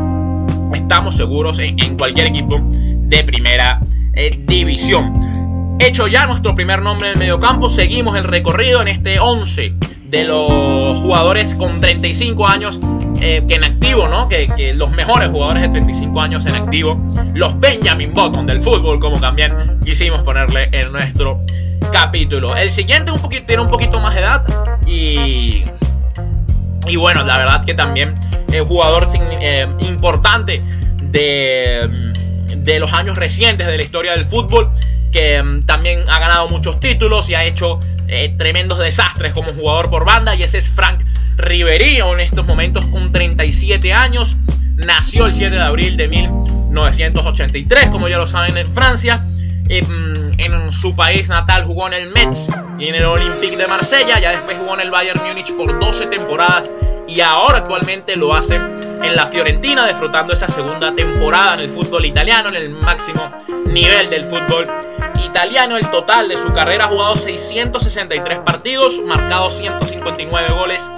estamos 0.75 1.17
seguros, 1.17 1.59
en, 1.59 1.97
cualquier 1.97 2.29
equipo 2.29 2.61
de 2.63 3.23
primera 3.25 3.81
eh, 4.15 4.39
división. 4.47 5.15
Hecho 5.79 6.07
ya 6.07 6.27
nuestro 6.27 6.55
primer 6.55 6.83
nombre 6.83 7.09
en 7.09 7.15
el 7.15 7.19
mediocampo, 7.19 7.69
seguimos 7.69 8.17
el 8.17 8.25
recorrido 8.25 8.81
en 8.83 8.89
este 8.89 9.19
11 9.19 9.75
de 10.05 10.25
los 10.25 10.99
jugadores 11.01 11.55
con 11.55 11.81
35 11.81 12.47
años 12.47 12.79
eh, 13.21 13.45
que 13.47 13.55
en 13.55 13.65
activo, 13.65 14.09
¿no? 14.09 14.29
Que, 14.29 14.73
los 14.75 14.91
mejores 14.93 15.31
jugadores 15.31 15.63
de 15.63 15.69
35 15.71 16.21
años 16.21 16.47
en 16.47 16.55
activo, 16.55 16.99
los 17.35 17.59
Benjamin 17.59 18.13
Button 18.15 18.47
del 18.47 18.61
fútbol, 18.61 19.01
como 19.01 19.21
también 19.21 19.53
quisimos 19.85 20.23
ponerle 20.23 20.69
en 20.73 20.93
nuestro 20.93 21.43
capítulo. 21.93 22.57
El 22.57 22.71
siguiente 22.71 23.13
un 23.13 23.21
poquito, 23.21 23.47
tiene 23.47 23.63
un 23.63 23.71
poquito 23.71 24.01
más 24.01 24.15
de 24.15 24.21
edad 24.21 24.43
y 24.87 25.65
y 26.87 26.97
bueno, 26.97 27.25
la 27.25 27.39
verdad 27.39 27.65
que 27.65 27.75
también 27.75 28.15
es 28.53 28.63
jugador 28.63 29.07
eh, 29.15 29.67
importante 29.81 30.63
de, 31.03 32.13
de, 32.57 32.79
los 32.79 32.93
años 32.93 33.17
recientes 33.17 33.67
de 33.67 33.77
la 33.77 33.83
historia 33.83 34.13
del 34.13 34.25
fútbol, 34.25 34.71
que 35.15 35.41
mm, 35.41 35.63
también 35.63 36.01
ha 36.11 36.19
ganado 36.19 36.49
muchos 36.49 36.81
títulos 36.81 37.31
y 37.31 37.37
ha 37.37 37.45
hecho 37.45 37.79
eh, 38.09 38.35
tremendos 38.37 38.81
desastres 38.81 39.33
como 39.33 39.53
jugador 39.53 39.89
por 39.89 40.05
banda. 40.05 40.35
Y 40.35 40.43
ese 40.43 40.59
es 40.59 40.69
Frank 40.69 41.01
Ribery, 41.37 42.01
en 42.01 42.21
estos 42.21 42.45
momentos 42.45 42.85
con 42.87 43.13
37 43.13 43.93
años. 43.93 44.37
Nació 44.75 45.27
el 45.27 45.33
7 45.33 45.55
de 45.55 45.63
abril 45.63 45.97
de 45.97 46.09
1983, 46.09 47.91
como 47.91 48.09
ya 48.09 48.19
lo 48.19 48.27
saben, 48.27 48.59
en 48.59 48.71
Francia. 48.73 49.25
Mm, 49.65 50.33
en 50.37 50.73
su 50.73 50.97
país 50.97 51.29
natal 51.29 51.65
jugó 51.65 51.87
en 51.87 51.95
el 51.95 52.11
Metz 52.11 52.49
y 52.79 52.89
en 52.89 52.97
el 52.97 53.05
Olympique 53.05 53.57
de 53.57 53.69
Marsella. 53.69 54.19
Ya 54.19 54.31
después 54.31 54.59
jugó 54.59 54.75
en 54.75 54.81
el 54.81 54.91
Bayern 54.91 55.23
Múnich 55.25 55.55
por 55.55 55.79
12 55.79 56.07
temporadas 56.07 56.73
y 57.07 57.21
ahora 57.21 57.59
actualmente 57.59 58.17
lo 58.17 58.35
hace 58.35 58.61
en 59.03 59.17
la 59.17 59.27
Fiorentina, 59.27 59.87
disfrutando 59.87 60.33
esa 60.33 60.49
segunda 60.49 60.95
temporada 60.95 61.55
en 61.55 61.61
el 61.61 61.71
fútbol 61.71 62.05
italiano, 62.05 62.49
en 62.49 62.57
el 62.57 62.71
máximo 62.71 63.31
nivel 63.67 64.11
del 64.11 64.25
fútbol 64.25 64.69
italiano. 65.25 65.77
El 65.77 65.91
total 65.91 66.29
de 66.29 66.37
su 66.37 66.53
carrera 66.53 66.85
ha 66.85 66.89
jugado 66.89 67.17
663 67.17 68.41
partidos, 68.41 69.01
marcado 69.05 69.51
159 69.51 70.53
goles 70.53 70.91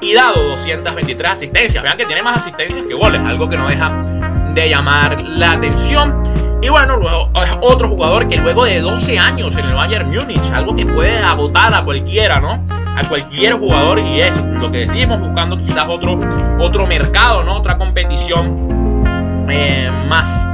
y 0.00 0.14
dado 0.14 0.42
223 0.50 1.30
asistencias. 1.30 1.82
Vean 1.82 1.96
que 1.96 2.06
tiene 2.06 2.22
más 2.22 2.38
asistencias 2.38 2.84
que 2.84 2.94
goles, 2.94 3.20
algo 3.24 3.48
que 3.48 3.56
no 3.56 3.68
deja 3.68 4.17
de 4.60 4.70
llamar 4.70 5.22
la 5.22 5.52
atención. 5.52 6.22
Y 6.60 6.68
bueno, 6.68 6.96
luego 6.96 7.30
es 7.40 7.50
otro 7.60 7.88
jugador 7.88 8.28
que 8.28 8.36
luego 8.38 8.64
de 8.64 8.80
12 8.80 9.16
años 9.18 9.56
en 9.56 9.66
el 9.66 9.74
Bayern 9.74 10.10
Múnich, 10.10 10.50
algo 10.52 10.74
que 10.74 10.84
puede 10.84 11.16
agotar 11.18 11.72
a 11.72 11.84
cualquiera, 11.84 12.40
¿no? 12.40 12.64
A 12.96 13.08
cualquier 13.08 13.54
jugador 13.54 14.00
y 14.00 14.20
es 14.20 14.34
lo 14.36 14.70
que 14.72 14.78
decimos, 14.78 15.20
buscando 15.20 15.56
quizás 15.56 15.86
otro, 15.88 16.18
otro 16.58 16.86
mercado, 16.86 17.44
¿no? 17.44 17.54
Otra 17.54 17.78
competición 17.78 19.46
eh, 19.48 19.90
más, 20.08 20.48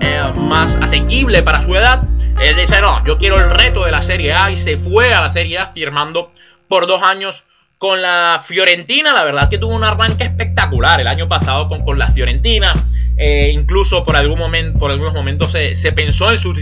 eh, 0.00 0.22
más 0.36 0.76
asequible 0.76 1.42
para 1.42 1.60
su 1.62 1.74
edad. 1.74 2.04
Él 2.40 2.56
dice, 2.56 2.80
no, 2.80 3.04
yo 3.04 3.18
quiero 3.18 3.40
el 3.40 3.50
reto 3.50 3.84
de 3.84 3.90
la 3.90 4.02
Serie 4.02 4.34
A 4.34 4.52
y 4.52 4.56
se 4.56 4.76
fue 4.76 5.12
a 5.12 5.20
la 5.20 5.28
Serie 5.28 5.58
A 5.58 5.66
firmando 5.66 6.30
por 6.68 6.86
dos 6.86 7.02
años 7.02 7.44
con 7.78 8.00
la 8.00 8.40
Fiorentina. 8.40 9.12
La 9.12 9.24
verdad 9.24 9.48
que 9.48 9.58
tuvo 9.58 9.74
un 9.74 9.82
arranque 9.82 10.22
espectacular 10.22 11.00
el 11.00 11.08
año 11.08 11.28
pasado 11.28 11.66
con, 11.66 11.84
con 11.84 11.98
la 11.98 12.12
Fiorentina. 12.12 12.72
Eh, 13.20 13.50
incluso 13.52 14.04
por, 14.04 14.16
algún 14.16 14.38
momento, 14.38 14.78
por 14.78 14.92
algunos 14.92 15.12
momentos 15.12 15.50
se, 15.50 15.92
pensó 15.92 16.30
en 16.30 16.38
su, 16.38 16.54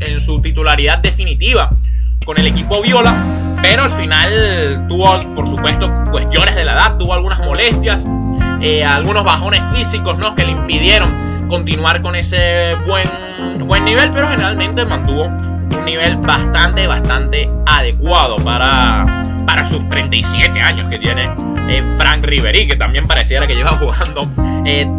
en 0.00 0.20
su, 0.20 0.40
titularidad 0.40 0.98
definitiva 1.00 1.70
con 2.24 2.38
el 2.38 2.46
equipo 2.46 2.80
Viola, 2.80 3.58
pero 3.60 3.82
al 3.82 3.90
final 3.90 4.86
tuvo, 4.88 5.34
por 5.34 5.48
supuesto, 5.48 5.92
cuestiones 6.12 6.54
de 6.54 6.64
la 6.64 6.74
edad, 6.74 6.98
tuvo 6.98 7.14
algunas 7.14 7.40
molestias, 7.40 8.06
eh, 8.60 8.84
algunos 8.84 9.24
bajones 9.24 9.60
físicos 9.74 10.16
¿no? 10.16 10.36
que 10.36 10.44
le 10.44 10.52
impidieron 10.52 11.48
continuar 11.48 12.00
con 12.00 12.14
ese 12.14 12.76
buen, 12.86 13.08
buen 13.66 13.84
nivel, 13.84 14.12
pero 14.12 14.28
generalmente 14.28 14.84
mantuvo 14.84 15.24
un 15.24 15.84
nivel 15.84 16.16
bastante, 16.18 16.86
bastante 16.86 17.50
adecuado 17.66 18.36
para, 18.36 19.04
para 19.46 19.64
sus 19.64 19.86
37 19.88 20.60
años 20.60 20.88
que 20.88 20.98
tiene 20.98 21.30
eh, 21.68 21.82
Frank 21.98 22.24
Ribery, 22.24 22.66
que 22.66 22.76
también 22.76 23.06
pareciera 23.06 23.46
que 23.46 23.54
lleva 23.54 23.70
jugando 23.78 24.28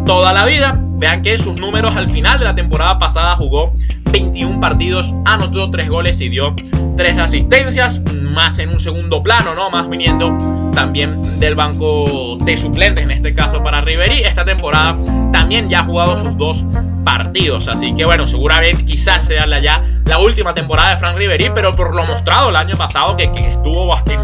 toda 0.04 0.32
la 0.32 0.46
vida. 0.46 0.80
Vean 0.98 1.22
que 1.22 1.38
sus 1.38 1.56
números 1.56 1.94
al 1.96 2.08
final 2.08 2.38
de 2.38 2.46
la 2.46 2.54
temporada 2.54 2.98
pasada 2.98 3.36
jugó 3.36 3.72
21 4.12 4.60
partidos, 4.60 5.12
anotó 5.26 5.70
3 5.70 5.88
goles 5.88 6.20
y 6.20 6.30
dio 6.30 6.54
3 6.96 7.18
asistencias, 7.18 8.00
más 8.14 8.58
en 8.58 8.70
un 8.70 8.80
segundo 8.80 9.22
plano, 9.22 9.54
¿no? 9.54 9.68
Más 9.68 9.88
viniendo 9.90 10.36
también 10.74 11.38
del 11.38 11.54
banco 11.54 12.38
de 12.40 12.56
suplentes, 12.56 13.04
en 13.04 13.10
este 13.10 13.34
caso 13.34 13.62
para 13.62 13.82
Riverí. 13.82 14.22
Esta 14.22 14.44
temporada 14.44 14.96
también 15.32 15.68
ya 15.68 15.80
ha 15.80 15.84
jugado 15.84 16.16
sus 16.16 16.36
dos 16.36 16.64
partidos, 17.04 17.68
así 17.68 17.94
que 17.94 18.04
bueno, 18.04 18.26
seguramente 18.26 18.84
quizás 18.84 19.26
sea 19.26 19.46
la, 19.46 19.60
ya 19.60 19.82
la 20.06 20.18
última 20.18 20.54
temporada 20.54 20.90
de 20.90 20.96
Frank 20.96 21.16
Riverí, 21.16 21.50
pero 21.54 21.72
por 21.72 21.94
lo 21.94 22.04
mostrado 22.04 22.50
el 22.50 22.56
año 22.56 22.76
pasado 22.76 23.16
que, 23.16 23.24
estuvo 23.24 23.94
en, 24.06 24.20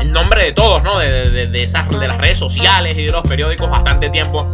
en, 0.00 0.12
nombre 0.12 0.44
de 0.44 0.52
todos, 0.52 0.82
¿no? 0.82 0.98
De, 0.98 1.48
de, 1.48 1.62
esas, 1.62 1.88
de 1.88 2.08
las 2.08 2.18
redes 2.18 2.38
sociales 2.38 2.96
y 2.96 3.04
de 3.04 3.12
los 3.12 3.22
periódicos 3.22 3.68
bastante 3.70 4.10
tiempo 4.10 4.46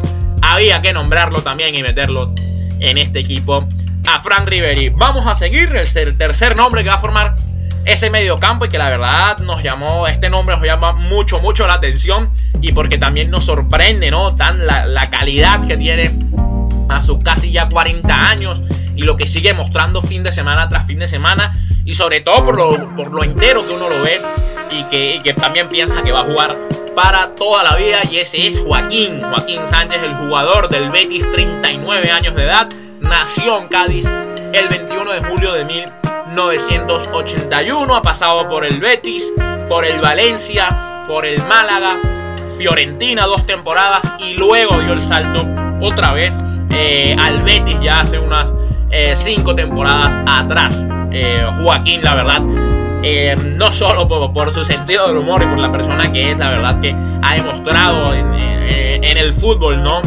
había 0.42 0.80
que 0.80 0.92
nombrarlo 0.92 1.42
también 1.42 1.74
y 1.74 1.82
meterlos 1.82 2.32
en 2.78 2.98
este 2.98 3.20
equipo 3.20 3.66
a 4.06 4.20
Frank 4.20 4.48
Riveri. 4.48 4.90
Vamos 4.90 5.26
a 5.26 5.34
seguir 5.34 5.74
el 5.76 6.16
tercer 6.16 6.56
nombre 6.56 6.82
que 6.82 6.88
va 6.88 6.96
a 6.96 7.00
formar 7.00 7.34
ese 7.84 8.10
mediocampo 8.10 8.66
y 8.66 8.68
que 8.68 8.78
la 8.78 8.90
verdad 8.90 9.38
nos 9.38 9.62
llamó, 9.62 10.06
este 10.06 10.28
nombre 10.28 10.56
nos 10.56 10.64
llama 10.64 10.92
mucho, 10.92 11.38
mucho 11.38 11.66
la 11.66 11.74
atención 11.74 12.30
y 12.60 12.72
porque 12.72 12.98
también 12.98 13.30
nos 13.30 13.44
sorprende, 13.44 14.10
¿no? 14.10 14.34
Tan 14.34 14.66
la, 14.66 15.10
calidad 15.10 15.66
que 15.66 15.76
tiene 15.76 16.10
a 16.88 17.00
sus 17.00 17.18
casi 17.18 17.52
ya 17.52 17.68
40 17.68 18.28
años 18.28 18.62
y 19.00 19.04
lo 19.04 19.16
que 19.16 19.26
sigue 19.26 19.54
mostrando 19.54 20.02
fin 20.02 20.22
de 20.22 20.30
semana 20.30 20.68
tras 20.68 20.86
fin 20.86 20.98
de 20.98 21.08
semana 21.08 21.56
y 21.86 21.94
sobre 21.94 22.20
todo 22.20 22.44
por 22.44 22.58
lo, 22.58 22.94
por 22.94 23.14
lo 23.14 23.24
entero 23.24 23.66
que 23.66 23.72
uno 23.72 23.88
lo 23.88 24.02
ve 24.02 24.20
y 24.70 24.84
que, 24.84 25.22
que 25.24 25.32
también 25.32 25.70
piensa 25.70 26.02
que 26.02 26.12
va 26.12 26.20
a 26.20 26.24
jugar 26.24 26.54
para 26.94 27.34
toda 27.34 27.64
la 27.64 27.76
vida 27.76 28.00
y 28.10 28.18
ese 28.18 28.46
es 28.46 28.60
Joaquín. 28.60 29.22
Joaquín 29.22 29.66
Sánchez, 29.66 30.02
el 30.04 30.14
jugador 30.16 30.68
del 30.68 30.90
Betis, 30.90 31.30
39 31.30 32.10
años 32.10 32.34
de 32.34 32.44
edad, 32.44 32.68
nació 33.00 33.58
en 33.58 33.68
Cádiz 33.68 34.12
el 34.52 34.68
21 34.68 35.12
de 35.12 35.24
julio 35.24 35.54
de 35.54 35.64
1981, 35.64 37.96
ha 37.96 38.02
pasado 38.02 38.46
por 38.48 38.66
el 38.66 38.80
Betis, 38.80 39.32
por 39.70 39.86
el 39.86 39.98
Valencia, 40.02 41.04
por 41.08 41.24
el 41.24 41.42
Málaga, 41.46 41.98
Fiorentina 42.58 43.24
dos 43.24 43.46
temporadas 43.46 44.02
y 44.18 44.34
luego 44.34 44.78
dio 44.82 44.92
el 44.92 45.00
salto 45.00 45.48
otra 45.80 46.12
vez 46.12 46.38
eh, 46.68 47.16
al 47.18 47.42
Betis 47.42 47.80
ya 47.80 48.00
hace 48.00 48.18
unas 48.18 48.52
eh, 48.90 49.14
cinco 49.16 49.54
temporadas 49.54 50.18
atrás. 50.26 50.86
Eh, 51.12 51.46
Joaquín, 51.58 52.02
la 52.02 52.14
verdad, 52.14 52.42
eh, 53.02 53.34
no 53.56 53.72
solo 53.72 54.06
por, 54.06 54.52
su 54.52 54.64
sentido 54.64 55.08
del 55.08 55.16
humor 55.16 55.42
y 55.42 55.46
por 55.46 55.58
la 55.58 55.72
persona 55.72 56.12
que 56.12 56.32
es, 56.32 56.38
la 56.38 56.50
verdad 56.50 56.80
que 56.80 56.94
ha 57.22 57.34
demostrado 57.34 58.14
en, 58.14 58.30
el 59.02 59.32
fútbol, 59.34 59.82
¿no? 59.82 60.00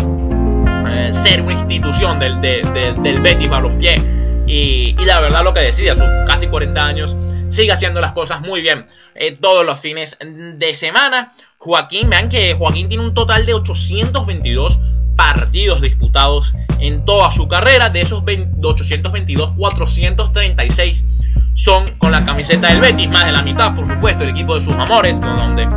Eh, 0.90 1.14
ser 1.14 1.42
una 1.42 1.54
institución 1.54 2.20
del, 2.20 2.42
del 2.42 3.20
Betis 3.20 3.50
Balompié. 3.50 4.02
Y, 4.48 4.96
y, 5.00 5.06
la 5.06 5.20
verdad 5.20 5.44
lo 5.44 5.54
que 5.54 5.62
decía, 5.62 5.96
sus 5.96 6.06
casi 6.26 6.48
40 6.48 6.84
años, 6.84 7.16
sigue 7.54 7.72
haciendo 7.72 8.02
las 8.02 8.14
cosas 8.14 8.42
muy 8.42 8.62
bien 8.62 8.86
eh, 9.16 9.38
todos 9.40 9.66
los 9.66 9.80
fines 9.80 10.18
de 10.20 10.74
semana. 10.74 11.32
Joaquín, 11.58 12.10
vean 12.10 12.30
que 12.30 12.54
Joaquín 12.56 12.90
tiene 12.90 13.04
un 13.04 13.14
total 13.14 13.46
de 13.46 13.54
822 13.54 14.80
partidos 15.16 15.82
disputados 15.82 16.54
en 16.84 17.06
toda 17.06 17.32
su 17.32 17.48
carrera. 17.48 17.90
De 17.90 18.02
esos 18.02 18.22
822, 18.22 19.52
436 19.58 21.06
son 21.54 21.96
con 21.98 22.12
la 22.12 22.26
camiseta 22.26 22.68
del 22.68 22.82
Betis, 22.82 23.10
más 23.10 23.26
de 23.26 23.32
la 23.32 23.42
mitad, 23.42 23.74
por 23.74 23.88
supuesto, 23.88 24.24
el 24.24 24.32
equipo 24.32 24.56
de 24.56 24.62
sus 24.62 24.74
amores, 24.74 25.22
donde, 25.22 25.68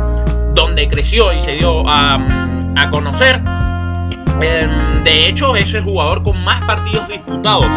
donde 0.53 0.87
creció 0.87 1.33
y 1.33 1.41
se 1.41 1.53
dio 1.53 1.83
a, 1.87 2.19
conocer. 2.91 3.41
Em, 4.41 5.03
de 5.03 5.27
hecho, 5.27 5.55
es 5.55 5.73
el 5.73 5.83
jugador 5.83 6.23
con 6.23 6.41
más 6.43 6.61
partidos 6.61 7.07
disputados 7.07 7.67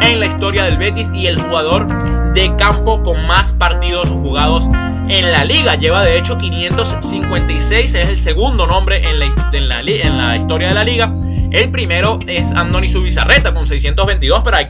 en 0.00 0.20
la 0.20 0.26
historia 0.26 0.64
del 0.64 0.76
Betis 0.76 1.10
y 1.12 1.26
el 1.26 1.40
jugador 1.40 2.32
de 2.32 2.54
campo 2.56 3.02
con 3.02 3.26
más 3.26 3.52
partidos 3.52 4.10
jugados 4.10 4.68
en 5.08 5.32
la 5.32 5.44
liga. 5.44 5.74
Lleva 5.74 6.02
de 6.02 6.18
hecho 6.18 6.36
556, 6.38 7.94
es 7.94 8.08
el 8.08 8.16
segundo 8.16 8.66
nombre 8.66 9.08
en 9.08 9.18
la, 9.18 9.26
en 9.52 9.68
la, 9.68 9.80
en 9.80 10.18
la 10.18 10.36
historia 10.36 10.68
de 10.68 10.74
la 10.74 10.84
liga. 10.84 11.12
El 11.54 11.70
primero 11.70 12.18
es 12.26 12.50
Andoni 12.50 12.88
Subizarreta 12.88 13.54
con 13.54 13.64
622, 13.64 14.40
pero 14.42 14.56
hay, 14.56 14.66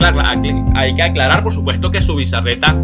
hay, 0.75 0.95
que 0.95 1.03
aclarar, 1.03 1.43
por 1.43 1.51
supuesto, 1.51 1.91
que 1.91 2.03
Subizarreta 2.03 2.77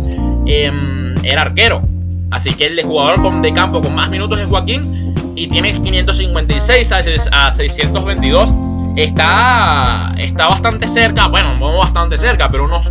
em, 0.46 1.22
era 1.22 1.42
arquero. 1.42 1.82
Así 2.30 2.54
que 2.54 2.68
el 2.68 2.82
jugador 2.82 3.42
de 3.42 3.52
campo 3.52 3.82
con 3.82 3.94
más 3.94 4.08
minutos 4.08 4.40
es 4.40 4.46
Joaquín 4.46 5.34
y 5.36 5.48
tiene 5.48 5.74
556 5.74 6.92
a, 7.30 7.52
622. 7.52 8.50
Está, 8.96 10.14
está 10.16 10.48
bastante 10.48 10.88
cerca, 10.88 11.26
bueno, 11.28 11.56
no 11.56 11.76
bastante 11.76 12.16
cerca, 12.16 12.48
pero 12.48 12.64
unos 12.64 12.90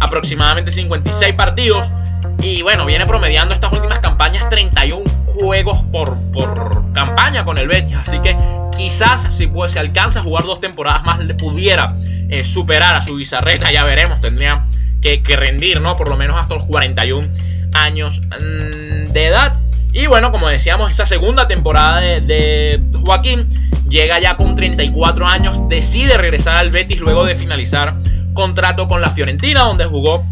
aproximadamente 0.00 0.70
56 0.70 1.34
partidos. 1.34 1.92
Y 2.40 2.62
bueno, 2.62 2.86
viene 2.86 3.04
promediando 3.04 3.54
estas 3.54 3.70
últimas 3.74 3.98
campañas 3.98 4.48
31 4.48 5.15
juegos 5.40 5.82
por, 5.92 6.18
por 6.32 6.92
campaña 6.92 7.44
con 7.44 7.58
el 7.58 7.68
Betis. 7.68 7.96
Así 7.96 8.18
que 8.20 8.36
quizás 8.76 9.34
si 9.34 9.46
pues, 9.46 9.72
se 9.72 9.78
alcanza 9.78 10.20
a 10.20 10.22
jugar 10.22 10.44
dos 10.44 10.60
temporadas 10.60 11.04
más 11.04 11.24
le 11.24 11.34
pudiera 11.34 11.94
eh, 12.28 12.44
superar 12.44 12.94
a 12.94 13.02
su 13.02 13.16
bizarreta. 13.16 13.70
Ya 13.70 13.84
veremos, 13.84 14.20
tendría 14.20 14.66
que, 15.00 15.36
rendir, 15.36 15.80
¿no? 15.80 15.94
Por 15.94 16.08
lo 16.08 16.16
menos 16.16 16.40
hasta 16.40 16.54
los 16.54 16.64
41 16.64 17.28
años 17.74 18.20
mm, 18.20 19.12
de 19.12 19.26
edad. 19.26 19.56
Y 19.92 20.06
bueno, 20.06 20.32
como 20.32 20.48
decíamos, 20.48 20.90
esta 20.90 21.06
segunda 21.06 21.46
temporada 21.46 22.00
de, 22.00 22.20
de, 22.20 22.80
Joaquín 23.04 23.48
llega 23.88 24.18
ya 24.18 24.36
con 24.36 24.56
34 24.56 25.26
años, 25.26 25.68
decide 25.68 26.18
regresar 26.18 26.56
al 26.56 26.70
Betis 26.70 26.98
luego 26.98 27.24
de 27.24 27.34
finalizar 27.36 27.94
contrato 28.34 28.88
con 28.88 29.00
la 29.00 29.10
Fiorentina, 29.10 29.62
donde 29.62 29.84
jugó 29.84 30.26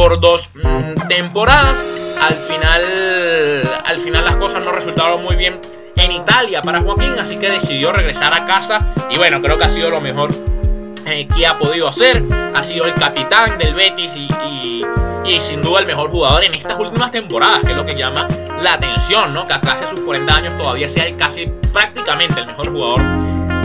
por 0.00 0.18
dos 0.18 0.48
mm, 0.54 1.08
temporadas. 1.08 1.84
Al 2.22 2.34
final, 2.34 3.70
al 3.84 3.98
final 3.98 4.24
las 4.24 4.36
cosas 4.36 4.64
no 4.64 4.72
resultaron 4.72 5.22
muy 5.22 5.36
bien 5.36 5.60
en 5.94 6.12
Italia 6.12 6.62
para 6.62 6.80
Joaquín, 6.80 7.12
así 7.20 7.36
que 7.36 7.50
decidió 7.50 7.92
regresar 7.92 8.32
a 8.32 8.46
casa 8.46 8.78
y 9.10 9.18
bueno, 9.18 9.42
creo 9.42 9.58
que 9.58 9.64
ha 9.64 9.68
sido 9.68 9.90
lo 9.90 10.00
mejor 10.00 10.30
eh, 11.04 11.28
que 11.36 11.46
ha 11.46 11.58
podido 11.58 11.86
hacer. 11.86 12.24
Ha 12.54 12.62
sido 12.62 12.86
el 12.86 12.94
capitán 12.94 13.58
del 13.58 13.74
Betis 13.74 14.16
y, 14.16 14.86
y, 15.26 15.38
sin 15.38 15.60
duda 15.60 15.80
el 15.80 15.86
mejor 15.86 16.08
jugador 16.08 16.44
en 16.44 16.54
estas 16.54 16.78
últimas 16.78 17.10
temporadas, 17.10 17.62
que 17.62 17.72
es 17.72 17.76
lo 17.76 17.84
que 17.84 17.94
llama 17.94 18.26
la 18.62 18.72
atención, 18.72 19.34
¿no? 19.34 19.44
Que 19.44 19.52
a 19.52 19.60
casi 19.60 19.86
sus 19.86 20.00
40 20.00 20.34
años 20.34 20.56
todavía 20.56 20.88
sea 20.88 21.04
el 21.04 21.14
casi 21.18 21.46
prácticamente 21.74 22.40
el 22.40 22.46
mejor 22.46 22.70
jugador 22.70 23.02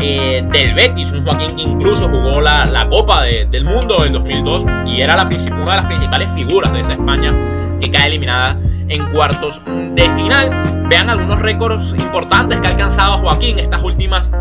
eh, 0.02 0.44
del 0.52 0.74
Betis, 0.74 1.12
un 1.12 1.24
Joaquín 1.24 1.56
que 1.56 1.62
incluso 1.62 2.08
jugó 2.08 2.42
la, 2.42 2.66
la 2.66 2.88
Copa 2.88 3.24
del 3.24 3.64
Mundo 3.64 4.06
en 4.06 4.14
2002 4.14 4.66
y 4.88 5.02
era 5.02 5.16
la, 5.16 5.24
una 5.24 5.72
de 5.72 5.78
las 5.78 5.86
principales 5.86 6.32
figuras 6.32 6.72
de 6.74 6.80
esa 6.80 6.94
España 6.94 7.34
que 7.80 7.90
cae 7.90 8.08
eliminada 8.08 8.58
en 8.88 9.06
cuartos 9.12 9.62
de 9.66 10.10
final. 10.16 10.86
Vean 10.90 11.10
algunos 11.10 11.42
récords 11.42 11.94
importantes 11.98 12.60
que 12.60 12.68
ha 12.68 12.72
alcanzado 12.72 13.18
Joaquín 13.18 13.60
estas 13.60 13.84
últimas 13.84 14.32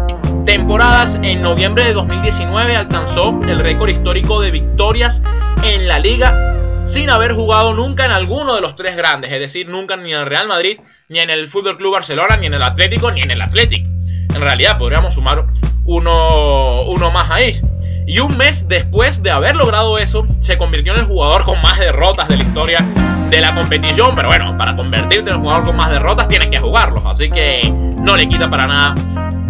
temporadas. 0.44 1.18
En 1.22 1.42
noviembre 1.42 1.84
de 1.84 1.94
2019 1.94 2.76
alcanzó 2.76 3.40
el 3.48 3.58
récord 3.58 3.88
histórico 3.88 4.40
de 4.40 4.50
victorias 4.50 5.22
en 5.62 5.88
la 5.88 5.98
liga 5.98 6.54
sin 6.84 7.08
haber 7.08 7.32
jugado 7.32 7.72
nunca 7.74 8.04
en 8.04 8.10
alguno 8.10 8.54
de 8.54 8.60
los 8.60 8.76
tres 8.76 8.96
grandes, 8.96 9.32
es 9.32 9.40
decir, 9.40 9.68
nunca 9.68 9.96
ni 9.96 10.12
en 10.12 10.20
el 10.20 10.26
Real 10.26 10.46
Madrid, 10.46 10.78
ni 11.08 11.18
en 11.18 11.30
el 11.30 11.46
Fútbol 11.46 11.78
Club 11.78 11.94
Barcelona, 11.94 12.36
ni 12.36 12.46
en 12.46 12.54
el 12.54 12.62
Atlético, 12.62 13.10
ni 13.10 13.22
en 13.22 13.30
el 13.30 13.40
Athletic. 13.40 13.93
En 14.34 14.40
realidad 14.40 14.76
podríamos 14.76 15.14
sumar 15.14 15.46
uno, 15.84 16.82
uno 16.82 17.10
más 17.10 17.30
ahí. 17.30 17.60
Y 18.06 18.18
un 18.18 18.36
mes 18.36 18.68
después 18.68 19.22
de 19.22 19.30
haber 19.30 19.56
logrado 19.56 19.96
eso, 19.98 20.24
se 20.40 20.58
convirtió 20.58 20.92
en 20.92 21.00
el 21.00 21.06
jugador 21.06 21.44
con 21.44 21.60
más 21.62 21.78
derrotas 21.78 22.28
de 22.28 22.36
la 22.36 22.42
historia 22.42 22.84
de 23.30 23.40
la 23.40 23.54
competición. 23.54 24.14
Pero 24.14 24.28
bueno, 24.28 24.56
para 24.58 24.76
convertirte 24.76 25.30
en 25.30 25.36
el 25.36 25.42
jugador 25.42 25.64
con 25.64 25.76
más 25.76 25.90
derrotas 25.90 26.28
tienes 26.28 26.48
que 26.48 26.58
jugarlos. 26.58 27.04
Así 27.06 27.30
que 27.30 27.72
no 27.72 28.16
le 28.16 28.28
quita 28.28 28.50
para 28.50 28.66
nada 28.66 28.94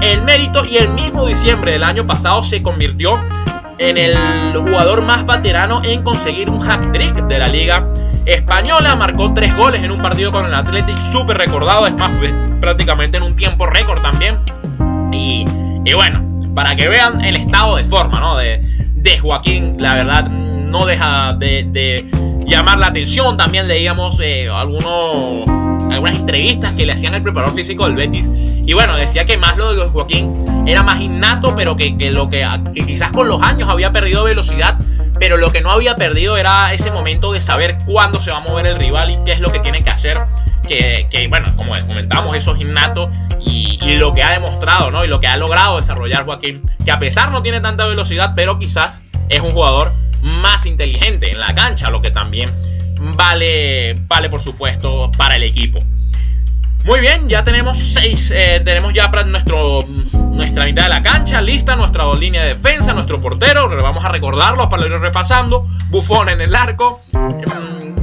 el 0.03 0.23
mérito. 0.23 0.65
Y 0.65 0.77
el 0.77 0.91
mismo 0.91 1.27
diciembre 1.27 1.73
del 1.73 1.83
año 1.83 2.07
pasado 2.07 2.43
se 2.43 2.63
convirtió 2.63 3.21
en 3.79 3.97
el 3.99 4.17
jugador 4.55 5.03
más 5.03 5.27
veterano 5.27 5.83
en 5.85 6.03
conseguir 6.03 6.49
un 6.49 6.61
hack 6.61 6.93
trick 6.93 7.15
de 7.27 7.39
la 7.39 7.49
liga 7.49 7.87
española. 8.25 8.95
Marcó 8.95 9.33
tres 9.35 9.57
goles 9.57 9.83
en 9.83 9.91
un 9.91 10.01
partido 10.01 10.31
con 10.31 10.47
el 10.47 10.55
Athletic, 10.55 10.99
súper 11.01 11.39
recordado. 11.39 11.87
Es 11.87 11.95
más, 11.95 12.13
prácticamente 12.61 13.17
en 13.17 13.25
un 13.25 13.35
tiempo 13.35 13.67
récord 13.67 14.01
también. 14.03 14.39
Y, 15.15 15.93
bueno, 15.95 16.23
para 16.55 16.77
que 16.77 16.89
vean 16.89 17.21
el 17.25 17.37
estado 17.37 17.77
de 17.77 17.85
forma 17.85 18.21
¿no? 18.21 18.37
de, 18.37 18.61
de 18.95 19.19
Joaquín, 19.19 19.77
la 19.79 19.95
verdad 19.95 20.29
no 20.29 20.87
deja 20.87 21.35
de, 21.35 22.07
llamar 22.47 22.79
la 22.79 22.89
atención. 22.89 23.37
También 23.37 23.69
leíamos 23.69 24.19
eh, 24.21 24.49
algunos, 24.49 25.49
algunas 25.93 26.17
entrevistas 26.17 26.73
que 26.73 26.87
le 26.87 26.93
hacían 26.93 27.15
el 27.15 27.23
preparador 27.23 27.55
físico 27.55 27.87
del 27.87 27.95
Betis. 27.95 28.29
Y 28.67 28.73
bueno, 28.73 28.97
decía 28.97 29.25
que 29.25 29.37
más 29.37 29.57
lo 29.57 29.75
de 29.75 29.87
Joaquín 29.89 30.65
era 30.67 30.83
más 30.83 31.01
innato, 31.01 31.55
pero 31.55 31.77
que, 31.77 31.93
lo 32.11 32.29
que, 32.29 32.47
que 32.75 32.87
quizás 32.87 33.13
con 33.13 33.29
los 33.29 33.41
años 33.43 33.69
había 33.69 33.93
perdido 33.93 34.25
velocidad 34.25 34.79
pero 35.19 35.37
lo 35.37 35.53
que 35.53 35.61
no 35.61 35.71
había 35.71 35.97
perdido 35.97 36.37
era 36.37 36.73
ese 36.73 36.91
momento 36.91 37.33
de 37.33 37.41
saber 37.41 37.79
cuándo 37.87 38.21
se 38.21 38.31
va 38.31 38.39
a 38.39 38.41
mover 38.41 38.67
el 38.67 38.77
rival 38.77 39.11
y 39.11 39.17
qué 39.25 39.33
es 39.33 39.41
lo 39.41 39.53
que 39.53 39.61
tiene 39.61 39.83
que 39.83 39.91
hacer. 39.91 40.19
Que, 40.67 41.27
bueno, 41.29 41.53
como 41.57 41.75
comentamos, 41.87 42.37
eso 42.37 42.55
es 42.55 42.61
innato 42.61 43.11
y, 43.41 43.63
lo 43.97 44.13
que 44.13 44.23
ha 44.23 44.33
demostrado, 44.33 44.91
¿no? 44.91 45.05
Y 45.05 45.09
lo 45.09 45.21
que 45.21 45.27
ha 45.27 45.37
logrado 45.37 45.77
desarrollar 45.77 46.25
Joaquín, 46.25 46.63
que 46.85 46.91
a 46.91 46.99
pesar 46.99 47.31
no 47.31 47.43
tiene 47.43 47.61
tanta 47.61 47.87
velocidad, 47.87 48.33
pero 48.35 48.59
quizás 48.59 49.03
es 49.29 49.41
un 49.41 49.53
jugador 49.53 49.93
más 50.23 50.65
inteligente 50.65 51.31
en 51.31 51.39
la 51.39 51.55
cancha, 51.55 51.91
lo 51.91 52.01
que 52.01 52.11
también 52.11 52.51
vale, 52.99 53.95
vale 54.09 54.31
por 54.31 54.41
supuesto, 54.41 55.11
para 55.17 55.37
el 55.37 55.43
equipo. 55.43 55.81
Muy 56.85 57.01
bien, 57.01 57.31
ya 57.31 57.43
tenemos 57.43 57.79
seis, 57.79 58.31
eh, 58.31 58.61
tenemos 58.63 58.93
ya 58.93 59.09
nuestro, 59.25 59.87
nuestra 60.33 60.67
mitad 60.67 60.83
de 60.83 60.89
la 60.91 61.03
cancha 61.03 61.41
lista, 61.41 61.77
nuestra 61.77 62.13
línea 62.13 62.43
de 62.43 62.55
defensa, 62.57 62.93
nuestro 62.93 63.23
portero, 63.23 63.71
vamos 63.83 64.05
a 64.05 64.11
recordarlos 64.11 64.67
para 64.67 64.85
ir 64.85 64.93
repasando, 64.93 65.67
Bufón 65.89 66.29
en 66.29 66.43
el 66.43 66.55
arco, 66.55 67.01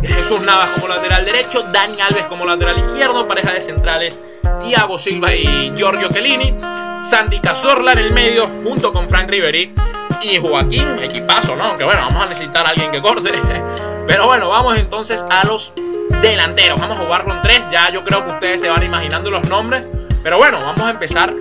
Jesús 0.02 0.42
Navas 0.42 0.70
como 0.72 0.88
lateral 0.88 1.26
derecho, 1.26 1.64
Dani 1.72 2.02
Alves 2.02 2.26
como 2.26 2.46
lateral 2.46 2.78
izquierdo, 2.78 3.28
pareja 3.28 3.54
de 3.54 3.62
centrales, 3.62 4.20
Thiago 4.60 4.98
Silva 4.98 5.34
y 5.34 5.74
Giorgio 5.76 6.10
Chiellini, 6.10 6.56
Santi 7.02 7.40
Cazorla 7.40 7.94
en 7.94 8.00
el 8.00 8.12
medio 8.12 8.48
junto 8.64 8.92
con 8.92 9.08
Frank 9.10 9.30
Riveri 9.30 9.74
y 10.22 10.38
Joaquín, 10.38 11.00
equipazo, 11.02 11.56
¿no? 11.56 11.76
Que 11.76 11.84
bueno, 11.84 12.02
vamos 12.02 12.24
a 12.24 12.30
necesitar 12.30 12.66
a 12.66 12.70
alguien 12.70 12.92
que 12.92 13.02
corte, 13.02 13.32
pero 14.08 14.28
bueno, 14.28 14.50
vamos 14.50 14.78
entonces 14.78 15.26
a 15.30 15.46
los 15.46 15.74
delanteros. 16.22 16.80
Vamos 16.80 16.98
a 16.98 17.04
jugar 17.04 17.24
con 17.24 17.42
tres. 17.42 17.68
Ya 17.72 17.90
yo 17.92 18.04
creo 18.04 18.24
que 18.24 18.32
ustedes 18.32 18.62
se 18.62 18.70
van 18.70 18.84
imaginando 18.84 19.32
los 19.32 19.48
nombres. 19.50 19.90
Pero 20.24 20.38
bueno, 20.38 20.60
vamos 20.60 20.82
a 20.82 20.92
empezar 20.92 21.34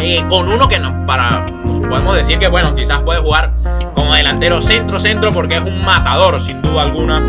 eh, 0.00 0.24
con 0.28 0.48
uno 0.48 0.68
que 0.68 0.78
nos, 0.78 1.06
para, 1.06 1.44
podemos 1.88 2.16
decir 2.16 2.38
que 2.38 2.48
bueno, 2.48 2.74
quizás 2.74 3.02
puede 3.02 3.20
jugar 3.20 3.52
como 3.94 4.14
delantero 4.14 4.62
centro-centro 4.62 5.32
porque 5.32 5.56
es 5.56 5.62
un 5.62 5.84
matador, 5.84 6.40
sin 6.40 6.62
duda 6.62 6.82
alguna. 6.82 7.22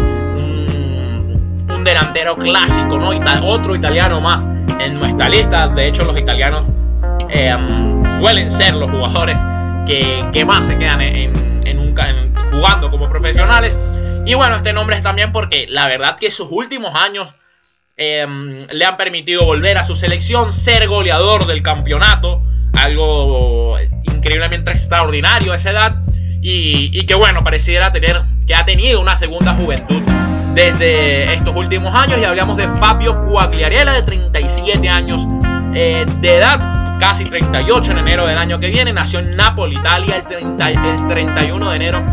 Un, 1.80 1.84
delantero 1.84 2.36
clásico, 2.36 2.98
¿no? 2.98 3.12
otro 3.44 3.76
italiano 3.76 4.22
más 4.22 4.46
en 4.80 4.96
nuestra 4.96 5.30
lista. 5.30 5.68
De 5.68 5.88
hecho, 5.88 6.04
los 6.04 6.20
italianos 6.20 6.68
eh, 7.30 7.56
suelen 8.18 8.52
ser 8.52 8.76
los 8.76 8.90
jugadores 8.92 9.38
que, 9.86 10.46
más 10.46 10.68
se 10.68 10.78
quedan 10.78 11.02
jugando 12.52 12.90
como 12.90 13.10
profesionales. 13.10 13.80
Y 14.26 14.34
bueno, 14.34 14.56
este 14.56 14.74
nombre 14.74 14.96
es 14.96 15.02
también 15.02 15.32
porque 15.32 15.66
la 15.70 15.88
verdad 15.88 16.18
que 16.18 16.32
sus 16.32 16.48
últimos 16.52 16.94
años 16.96 17.34
em, 17.98 18.68
le 18.72 18.86
han 18.86 18.98
permitido 18.98 19.46
volver 19.46 19.78
a 19.78 19.84
su 19.84 19.96
selección, 19.96 20.52
ser 20.52 20.88
goleador 20.88 21.48
del 21.48 21.64
campeonato, 21.64 22.42
algo 22.74 23.78
increíblemente 24.04 24.72
extraordinario 24.72 25.54
a 25.54 25.56
esa 25.56 25.72
edad. 25.72 25.96
Y, 26.42 27.06
que 27.06 27.16
bueno, 27.16 27.44
pareciera 27.44 27.92
tener 27.92 28.22
que 28.48 28.56
ha 28.56 28.66
tenido 28.66 29.02
una 29.02 29.18
segunda 29.18 29.54
juventud 29.54 30.02
desde 30.54 31.34
estos 31.34 31.56
últimos 31.56 31.94
años. 31.94 32.20
Y 32.22 32.26
hablamos 32.26 32.58
de 32.58 32.68
Fabio 32.68 33.20
Quagliarella, 33.20 33.94
de 33.94 34.04
37 34.04 34.90
años 34.90 35.26
eh, 35.74 36.06
de 36.22 36.38
edad, 36.38 36.98
casi 37.00 37.26
38 37.26 37.92
en 37.92 37.98
enero 38.00 38.28
del 38.28 38.38
año 38.38 38.60
que 38.60 38.70
viene. 38.70 38.94
Nació 38.94 39.20
en 39.20 39.36
Napoli, 39.36 39.78
Italia, 39.78 40.24
el, 40.30 40.36
el 40.36 41.08
31 41.08 41.70
de 41.70 41.76
enero 41.76 42.04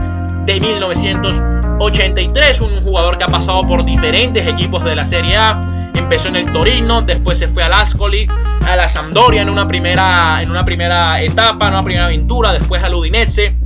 de 0.47 0.61
1983. 0.61 2.61
Un 2.61 2.83
jugador 2.83 3.19
que 3.19 3.25
ha 3.25 3.29
pasado 3.29 3.67
por 3.67 3.85
diferentes 3.85 4.47
equipos 4.47 4.85
de 4.85 4.95
la 4.97 5.05
Serie 5.05 5.37
A. 5.37 5.61
Empezó 5.95 6.29
en 6.29 6.37
el 6.37 6.51
Torino, 6.53 7.03
después 7.03 7.37
se 7.39 7.49
fue 7.49 7.65
al 7.65 7.73
Ascoli, 7.73 8.29
a 8.67 8.77
la 8.77 8.87
Sampdoria 8.87 9.43
en 9.43 9.49
una 9.49 9.67
primera, 9.67 10.41
en 10.41 10.51
una 10.51 10.65
primera 10.65 11.21
etapa, 11.21 11.67
en 11.67 11.75
una 11.75 11.83
primera 11.83 12.07
aventura, 12.07 12.53
después 12.53 12.85
al 12.85 12.95
Udinese, 12.95 13.57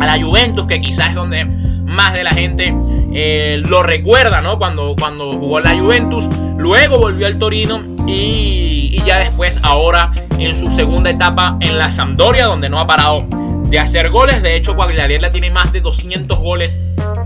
a 0.00 0.06
la 0.06 0.18
Juventus, 0.22 0.66
que 0.66 0.80
quizás 0.80 1.10
es 1.10 1.14
donde 1.14 1.44
más 1.44 2.14
de 2.14 2.24
la 2.24 2.30
gente 2.30 2.74
eh, 3.18 3.62
lo 3.66 3.82
recuerda, 3.82 4.42
¿no? 4.42 4.58
Cuando, 4.58 4.94
cuando 4.94 5.38
jugó 5.38 5.58
la 5.58 5.74
Juventus, 5.74 6.28
luego 6.58 6.98
volvió 6.98 7.26
al 7.26 7.38
Torino 7.38 7.82
y, 8.06 9.02
ya 9.06 9.16
después, 9.16 9.58
ahora 9.62 10.10
en 10.38 10.54
su 10.54 10.68
segunda 10.68 11.08
etapa 11.08 11.56
en 11.60 11.78
la 11.78 11.90
Sampdoria, 11.90 12.44
donde 12.44 12.68
no 12.68 12.78
ha 12.78 12.86
parado 12.86 13.24
de 13.70 13.78
hacer 13.78 14.10
goles. 14.10 14.42
De 14.42 14.54
hecho, 14.54 14.74
Guagliarella 14.74 15.30
tiene 15.30 15.50
más 15.50 15.72
de 15.72 15.80
200 15.80 16.38
goles 16.38 16.78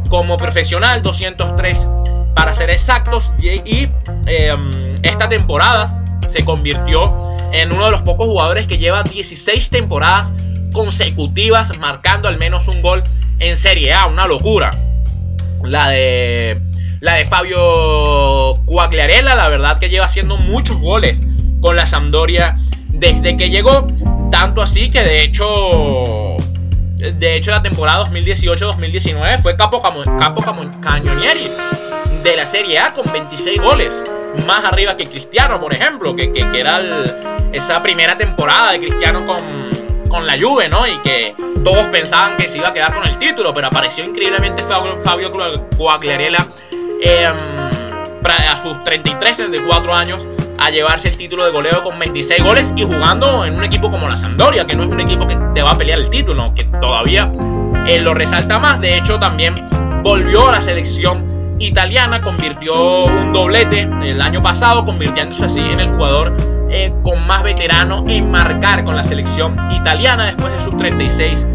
como 0.09 0.36
profesional, 0.36 1.03
203 1.03 1.88
para 2.36 2.55
ser 2.55 2.70
exactos. 2.70 3.32
Y, 3.43 3.88
em, 4.26 4.95
esta 5.03 5.28
temporada 5.28 5.88
se 6.24 6.45
convirtió 6.45 7.12
en 7.51 7.72
uno 7.72 7.86
de 7.86 7.91
los 7.91 8.03
pocos 8.03 8.28
jugadores 8.28 8.68
que 8.68 8.78
lleva 8.78 9.03
16 9.03 9.70
temporadas 9.70 10.32
consecutivas 10.72 11.76
marcando 11.78 12.28
al 12.28 12.38
menos 12.38 12.68
un 12.68 12.80
gol 12.80 13.03
en 13.41 13.57
Serie 13.57 13.93
A. 13.93 14.07
Una 14.07 14.28
locura. 14.28 14.70
La 15.62 15.88
de, 15.88 16.61
la 17.00 17.14
de 17.14 17.24
Fabio 17.26 18.56
Quagliarella, 18.64 19.34
la 19.34 19.48
verdad 19.48 19.78
que 19.78 19.88
lleva 19.88 20.06
haciendo 20.06 20.36
muchos 20.36 20.76
goles 20.78 21.18
con 21.61 21.76
la 21.76 21.86
Sampdoria 21.86 22.56
desde 22.88 23.36
que 23.36 23.50
llegó. 23.50 23.86
Tanto 24.30 24.62
así 24.62 24.90
que 24.90 25.02
de 25.02 25.22
hecho 25.22 26.36
de 27.00 27.36
hecho, 27.36 27.50
la 27.50 27.62
temporada 27.62 28.04
2018-2019 28.04 29.40
fue 29.40 29.56
capo, 29.56 29.80
capo 29.80 30.44
cañonieri 30.82 31.50
de 32.22 32.36
la 32.36 32.44
Serie 32.44 32.78
A 32.78 32.92
con 32.92 33.11
26 33.11 33.58
goles. 33.58 34.04
Más 34.46 34.64
arriba 34.66 34.94
que 34.96 35.06
Cristiano, 35.06 35.58
por 35.58 35.72
ejemplo, 35.72 36.14
que, 36.14 36.30
era 36.54 36.80
esa 37.52 37.80
primera 37.80 38.18
temporada 38.18 38.72
de 38.72 38.80
Cristiano 38.80 39.24
con, 39.24 39.38
con 40.11 40.26
la 40.26 40.36
Juve, 40.38 40.68
¿no? 40.68 40.86
Y 40.86 40.98
que 40.98 41.34
todos 41.64 41.86
pensaban 41.86 42.36
que 42.36 42.48
se 42.48 42.58
iba 42.58 42.68
a 42.68 42.72
quedar 42.72 42.92
con 42.92 43.06
el 43.06 43.16
título, 43.16 43.54
pero 43.54 43.68
apareció 43.68 44.04
increíblemente 44.04 44.62
Fabio 45.04 45.32
Quagliarella 45.78 46.46
em, 47.00 47.36
a 48.24 48.56
sus 48.62 48.84
33, 48.84 49.36
34 49.36 49.94
años 49.94 50.26
a 50.58 50.68
llevarse 50.70 51.08
el 51.08 51.16
título 51.16 51.46
de 51.46 51.52
goleo 51.52 51.82
con 51.82 51.98
26 51.98 52.44
goles 52.44 52.72
y 52.76 52.82
jugando 52.82 53.46
en 53.46 53.54
un 53.54 53.64
equipo 53.64 53.90
como 53.90 54.08
la 54.08 54.16
Sampdoria, 54.18 54.66
que 54.66 54.76
no 54.76 54.82
es 54.82 54.90
un 54.90 55.00
equipo 55.00 55.26
que 55.26 55.36
te 55.54 55.62
va 55.62 55.70
a 55.70 55.78
pelear 55.78 55.98
el 55.98 56.11
título, 56.11 56.52
que 56.54 56.64
todavía 56.64 57.30
él 57.86 58.04
lo 58.04 58.12
resalta 58.12 58.58
más. 58.58 58.80
De 58.80 58.98
hecho, 58.98 59.18
también 59.18 59.64
volvió 60.02 60.48
a 60.48 60.52
la 60.52 60.61
selección 60.62 61.39
italiana, 61.61 62.20
convirtió 62.20 63.04
un 63.04 63.32
doblete 63.32 63.82
el 64.02 64.20
año 64.20 64.42
pasado, 64.42 64.84
convirtiéndose 64.84 65.44
así 65.44 65.61
en 65.61 65.78
el 65.78 65.88
jugador 65.90 66.34
eh, 66.70 66.92
con 67.04 67.26
más 67.26 67.42
veterano 67.42 68.04
en 68.08 68.30
marcar 68.30 68.84
con 68.84 68.96
la 68.96 69.04
selección 69.04 69.70
italiana 69.70 70.26
después 70.26 70.52
de 70.52 70.61
sus 70.61 70.76
36 70.76 71.46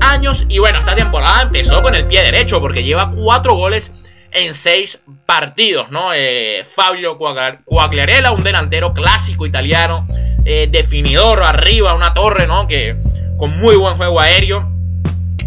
años. 0.00 0.44
Y 0.48 0.58
bueno, 0.58 0.78
esta 0.78 0.94
temporada 0.94 1.42
empezó 1.42 1.80
con 1.82 1.94
el 1.94 2.04
pie 2.04 2.22
derecho 2.22 2.60
porque 2.60 2.82
lleva 2.82 3.10
4 3.10 3.54
goles 3.54 3.92
en 4.34 4.52
seis 4.52 5.02
partidos, 5.26 5.90
¿no? 5.90 6.12
Eh, 6.12 6.66
Fabio 6.74 7.16
Quagliarella, 7.16 8.32
un 8.32 8.42
delantero 8.42 8.92
clásico 8.92 9.46
italiano, 9.46 10.06
eh, 10.44 10.68
definidor 10.70 11.42
arriba, 11.42 11.94
una 11.94 12.12
torre, 12.12 12.46
¿no? 12.46 12.66
Que 12.66 12.96
con 13.38 13.58
muy 13.58 13.76
buen 13.76 13.94
juego 13.94 14.20
aéreo. 14.20 14.70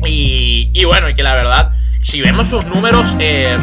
Y, 0.06 0.86
bueno, 0.86 1.10
y 1.10 1.16
que 1.16 1.24
la 1.24 1.36
verdad, 1.36 1.72
si 2.08 2.22
vemos 2.22 2.48
sus 2.48 2.66
números, 2.66 3.18
eh, 3.20 3.58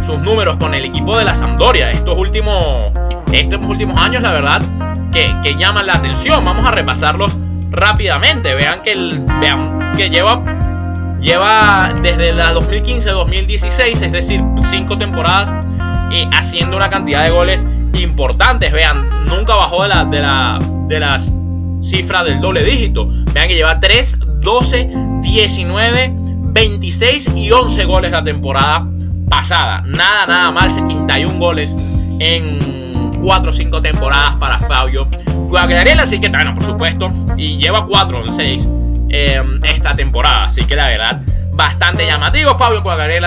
sus 0.00 0.18
números 0.20 0.56
con 0.56 0.72
el 0.72 0.86
equipo 0.86 1.18
de 1.18 1.26
la 1.26 1.34
Sampdoria, 1.34 1.90
estos 1.90 2.16
últimos, 2.16 2.90
estos 3.32 3.62
últimos 3.66 3.98
años, 3.98 4.22
la 4.22 4.32
verdad, 4.32 4.62
que, 5.12 5.30
que 5.42 5.56
llaman 5.56 5.86
la 5.86 5.96
atención. 5.96 6.42
Vamos 6.42 6.64
a 6.64 6.70
repasarlos 6.70 7.36
rápidamente. 7.70 8.54
Vean 8.54 8.80
que, 8.80 8.92
el, 8.92 9.22
vean 9.40 9.92
que 9.94 10.08
lleva 10.08 10.42
Lleva 11.20 11.90
desde 12.02 12.32
la 12.32 12.54
2015-2016, 12.54 14.02
es 14.02 14.12
decir, 14.12 14.42
cinco 14.64 14.96
temporadas, 14.96 15.52
eh, 16.12 16.26
haciendo 16.32 16.76
una 16.76 16.88
cantidad 16.88 17.24
de 17.24 17.30
goles 17.30 17.66
importantes. 17.94 18.72
Vean, 18.72 19.26
nunca 19.26 19.54
bajó 19.54 19.82
de, 19.82 19.88
la, 19.88 20.04
de, 20.04 20.20
la, 20.20 20.58
de 20.88 21.00
las 21.00 21.32
cifras 21.80 22.24
del 22.24 22.40
doble 22.40 22.64
dígito. 22.64 23.08
Vean 23.32 23.48
que 23.48 23.54
lleva 23.54 23.80
3, 23.80 24.18
12, 24.40 24.90
19, 25.22 26.25
26 26.56 27.32
y 27.34 27.52
11 27.52 27.84
goles 27.84 28.10
la 28.12 28.22
temporada 28.22 28.88
pasada. 29.28 29.82
Nada, 29.84 30.24
nada 30.24 30.50
mal, 30.50 30.70
71 30.70 31.38
goles 31.38 31.76
en 32.18 33.18
4 33.20 33.50
o 33.50 33.52
5 33.52 33.82
temporadas 33.82 34.36
para 34.36 34.58
Fabio 34.60 35.06
Quagliarella. 35.50 36.04
Así 36.04 36.18
que, 36.18 36.30
bueno, 36.30 36.54
por 36.54 36.64
supuesto, 36.64 37.12
y 37.36 37.58
lleva 37.58 37.84
4 37.84 38.24
en 38.24 38.32
6 38.32 38.68
eh, 39.10 39.42
esta 39.64 39.94
temporada. 39.94 40.44
Así 40.44 40.64
que 40.64 40.76
la 40.76 40.88
verdad, 40.88 41.20
bastante 41.52 42.06
llamativo. 42.06 42.56
Fabio 42.56 42.82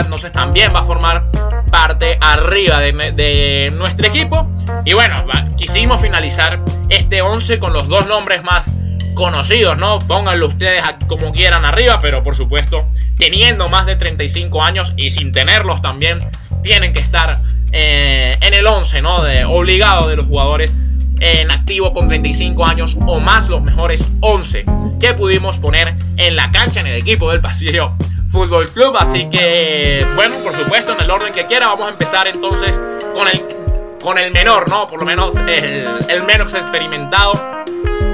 no 0.09 0.17
sé, 0.17 0.31
también 0.31 0.73
va 0.73 0.79
a 0.79 0.85
formar 0.85 1.25
parte 1.69 2.17
arriba 2.19 2.79
de, 2.79 2.93
de 3.11 3.71
nuestro 3.77 4.07
equipo. 4.07 4.49
Y 4.85 4.93
bueno, 4.93 5.23
quisimos 5.55 6.01
finalizar 6.01 6.61
este 6.89 7.21
11 7.21 7.59
con 7.59 7.73
los 7.73 7.87
dos 7.87 8.07
nombres 8.07 8.43
más 8.43 8.71
conocidos, 9.19 9.77
¿no? 9.77 9.99
Pónganlo 9.99 10.47
ustedes 10.47 10.81
como 11.07 11.33
quieran 11.33 11.65
arriba, 11.65 11.99
pero 12.01 12.23
por 12.23 12.35
supuesto, 12.35 12.87
teniendo 13.17 13.67
más 13.67 13.85
de 13.85 13.97
35 13.97 14.63
años 14.63 14.93
y 14.95 15.11
sin 15.11 15.33
tenerlos 15.33 15.81
también, 15.81 16.21
tienen 16.63 16.93
que 16.93 16.99
estar 16.99 17.37
eh, 17.73 18.37
en 18.39 18.53
el 18.53 18.65
11, 18.65 19.01
¿no? 19.01 19.21
De, 19.21 19.43
obligado 19.43 20.07
de 20.07 20.15
los 20.15 20.25
jugadores 20.25 20.73
en 21.19 21.51
activo 21.51 21.91
con 21.91 22.07
35 22.07 22.65
años 22.65 22.97
o 23.05 23.19
más, 23.19 23.49
los 23.49 23.61
mejores 23.61 24.07
11 24.21 24.63
que 25.01 25.13
pudimos 25.13 25.57
poner 25.57 25.95
en 26.15 26.37
la 26.37 26.47
cancha, 26.49 26.79
en 26.79 26.87
el 26.87 26.97
equipo 26.97 27.29
del 27.29 27.41
pasillo 27.41 27.91
Fútbol 28.29 28.69
Club. 28.69 28.95
Así 28.97 29.29
que, 29.29 30.07
bueno, 30.15 30.37
por 30.37 30.55
supuesto, 30.55 30.93
en 30.93 31.01
el 31.01 31.11
orden 31.11 31.33
que 31.33 31.45
quiera, 31.45 31.67
vamos 31.67 31.87
a 31.87 31.89
empezar 31.89 32.25
entonces 32.27 32.79
con 33.13 33.27
el, 33.27 33.41
con 34.01 34.17
el 34.17 34.31
menor, 34.31 34.69
¿no? 34.69 34.87
Por 34.87 35.01
lo 35.01 35.05
menos 35.05 35.35
el, 35.35 36.05
el 36.07 36.23
menos 36.23 36.53
experimentado 36.53 37.58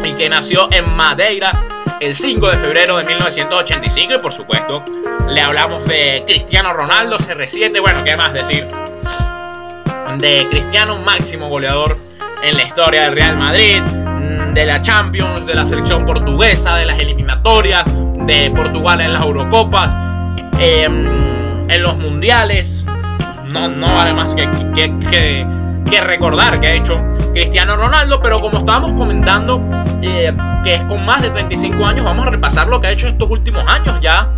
y 0.05 0.13
que 0.13 0.29
nació 0.29 0.67
en 0.71 0.95
Madeira 0.95 1.51
el 1.99 2.15
5 2.15 2.51
de 2.51 2.57
febrero 2.57 2.97
de 2.97 3.05
1985 3.05 4.13
y 4.13 4.17
por 4.19 4.31
supuesto 4.31 4.83
le 5.27 5.41
hablamos 5.41 5.83
de 5.85 6.23
Cristiano 6.27 6.71
Ronaldo 6.73 7.17
CR7, 7.17 7.81
bueno, 7.81 8.03
¿qué 8.03 8.15
más 8.15 8.33
decir? 8.33 8.67
De 10.17 10.47
Cristiano 10.49 10.97
máximo 10.99 11.49
goleador 11.49 11.97
en 12.43 12.55
la 12.55 12.63
historia 12.63 13.03
del 13.03 13.13
Real 13.13 13.37
Madrid, 13.37 13.81
mm, 13.81 14.53
de 14.53 14.65
la 14.65 14.79
Champions, 14.79 15.45
de 15.45 15.55
la 15.55 15.65
selección 15.65 16.05
portuguesa, 16.05 16.75
de 16.75 16.85
las 16.85 16.99
eliminatorias, 16.99 17.87
de 18.27 18.51
Portugal 18.55 19.01
en 19.01 19.13
las 19.13 19.23
Eurocopas, 19.23 19.97
em, 20.59 21.69
en 21.69 21.83
los 21.83 21.97
mundiales. 21.97 22.85
No, 23.45 23.67
no 23.67 23.95
vale 23.95 24.13
más 24.13 24.35
que, 24.35 24.47
que 24.75 24.99
que 25.09 25.64
recordar 25.91 26.59
que 26.59 26.67
ha 26.67 26.73
hecho 26.73 27.01
Cristiano 27.33 27.75
Ronaldo, 27.75 28.21
pero 28.21 28.39
como 28.39 28.59
estábamos 28.59 28.93
comentando, 28.93 29.61
eh, 30.01 30.33
que 30.63 30.75
es 30.75 30.83
con 30.85 31.05
más 31.05 31.21
de 31.21 31.29
35 31.29 31.85
años, 31.85 32.05
vamos 32.05 32.27
a 32.27 32.29
repasar 32.29 32.67
lo 32.67 32.79
que 32.79 32.87
ha 32.87 32.91
hecho 32.91 33.07
estos 33.07 33.29
últimos 33.29 33.63
años, 33.67 33.99
ya, 34.01 34.31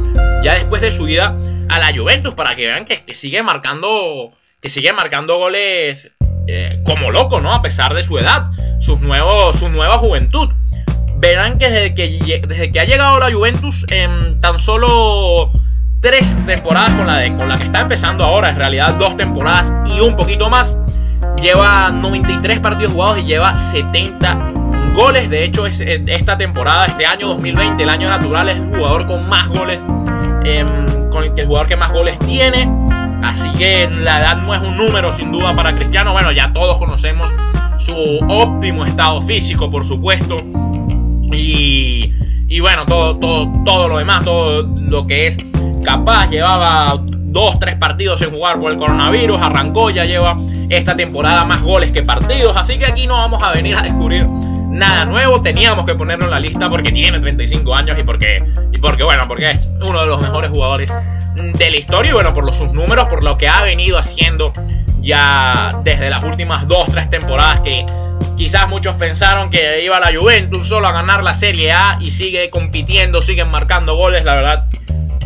ya 0.44 0.54
después 0.54 0.82
de 0.82 0.92
su 0.92 1.08
ida 1.08 1.36
a 1.70 1.80
la 1.80 1.96
Juventus, 1.96 2.34
para 2.34 2.56
que 2.56 2.68
vean 2.68 2.86
que, 2.86 3.04
que 3.04 3.14
sigue 3.14 3.44
marcando, 3.44 4.32
que 4.62 4.70
sigue 4.70 4.94
marcando 4.94 5.38
goles 5.38 6.12
eh, 6.48 6.82
como 6.86 7.12
loco, 7.12 7.42
¿no? 7.42 7.54
A 7.54 7.62
pesar 7.62 7.94
de 7.94 8.04
su 8.04 8.18
edad, 8.18 8.46
sus 8.80 9.02
nuevos, 9.02 9.60
su 9.60 9.70
nueva 9.70 9.98
juventud. 9.98 10.50
Verán 11.18 11.58
que 11.58 11.70
desde 11.70 11.94
que, 11.94 12.42
desde 12.48 12.72
que 12.72 12.80
ha 12.80 12.86
llegado 12.86 13.20
la 13.20 13.32
Juventus, 13.32 13.86
en 13.90 14.40
tan 14.40 14.60
solo 14.60 15.50
tres 16.00 16.36
temporadas 16.46 16.92
con 16.94 17.08
la, 17.08 17.18
de, 17.18 17.36
con 17.36 17.50
la 17.50 17.58
que 17.58 17.66
está 17.66 17.82
empezando 17.82 18.24
ahora, 18.24 18.50
en 18.50 18.56
realidad 18.56 18.94
dos 18.94 19.18
temporadas 19.18 19.74
y 19.88 20.00
un 20.00 20.16
poquito 20.16 20.50
más, 20.50 20.76
lleva 21.42 21.90
93 21.92 22.60
partidos 22.60 22.94
jugados 22.94 23.20
y 23.20 23.24
lleva 23.24 23.56
70 23.56 24.54
goles. 24.94 25.30
De 25.30 25.44
hecho, 25.44 25.66
eh, 25.68 26.04
esta 26.08 26.38
temporada, 26.38 26.86
este 26.86 27.06
año 27.06 27.28
2020, 27.28 27.84
el 27.84 27.90
año 27.90 28.10
natural, 28.10 28.50
es 28.50 28.58
el 28.58 28.76
jugador 28.76 29.06
con 29.06 29.28
más 29.30 29.48
goles, 29.50 29.84
em, 30.44 31.10
con 31.10 31.24
el, 31.24 31.46
jugador 31.46 31.68
que 31.68 31.78
más 31.78 31.92
goles 31.92 32.18
tiene. 32.20 32.70
Así 33.24 33.50
que 33.58 33.90
la 33.90 34.20
edad 34.20 34.38
no 34.38 34.54
es 34.54 34.62
un 34.62 34.78
número 34.78 35.12
sin 35.12 35.32
duda 35.32 35.54
para 35.54 35.76
Cristiano. 35.76 36.14
Bueno, 36.14 36.32
ya 36.32 36.54
todos 36.54 36.78
conocemos 36.78 37.34
su 37.78 37.96
óptimo 38.28 38.86
estado 38.86 39.22
físico, 39.22 39.70
por 39.70 39.84
supuesto. 39.84 40.44
Y, 41.32 42.14
y 42.48 42.60
bueno, 42.60 42.86
todo, 42.86 43.18
todo, 43.18 43.52
todo 43.66 43.88
lo 43.88 43.98
demás, 43.98 44.24
todo 44.24 44.64
lo 44.64 45.06
que 45.06 45.28
es 45.28 45.38
capaz. 45.84 46.30
Llevaba 46.30 47.00
dos, 47.28 47.60
tres 47.60 47.76
partidos 47.76 48.20
sin 48.20 48.32
jugar 48.32 48.60
por 48.60 48.72
el 48.72 48.78
coronavirus. 48.78 49.42
Arrancó, 49.42 49.90
ya 49.90 50.06
lleva 50.06 50.36
esta 50.70 50.96
temporada 50.96 51.46
más 51.46 51.62
goles 51.62 51.92
que 51.92 52.04
partidos. 52.04 52.56
Así 52.58 52.78
que 52.78 52.86
aquí 52.86 53.08
no 53.08 53.16
vamos 53.16 53.42
a 53.44 53.52
venir 53.52 53.76
a 53.76 53.82
descubrir 53.82 54.26
nada 54.26 55.06
nuevo. 55.06 55.42
Teníamos 55.42 55.86
que 55.86 55.96
ponerlo 55.96 56.26
en 56.26 56.32
la 56.32 56.40
lista 56.40 56.70
porque 56.70 56.92
tiene 56.92 57.20
35 57.20 57.76
años 57.76 57.98
y 58.00 58.04
porque, 58.04 58.44
y 58.72 58.78
porque 58.80 59.04
bueno, 59.04 59.28
porque 59.28 59.52
es 59.52 59.70
uno 59.82 60.02
de 60.02 60.08
los 60.08 60.22
mejores 60.22 60.50
jugadores 60.50 60.94
de 61.36 61.72
la 61.72 61.78
historia. 61.78 62.12
Y 62.12 62.14
bueno, 62.14 62.34
por 62.34 62.46
los, 62.46 62.58
sus 62.58 62.72
números, 62.74 63.08
por 63.08 63.24
lo 63.24 63.38
que 63.38 63.48
ha 63.48 63.64
venido 63.64 63.98
haciendo 63.98 64.54
ya 65.00 65.80
desde 65.84 66.10
las 66.10 66.24
últimas 66.24 66.68
2-3 66.68 67.10
temporadas 67.10 67.62
que 67.62 67.86
quizás 68.36 68.68
muchos 68.70 68.96
pensaron 68.96 69.50
que 69.50 69.84
iba 69.84 70.00
la 70.00 70.12
Juventus 70.18 70.68
solo 70.68 70.88
a 70.88 70.92
ganar 70.92 71.24
la 71.24 71.34
Serie 71.34 71.72
A 71.72 71.98
y 72.00 72.12
sigue 72.12 72.50
compitiendo, 72.50 73.22
siguen 73.22 73.50
marcando 73.50 73.96
goles. 73.96 74.26
La 74.26 74.36
verdad, 74.36 74.66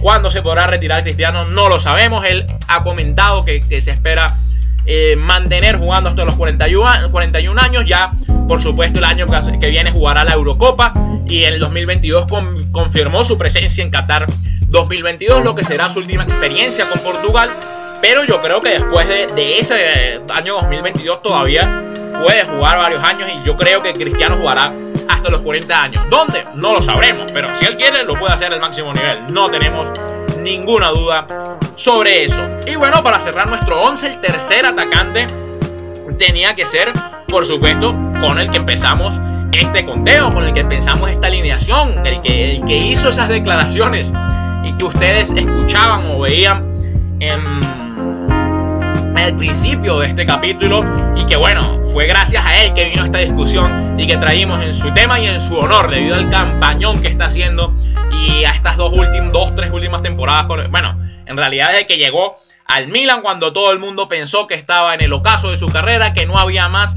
cuándo 0.02 0.30
se 0.30 0.42
podrá 0.42 0.68
retirar 0.68 1.04
Cristiano 1.04 1.46
no 1.46 1.70
lo 1.70 1.80
sabemos. 1.80 2.26
Él 2.26 2.48
ha 2.68 2.84
comentado 2.84 3.46
que, 3.46 3.62
se 3.82 3.92
espera 3.92 4.38
eh, 4.86 5.16
mantener 5.16 5.78
jugando 5.78 6.10
hasta 6.10 6.26
los 6.26 6.36
41, 6.36 7.12
41 7.12 7.62
años. 7.62 7.86
Ya, 7.86 8.12
por 8.48 8.62
supuesto, 8.62 9.00
el 9.00 9.06
año 9.06 9.28
que 9.60 9.70
viene 9.70 9.92
jugará 9.92 10.24
la 10.24 10.34
Eurocopa 10.34 10.94
y 11.28 11.44
en 11.44 11.54
el 11.54 11.60
2022 11.60 12.26
confirmó 12.72 13.24
su 13.24 13.38
presencia 13.38 13.84
en 13.84 13.92
Qatar 13.92 14.26
2022, 14.68 15.44
lo 15.44 15.56
que 15.56 15.64
será 15.64 15.90
su 15.90 16.00
última 16.00 16.24
experiencia 16.24 16.90
con 16.90 17.00
Portugal. 17.00 17.52
Pero 18.02 18.26
yo 18.26 18.42
creo 18.42 18.62
que 18.62 18.70
después 18.70 19.08
de, 19.08 19.28
de 19.28 19.60
ese 19.60 20.22
año 20.34 20.56
2022 20.56 21.22
todavía 21.22 21.84
puede 22.24 22.44
jugar 22.46 22.78
varios 22.78 23.04
años 23.04 23.30
y 23.32 23.46
yo 23.46 23.56
creo 23.56 23.84
que 23.84 23.94
Cristiano 23.94 24.38
jugará 24.38 24.72
hasta 25.12 25.30
los 25.30 25.42
40 25.42 25.84
años. 25.84 26.04
¿Dónde? 26.10 26.46
No 26.56 26.74
lo 26.74 26.82
sabremos, 26.82 27.32
pero 27.32 27.56
si 27.56 27.66
él 27.66 27.78
quiere 27.78 28.04
lo 28.04 28.18
puede 28.18 28.34
hacer 28.34 28.54
al 28.54 28.60
máximo 28.60 28.94
nivel. 28.94 29.32
No 29.32 29.50
tenemos 29.50 29.92
ninguna 30.38 30.90
duda 30.90 31.26
sobre 31.76 32.24
eso. 32.24 32.42
Y 32.68 32.76
bueno, 32.76 33.04
para 33.04 33.20
cerrar 33.20 33.48
nuestro 33.48 33.82
11, 33.82 34.08
el 34.08 34.22
tercer 34.22 34.66
atacante 34.66 35.28
tenía 36.18 36.56
que 36.56 36.66
ser, 36.66 36.92
por 37.28 37.46
supuesto, 37.46 37.96
con 38.20 38.40
el 38.40 38.50
que 38.50 38.58
empezamos 38.58 39.20
este 39.52 39.84
conteo, 39.84 40.34
con 40.34 40.46
el 40.46 40.54
que 40.54 40.64
pensamos 40.66 41.10
esta 41.10 41.28
alineación, 41.28 42.06
el 42.06 42.22
que, 42.22 42.56
el 42.56 42.66
que 42.66 42.78
hizo 42.78 43.10
esas 43.10 43.28
declaraciones 43.28 44.14
y 44.64 44.74
que 44.74 44.84
ustedes 44.84 45.32
escuchaban 45.32 46.12
o 46.12 46.20
veían 46.20 46.72
en 47.20 47.81
el 49.18 49.36
principio 49.36 50.00
de 50.00 50.08
este 50.08 50.26
capítulo 50.26 50.84
y 51.16 51.26
que 51.26 51.36
bueno, 51.36 51.82
fue 51.92 52.08
gracias 52.08 52.46
a 52.46 52.62
él 52.62 52.74
que 52.74 52.86
vino 52.86 53.04
esta 53.04 53.20
discusión 53.20 54.00
y 54.00 54.08
que 54.08 54.18
traímos 54.18 54.62
en 54.64 54.74
su 54.74 54.92
tema 54.94 55.20
y 55.20 55.28
en 55.28 55.42
su 55.42 55.58
honor 55.58 55.90
debido 55.90 56.16
al 56.16 56.30
campañón 56.30 57.02
que 57.02 57.08
está 57.08 57.26
haciendo 57.26 57.74
y 58.12 58.44
a 58.44 58.52
estas 58.52 58.78
dos 58.78 58.94
últimas, 58.94 59.32
dos, 59.32 59.56
tres 59.56 59.72
últimas 59.72 60.02
temporadas. 60.02 60.48
Bueno, 60.70 61.00
en 61.26 61.38
realidad 61.38 61.70
desde 61.70 61.86
que 61.86 61.98
llegó 61.98 62.36
al 62.66 62.88
Milan 62.88 63.22
cuando 63.22 63.54
todo 63.54 63.72
el 63.72 63.80
mundo 63.80 64.08
pensó 64.08 64.48
que 64.48 64.56
estaba 64.56 64.94
en 64.94 65.02
el 65.02 65.14
ocaso 65.14 65.52
de 65.52 65.58
su 65.58 65.68
carrera, 65.70 66.14
que 66.14 66.26
no 66.26 66.38
había 66.38 66.70
más, 66.70 66.96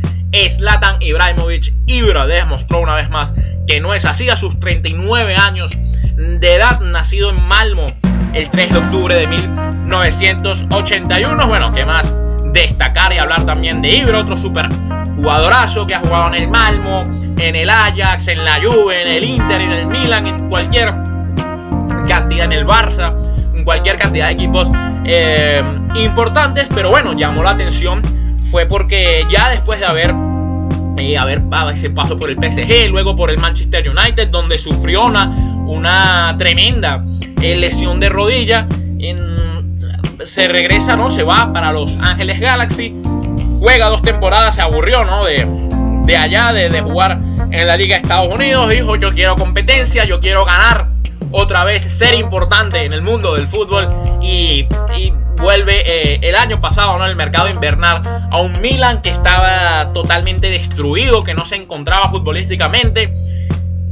Zlatan 0.48 1.00
Ibrahimovic 1.00 1.72
y 1.86 2.00
demostró 2.00 2.80
una 2.80 2.96
vez 2.96 3.08
más 3.08 3.32
que 3.66 3.80
no 3.80 3.94
es 3.94 4.04
así 4.04 4.28
a 4.28 4.36
sus 4.36 4.58
39 4.58 5.36
años 5.36 5.72
de 6.16 6.54
edad, 6.54 6.80
nacido 6.80 7.30
en 7.30 7.42
Malmo 7.42 7.92
el 8.34 8.50
3 8.50 8.70
de 8.70 8.78
octubre 8.78 9.14
de 9.14 9.26
1981. 9.26 11.46
Bueno, 11.46 11.72
¿qué 11.72 11.84
más? 11.84 12.14
Destacar 12.52 13.12
y 13.12 13.18
hablar 13.18 13.46
también 13.46 13.80
de 13.80 13.96
Ibra, 13.96 14.18
otro 14.18 14.36
super 14.36 14.68
jugadorazo 15.16 15.86
que 15.86 15.94
ha 15.94 16.00
jugado 16.00 16.28
en 16.28 16.34
el 16.34 16.48
Malmo, 16.48 17.04
en 17.38 17.54
el 17.54 17.70
Ajax, 17.70 18.28
en 18.28 18.44
la 18.44 18.60
Juve, 18.60 19.02
en 19.02 19.08
el 19.08 19.24
Inter, 19.24 19.60
en 19.60 19.72
el 19.72 19.86
Milan, 19.86 20.26
en 20.26 20.48
cualquier 20.48 20.92
cantidad, 22.08 22.46
en 22.46 22.52
el 22.52 22.66
Barça, 22.66 23.14
en 23.54 23.64
cualquier 23.64 23.98
cantidad 23.98 24.26
de 24.26 24.32
equipos 24.32 24.68
eh, 25.04 25.62
importantes. 25.94 26.68
Pero 26.74 26.90
bueno, 26.90 27.12
llamó 27.12 27.44
la 27.44 27.50
atención 27.50 28.02
fue 28.50 28.66
porque 28.66 29.24
ya 29.30 29.50
después 29.50 29.78
de 29.78 29.86
haber 29.86 30.12
eh, 30.98 31.18
haber 31.18 31.42
ese 31.72 31.90
paso 31.90 32.18
por 32.18 32.30
el 32.30 32.36
PSG, 32.36 32.88
luego 32.88 33.14
por 33.14 33.30
el 33.30 33.38
Manchester 33.38 33.88
United, 33.88 34.28
donde 34.28 34.58
sufrió 34.58 35.04
una, 35.04 35.28
una 35.66 36.34
tremenda 36.36 37.04
eh, 37.44 37.56
lesión 37.56 38.00
de 38.00 38.08
rodilla. 38.08 38.66
se 40.24 40.48
regresa, 40.48 40.96
¿no? 40.96 41.10
Se 41.10 41.22
va 41.22 41.52
para 41.52 41.72
Los 41.72 41.98
Ángeles 42.00 42.40
Galaxy. 42.40 42.94
Juega 43.58 43.88
dos 43.88 44.00
temporadas, 44.00 44.54
se 44.54 44.62
aburrió, 44.62 45.04
¿no? 45.04 45.24
De, 45.24 45.46
de 46.04 46.16
allá, 46.16 46.52
de, 46.52 46.80
jugar 46.80 47.18
en 47.50 47.66
la 47.66 47.76
Liga 47.76 47.96
de 47.96 48.02
Estados 48.02 48.32
Unidos. 48.32 48.70
Dijo, 48.70 48.96
yo 48.96 49.12
quiero 49.12 49.36
competencia, 49.36 50.04
yo 50.04 50.20
quiero 50.20 50.46
ganar 50.46 50.88
otra 51.32 51.64
vez, 51.64 51.82
ser 51.82 52.14
importante 52.14 52.84
en 52.84 52.92
el 52.94 53.02
mundo 53.02 53.34
del 53.34 53.46
fútbol. 53.46 53.90
Y, 54.22 54.66
vuelve 55.36 55.82
eh, 55.84 56.20
el 56.22 56.36
año 56.36 56.60
pasado, 56.60 56.96
¿no? 56.96 57.04
El 57.04 57.16
mercado 57.16 57.50
invernal 57.50 58.00
a 58.30 58.38
un 58.38 58.62
Milan 58.62 59.02
que 59.02 59.10
estaba 59.10 59.92
totalmente 59.92 60.48
destruido, 60.48 61.24
que 61.24 61.34
no 61.34 61.44
se 61.44 61.56
encontraba 61.56 62.08
futbolísticamente 62.08 63.12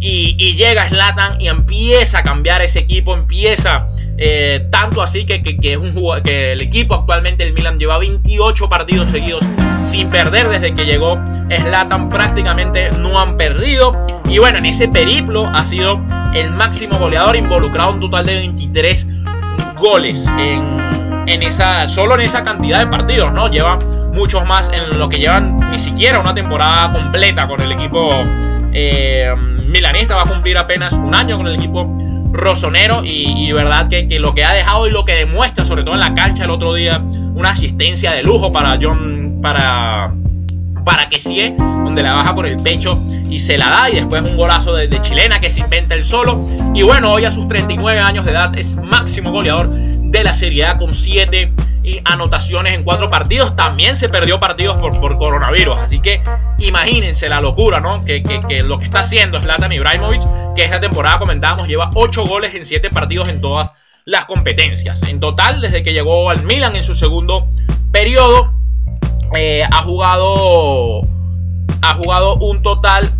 Y, 0.04 0.56
llega 0.56 0.88
Slatan 0.88 1.40
y 1.40 1.46
empieza 1.46 2.18
a 2.18 2.22
cambiar 2.24 2.60
ese 2.60 2.80
equipo, 2.80 3.14
empieza 3.14 3.86
eh, 4.18 4.66
tanto 4.70 5.00
así 5.00 5.24
que, 5.24 5.40
es 5.62 5.76
un 5.76 5.94
que 6.24 6.52
el 6.52 6.60
equipo 6.60 6.96
actualmente, 6.96 7.44
el 7.44 7.52
Milan, 7.52 7.78
lleva 7.78 7.98
28 7.98 8.68
partidos 8.68 9.10
seguidos 9.10 9.44
sin 9.84 10.10
perder 10.10 10.48
desde 10.48 10.74
que 10.74 10.84
llegó 10.84 11.18
Slatan, 11.48 12.10
prácticamente 12.10 12.90
no 12.90 13.18
han 13.20 13.36
perdido. 13.36 13.96
Y 14.28 14.38
bueno, 14.38 14.58
en 14.58 14.66
ese 14.66 14.88
periplo 14.88 15.46
ha 15.46 15.64
sido 15.64 16.02
el 16.34 16.50
máximo 16.50 16.98
goleador 16.98 17.36
involucrado 17.36 17.92
un 17.92 18.00
total 18.00 18.26
de 18.26 18.34
23 18.34 19.06
goles 19.76 20.28
en, 20.40 21.28
en 21.28 21.42
esa, 21.44 21.88
solo 21.88 22.14
en 22.14 22.22
esa 22.22 22.42
cantidad 22.42 22.80
de 22.80 22.88
partidos, 22.88 23.32
¿no? 23.32 23.48
Lleva 23.48 23.78
muchos 24.12 24.44
más 24.46 24.68
en 24.72 24.98
lo 24.98 25.08
que 25.08 25.18
llevan 25.18 25.58
ni 25.70 25.78
siquiera 25.78 26.18
una 26.18 26.34
temporada 26.34 26.90
completa 26.90 27.46
con 27.46 27.60
el 27.60 27.70
equipo 27.70 28.24
eh, 28.72 29.34
milanista. 29.66 30.16
Va 30.16 30.22
a 30.22 30.26
cumplir 30.26 30.58
apenas 30.58 30.92
un 30.92 31.14
año 31.14 31.36
con 31.36 31.46
el 31.46 31.56
equipo 31.56 31.88
rosonero 32.32 33.02
y, 33.04 33.52
verdad 33.52 33.88
que, 33.88 34.18
lo 34.18 34.34
que 34.34 34.44
ha 34.44 34.52
dejado 34.52 34.86
y 34.86 34.90
lo 34.90 35.04
que 35.04 35.14
demuestra, 35.14 35.64
sobre 35.64 35.84
todo 35.84 35.94
en 35.94 36.00
la 36.00 36.14
cancha 36.14 36.44
el 36.44 36.50
otro 36.50 36.74
día, 36.74 37.02
una 37.34 37.50
asistencia 37.50 38.12
de 38.12 38.22
lujo 38.22 38.52
para 38.52 38.78
John, 38.80 39.40
para 39.42 40.12
para 40.84 41.08
que 41.08 41.20
sie, 41.20 41.54
donde 41.56 42.02
la 42.02 42.14
baja 42.14 42.34
por 42.34 42.46
el 42.46 42.56
pecho 42.56 43.00
y 43.28 43.38
se 43.38 43.56
la 43.56 43.70
da 43.70 43.90
y 43.90 43.94
después 43.94 44.22
un 44.22 44.36
golazo 44.36 44.74
de, 44.74 44.88
chilena 45.00 45.40
que 45.40 45.50
se 45.50 45.60
inventa 45.60 45.94
el 45.94 46.04
solo 46.04 46.44
y 46.74 46.82
bueno 46.82 47.12
hoy 47.12 47.24
a 47.24 47.32
sus 47.32 47.46
39 47.46 48.00
años 48.00 48.24
de 48.24 48.32
edad 48.32 48.58
es 48.58 48.76
máximo 48.76 49.30
goleador 49.32 49.70
de 50.12 50.22
la 50.22 50.34
Serie 50.34 50.66
A 50.66 50.76
con 50.76 50.94
7 50.94 51.52
anotaciones 52.04 52.74
en 52.74 52.84
4 52.84 53.08
partidos. 53.08 53.56
También 53.56 53.96
se 53.96 54.08
perdió 54.08 54.38
partidos 54.38 54.76
por, 54.76 55.00
por 55.00 55.18
coronavirus. 55.18 55.78
Así 55.78 56.00
que 56.00 56.22
imagínense 56.58 57.28
la 57.28 57.40
locura, 57.40 57.80
¿no? 57.80 58.04
Que, 58.04 58.22
que, 58.22 58.62
lo 58.62 58.78
que 58.78 58.84
está 58.84 59.00
haciendo 59.00 59.40
Zlatan 59.40 59.72
Ibrahimovic, 59.72 60.22
que 60.54 60.64
esta 60.64 60.78
temporada 60.78 61.18
comentábamos, 61.18 61.66
lleva 61.66 61.90
8 61.94 62.24
goles 62.26 62.54
en 62.54 62.64
7 62.64 62.90
partidos 62.90 63.28
en 63.28 63.40
todas 63.40 63.72
las 64.04 64.26
competencias. 64.26 65.02
En 65.04 65.18
total, 65.18 65.60
desde 65.60 65.82
que 65.82 65.92
llegó 65.92 66.28
al 66.28 66.44
Milan 66.44 66.76
en 66.76 66.84
su 66.84 66.94
segundo 66.94 67.46
periodo, 67.90 68.52
eh, 69.34 69.64
ha 69.64 69.82
jugado 69.82 71.02
ha 71.84 71.94
jugado 71.94 72.36
un 72.36 72.62
total 72.62 73.12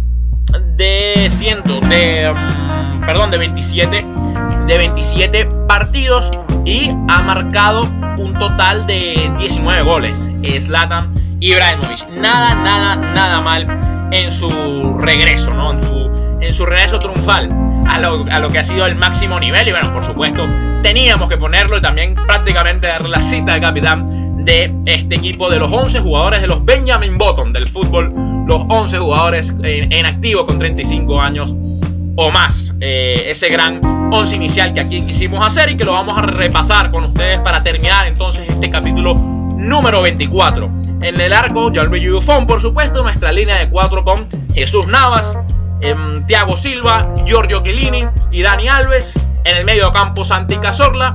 de 0.76 1.28
100 1.30 1.88
de 1.88 2.32
mm, 2.32 3.06
perdón 3.06 3.30
de 3.30 3.38
27 3.38 4.06
de 4.66 4.78
27 4.78 5.46
partidos 5.66 6.30
y 6.64 6.90
ha 7.08 7.22
marcado 7.22 7.82
un 8.18 8.34
total 8.38 8.86
de 8.86 9.32
19 9.38 9.82
goles. 9.82 10.30
Zlatan 10.60 11.10
Ibrahimovic. 11.40 12.08
Nada, 12.10 12.54
nada, 12.54 12.96
nada 12.96 13.40
mal 13.40 14.08
en 14.12 14.30
su 14.30 14.98
regreso, 14.98 15.52
¿no? 15.54 15.72
En 15.72 15.82
su, 15.82 16.38
en 16.40 16.52
su 16.52 16.66
regreso 16.66 17.00
triunfal 17.00 17.48
a 17.88 17.98
lo, 17.98 18.24
a 18.30 18.38
lo, 18.38 18.50
que 18.50 18.58
ha 18.58 18.64
sido 18.64 18.86
el 18.86 18.94
máximo 18.94 19.40
nivel. 19.40 19.68
Y 19.68 19.72
bueno, 19.72 19.92
por 19.92 20.04
supuesto, 20.04 20.46
teníamos 20.82 21.28
que 21.28 21.36
ponerlo 21.36 21.78
y 21.78 21.80
también 21.80 22.14
prácticamente 22.14 22.86
darle 22.86 23.08
la 23.08 23.22
cita 23.22 23.54
de 23.54 23.60
capitán 23.60 24.44
de 24.44 24.74
este 24.86 25.16
equipo 25.16 25.50
de 25.50 25.58
los 25.58 25.72
11 25.72 26.00
jugadores 26.00 26.40
de 26.40 26.48
los 26.48 26.64
Benjamin 26.64 27.18
Button 27.18 27.52
del 27.52 27.68
fútbol. 27.68 28.12
Los 28.46 28.62
11 28.68 28.98
jugadores 28.98 29.54
en 29.62 30.06
activo 30.06 30.44
con 30.44 30.58
35 30.58 31.20
años 31.20 31.54
o 32.16 32.30
más. 32.30 32.74
Eh, 32.80 33.24
ese 33.28 33.48
gran 33.48 33.80
once 34.12 34.34
inicial 34.34 34.74
que 34.74 34.80
aquí 34.80 35.02
quisimos 35.02 35.44
hacer 35.44 35.70
y 35.70 35.76
que 35.76 35.84
lo 35.84 35.92
vamos 35.92 36.18
a 36.18 36.22
repasar 36.22 36.90
con 36.90 37.04
ustedes 37.04 37.40
para 37.40 37.62
terminar 37.62 38.06
entonces 38.06 38.46
este 38.48 38.70
capítulo 38.70 39.14
número 39.14 40.02
24. 40.02 40.70
En 41.00 41.20
el 41.20 41.32
arco, 41.32 41.70
Jalvi 41.74 42.00
Yufón, 42.00 42.46
por 42.46 42.60
supuesto, 42.60 43.02
nuestra 43.02 43.32
línea 43.32 43.58
de 43.58 43.68
cuatro 43.68 44.04
con 44.04 44.28
Jesús 44.54 44.86
Navas, 44.86 45.36
Thiago 46.26 46.56
Silva, 46.56 47.08
Giorgio 47.24 47.62
Chiellini 47.62 48.06
y 48.30 48.42
Dani 48.42 48.68
Alves. 48.68 49.14
En 49.44 49.56
el 49.56 49.64
medio 49.64 49.92
campo, 49.92 50.24
Santi 50.24 50.56
Cazorla, 50.56 51.14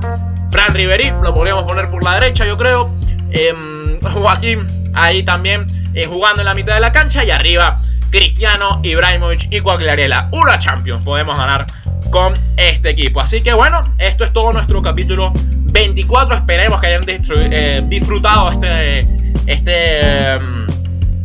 Fran 0.50 0.74
Riveri, 0.74 1.12
lo 1.22 1.32
podríamos 1.32 1.64
poner 1.64 1.90
por 1.90 2.04
la 2.04 2.14
derecha, 2.14 2.44
yo 2.46 2.58
creo. 2.58 2.90
Em, 3.30 3.98
Joaquín 4.14 4.66
ahí 4.94 5.22
también 5.22 5.66
eh, 5.94 6.06
jugando 6.06 6.42
en 6.42 6.46
la 6.46 6.54
mitad 6.54 6.74
de 6.74 6.80
la 6.80 6.92
cancha 6.92 7.24
y 7.24 7.30
arriba 7.30 7.78
Cristiano, 8.10 8.80
Ibrahimovic 8.82 9.52
y 9.52 9.60
Coagliarella. 9.60 10.28
Una 10.32 10.58
Champions 10.58 11.04
podemos 11.04 11.36
ganar 11.36 11.66
con 12.10 12.34
este 12.56 12.90
equipo. 12.90 13.20
Así 13.20 13.42
que 13.42 13.52
bueno, 13.52 13.82
esto 13.98 14.24
es 14.24 14.32
todo 14.32 14.52
nuestro 14.52 14.80
capítulo 14.82 15.32
24. 15.34 16.36
Esperemos 16.36 16.80
que 16.80 16.86
hayan 16.86 17.04
eh, 17.06 17.82
disfrutado 17.86 18.50
este, 18.50 19.06
este, 19.46 20.32
em, 20.32 20.66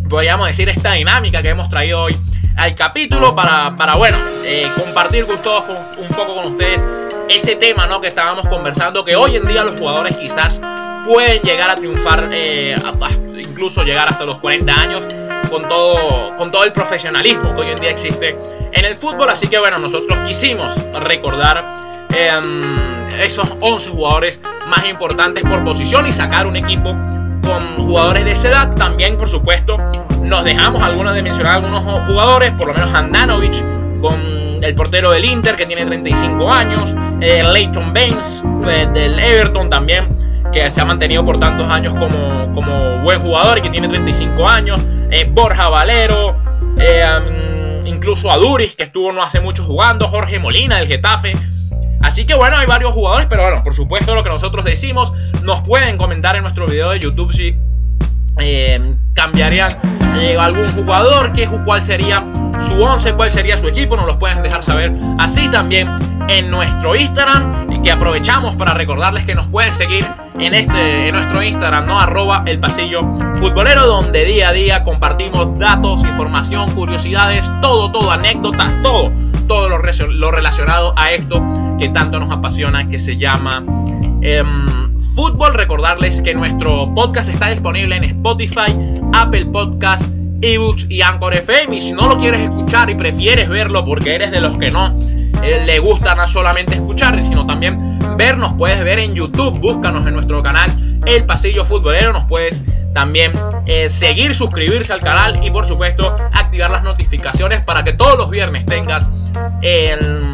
podríamos 0.10 0.48
decir, 0.48 0.70
esta 0.70 0.94
dinámica 0.94 1.42
que 1.42 1.50
hemos 1.50 1.70
traído 1.70 2.04
hoy 2.04 2.18
al 2.58 2.76
capítulo 2.76 3.34
para, 3.34 3.76
para 3.76 3.96
bueno, 3.96 4.18
eh, 4.46 4.68
compartir 4.78 5.26
con 5.26 5.42
todos 5.42 5.64
un 5.98 6.08
poco 6.10 6.36
con 6.36 6.46
ustedes 6.46 6.84
ese 7.30 7.56
tema 7.56 7.88
¿no? 7.88 8.00
que 8.00 8.10
estábamos 8.10 8.48
conversando, 8.48 9.04
que 9.04 9.16
hoy 9.16 9.38
en 9.38 9.48
día 9.48 9.64
los 9.64 9.80
jugadores 9.80 10.16
quizás 10.18 10.62
pueden 11.06 11.42
llegar 11.42 11.70
a 11.70 11.76
triunfar, 11.76 12.30
eh, 12.34 12.76
incluso 13.38 13.84
llegar 13.84 14.10
hasta 14.10 14.26
los 14.26 14.40
40 14.40 14.74
años 14.74 15.08
con 15.54 15.68
todo, 15.70 16.36
con 16.36 16.50
todo 16.50 16.64
el 16.64 16.72
profesionalismo 16.72 17.56
que 17.56 17.62
hoy 17.62 17.70
en 17.70 17.80
día 17.80 17.92
existe 17.92 18.36
en 18.72 18.86
el 18.86 18.96
fútbol. 18.96 19.30
Así 19.30 19.48
que 19.48 19.60
bueno, 19.60 19.78
nosotros 19.78 20.18
quisimos 20.28 20.74
recordar 20.94 21.64
em, 22.10 23.08
esos 23.22 23.48
11 23.60 23.92
jugadores 23.92 24.40
más 24.66 24.84
importantes 24.86 25.44
por 25.44 25.64
posición 25.64 26.08
y 26.08 26.12
sacar 26.12 26.48
un 26.48 26.56
equipo 26.56 26.96
con 27.44 27.84
jugadores 27.84 28.26
de 28.26 28.32
esa 28.32 28.50
edad. 28.50 28.76
También, 28.76 29.16
por 29.16 29.30
supuesto, 29.30 29.78
nos 30.24 30.44
dejamos 30.44 30.82
algunos 30.82 31.14
de 31.14 31.22
mencionar 31.22 31.58
algunos 31.58 31.82
jugadores, 32.08 32.52
por 32.54 32.68
lo 32.68 32.74
menos 32.74 32.92
Handanovic 32.92 33.64
con 34.02 34.20
el 34.60 34.74
portero 34.74 35.12
del 35.12 35.24
Inter 35.24 35.56
que 35.56 35.68
tiene 35.68 35.86
35 35.86 36.52
años, 36.52 36.96
eh, 37.22 37.44
Leighton 37.44 37.94
Baines 37.94 38.42
eh, 38.66 38.88
del 38.92 39.20
Everton 39.20 39.70
también 39.70 40.33
que 40.54 40.70
se 40.72 40.80
ha 40.80 40.86
mantenido 40.86 41.26
por 41.26 41.40
tantos 41.40 41.68
años 41.70 41.94
como, 41.96 42.54
como 42.54 43.00
buen 43.00 43.20
jugador 43.20 43.58
y 43.58 43.62
que 43.62 43.70
tiene 43.70 43.88
35 43.88 44.48
años. 44.48 44.80
Eh, 45.10 45.28
Borja 45.30 45.68
Valero, 45.70 46.38
eh, 46.78 47.82
incluso 47.86 48.32
Aduris, 48.32 48.76
que 48.76 48.84
estuvo 48.84 49.12
no 49.12 49.22
hace 49.24 49.42
mucho 49.42 49.64
jugando, 49.64 50.08
Jorge 50.08 50.40
Molina 50.40 50.78
del 50.78 50.88
Getafe. 50.88 51.34
Así 52.02 52.26
que 52.26 52.36
bueno, 52.36 52.58
hay 52.58 52.68
varios 52.68 52.92
jugadores, 52.94 53.28
pero 53.30 53.44
bueno, 53.44 53.64
por 53.64 53.74
supuesto 53.74 54.14
lo 54.14 54.24
que 54.24 54.30
nosotros 54.30 54.64
decimos, 54.64 55.12
nos 55.42 55.62
pueden 55.62 55.98
comentar 55.98 56.36
en 56.36 56.44
nuestro 56.44 56.68
video 56.68 56.92
de 56.92 57.00
YouTube 57.00 57.34
si 57.34 57.56
eh, 58.40 58.96
cambiarían 59.14 59.78
algún 60.40 60.72
jugador, 60.74 61.34
qué, 61.34 61.48
cuál 61.66 61.82
sería 61.82 62.26
su 62.60 62.82
11, 62.82 63.14
cuál 63.14 63.32
sería 63.32 63.58
su 63.58 63.68
equipo, 63.68 63.96
nos 63.96 64.06
los 64.06 64.18
pueden 64.18 64.44
dejar 64.44 64.64
saber 64.64 64.94
así 65.18 65.50
también 65.50 65.90
en 66.28 66.52
nuestro 66.52 66.96
Instagram 66.96 67.63
que 67.84 67.92
aprovechamos 67.92 68.56
para 68.56 68.74
recordarles 68.74 69.26
que 69.26 69.36
nos 69.36 69.46
pueden 69.48 69.74
seguir 69.74 70.06
en 70.40 70.54
este 70.54 71.10
en 71.10 71.16
nuestro 71.16 71.44
Instagram, 71.44 71.86
¿no? 71.86 72.00
Arroba 72.00 72.44
el 72.46 72.60
pasillo 72.60 73.02
futbolero, 73.36 73.86
donde 73.86 74.24
día 74.26 74.50
a 74.50 74.54
día 74.54 74.84
compartimos 74.84 75.60
datos, 75.60 76.02
información, 76.02 76.72
curiosidades, 76.72 77.52
todo, 77.62 77.92
todo, 77.92 78.10
anécdotas, 78.10 78.72
todo, 78.82 79.12
todo 79.48 79.70
lo, 79.70 80.32
relacionado 80.32 80.94
a 80.96 81.12
esto 81.12 81.44
que 81.78 81.90
tanto 81.90 82.20
nos 82.20 82.32
apasiona, 82.32 82.88
que 82.88 83.00
se 83.00 83.18
llama 83.18 83.64
em, 84.22 84.90
fútbol. 85.14 85.54
Recordarles 85.54 86.22
que 86.22 86.34
nuestro 86.34 86.94
podcast 86.96 87.30
está 87.30 87.50
disponible 87.50 87.98
en 87.98 88.06
Spotify, 88.06 88.78
Apple 89.14 89.48
Podcast, 89.48 90.10
ebooks 90.42 90.88
y 90.90 91.02
Anchor 91.02 91.34
FM. 91.34 91.76
Y 91.76 91.82
si 91.82 91.92
no 91.92 92.08
lo 92.08 92.18
quieres 92.18 92.42
escuchar 92.42 92.90
y 92.90 92.96
prefieres 92.96 93.50
verlo 93.50 93.84
porque 93.84 94.16
eres 94.16 94.32
de 94.32 94.40
los 94.40 94.56
que 94.58 94.72
no 94.72 94.96
eh, 95.44 95.64
le 95.66 95.80
gusta 95.80 96.16
no 96.16 96.28
solamente 96.28 96.76
escuchar, 96.76 97.22
sino 97.24 97.46
también 97.46 97.78
vernos, 98.18 98.54
puedes 98.54 98.84
ver 98.84 99.00
en 99.00 99.14
YouTube, 99.14 99.60
búscanos 99.60 100.06
en 100.08 100.14
nuestro 100.14 100.42
canal 100.42 100.72
El 101.06 101.26
Pasillo 101.26 101.66
Futbolero, 101.66 102.14
nos 102.14 102.26
puedes 102.26 102.64
también 102.94 103.34
eh, 103.66 103.90
seguir, 103.90 104.36
suscribirse 104.36 104.94
al 104.94 105.02
canal 105.02 105.44
y 105.44 105.52
por 105.52 105.66
supuesto 105.66 106.16
activar 106.32 106.70
las 106.70 106.84
notificaciones 106.84 107.62
para 107.62 107.84
que 107.84 107.94
todos 107.94 108.18
los 108.18 108.30
viernes 108.30 108.66
tengas 108.66 109.10
el 109.62 110.32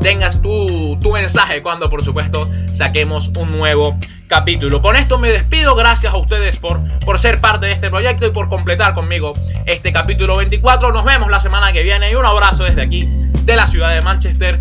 tengas 0.00 0.40
tu, 0.40 0.98
tu, 1.00 1.12
mensaje 1.12 1.62
cuando 1.62 1.88
por 1.88 2.04
supuesto 2.04 2.48
saquemos 2.72 3.28
un 3.36 3.52
nuevo 3.52 3.96
capítulo. 4.26 4.80
Con 4.80 4.96
esto 4.96 5.18
me 5.18 5.28
despido, 5.28 5.74
gracias 5.74 6.12
a 6.12 6.16
ustedes 6.16 6.56
por, 6.56 6.80
por 7.00 7.18
ser 7.18 7.40
parte 7.40 7.66
de 7.66 7.72
este 7.72 7.90
proyecto 7.90 8.26
y 8.26 8.30
por 8.30 8.48
completar 8.48 8.94
conmigo 8.94 9.32
este 9.66 9.92
capítulo 9.92 10.36
24. 10.36 10.92
Nos 10.92 11.04
vemos 11.04 11.30
la 11.30 11.40
semana 11.40 11.72
que 11.72 11.82
viene 11.82 12.10
y 12.10 12.14
un 12.14 12.24
abrazo 12.24 12.64
desde 12.64 12.82
aquí 12.82 13.06
de 13.44 13.56
la 13.56 13.66
ciudad 13.66 13.90
de 13.90 14.00
Manchester. 14.00 14.60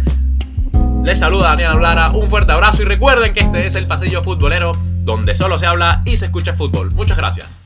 Les 1.03 1.17
saluda 1.17 1.49
Daniel 1.49 1.81
Lara, 1.81 2.11
un 2.11 2.29
fuerte 2.29 2.51
abrazo 2.51 2.81
y 2.81 2.85
recuerden 2.85 3.33
que 3.33 3.39
este 3.39 3.65
es 3.65 3.75
el 3.75 3.87
pasillo 3.87 4.21
futbolero 4.21 4.73
donde 5.03 5.33
solo 5.35 5.57
se 5.57 5.65
habla 5.65 6.01
y 6.05 6.17
se 6.17 6.25
escucha 6.25 6.53
fútbol. 6.53 6.91
Muchas 6.93 7.17
gracias. 7.17 7.57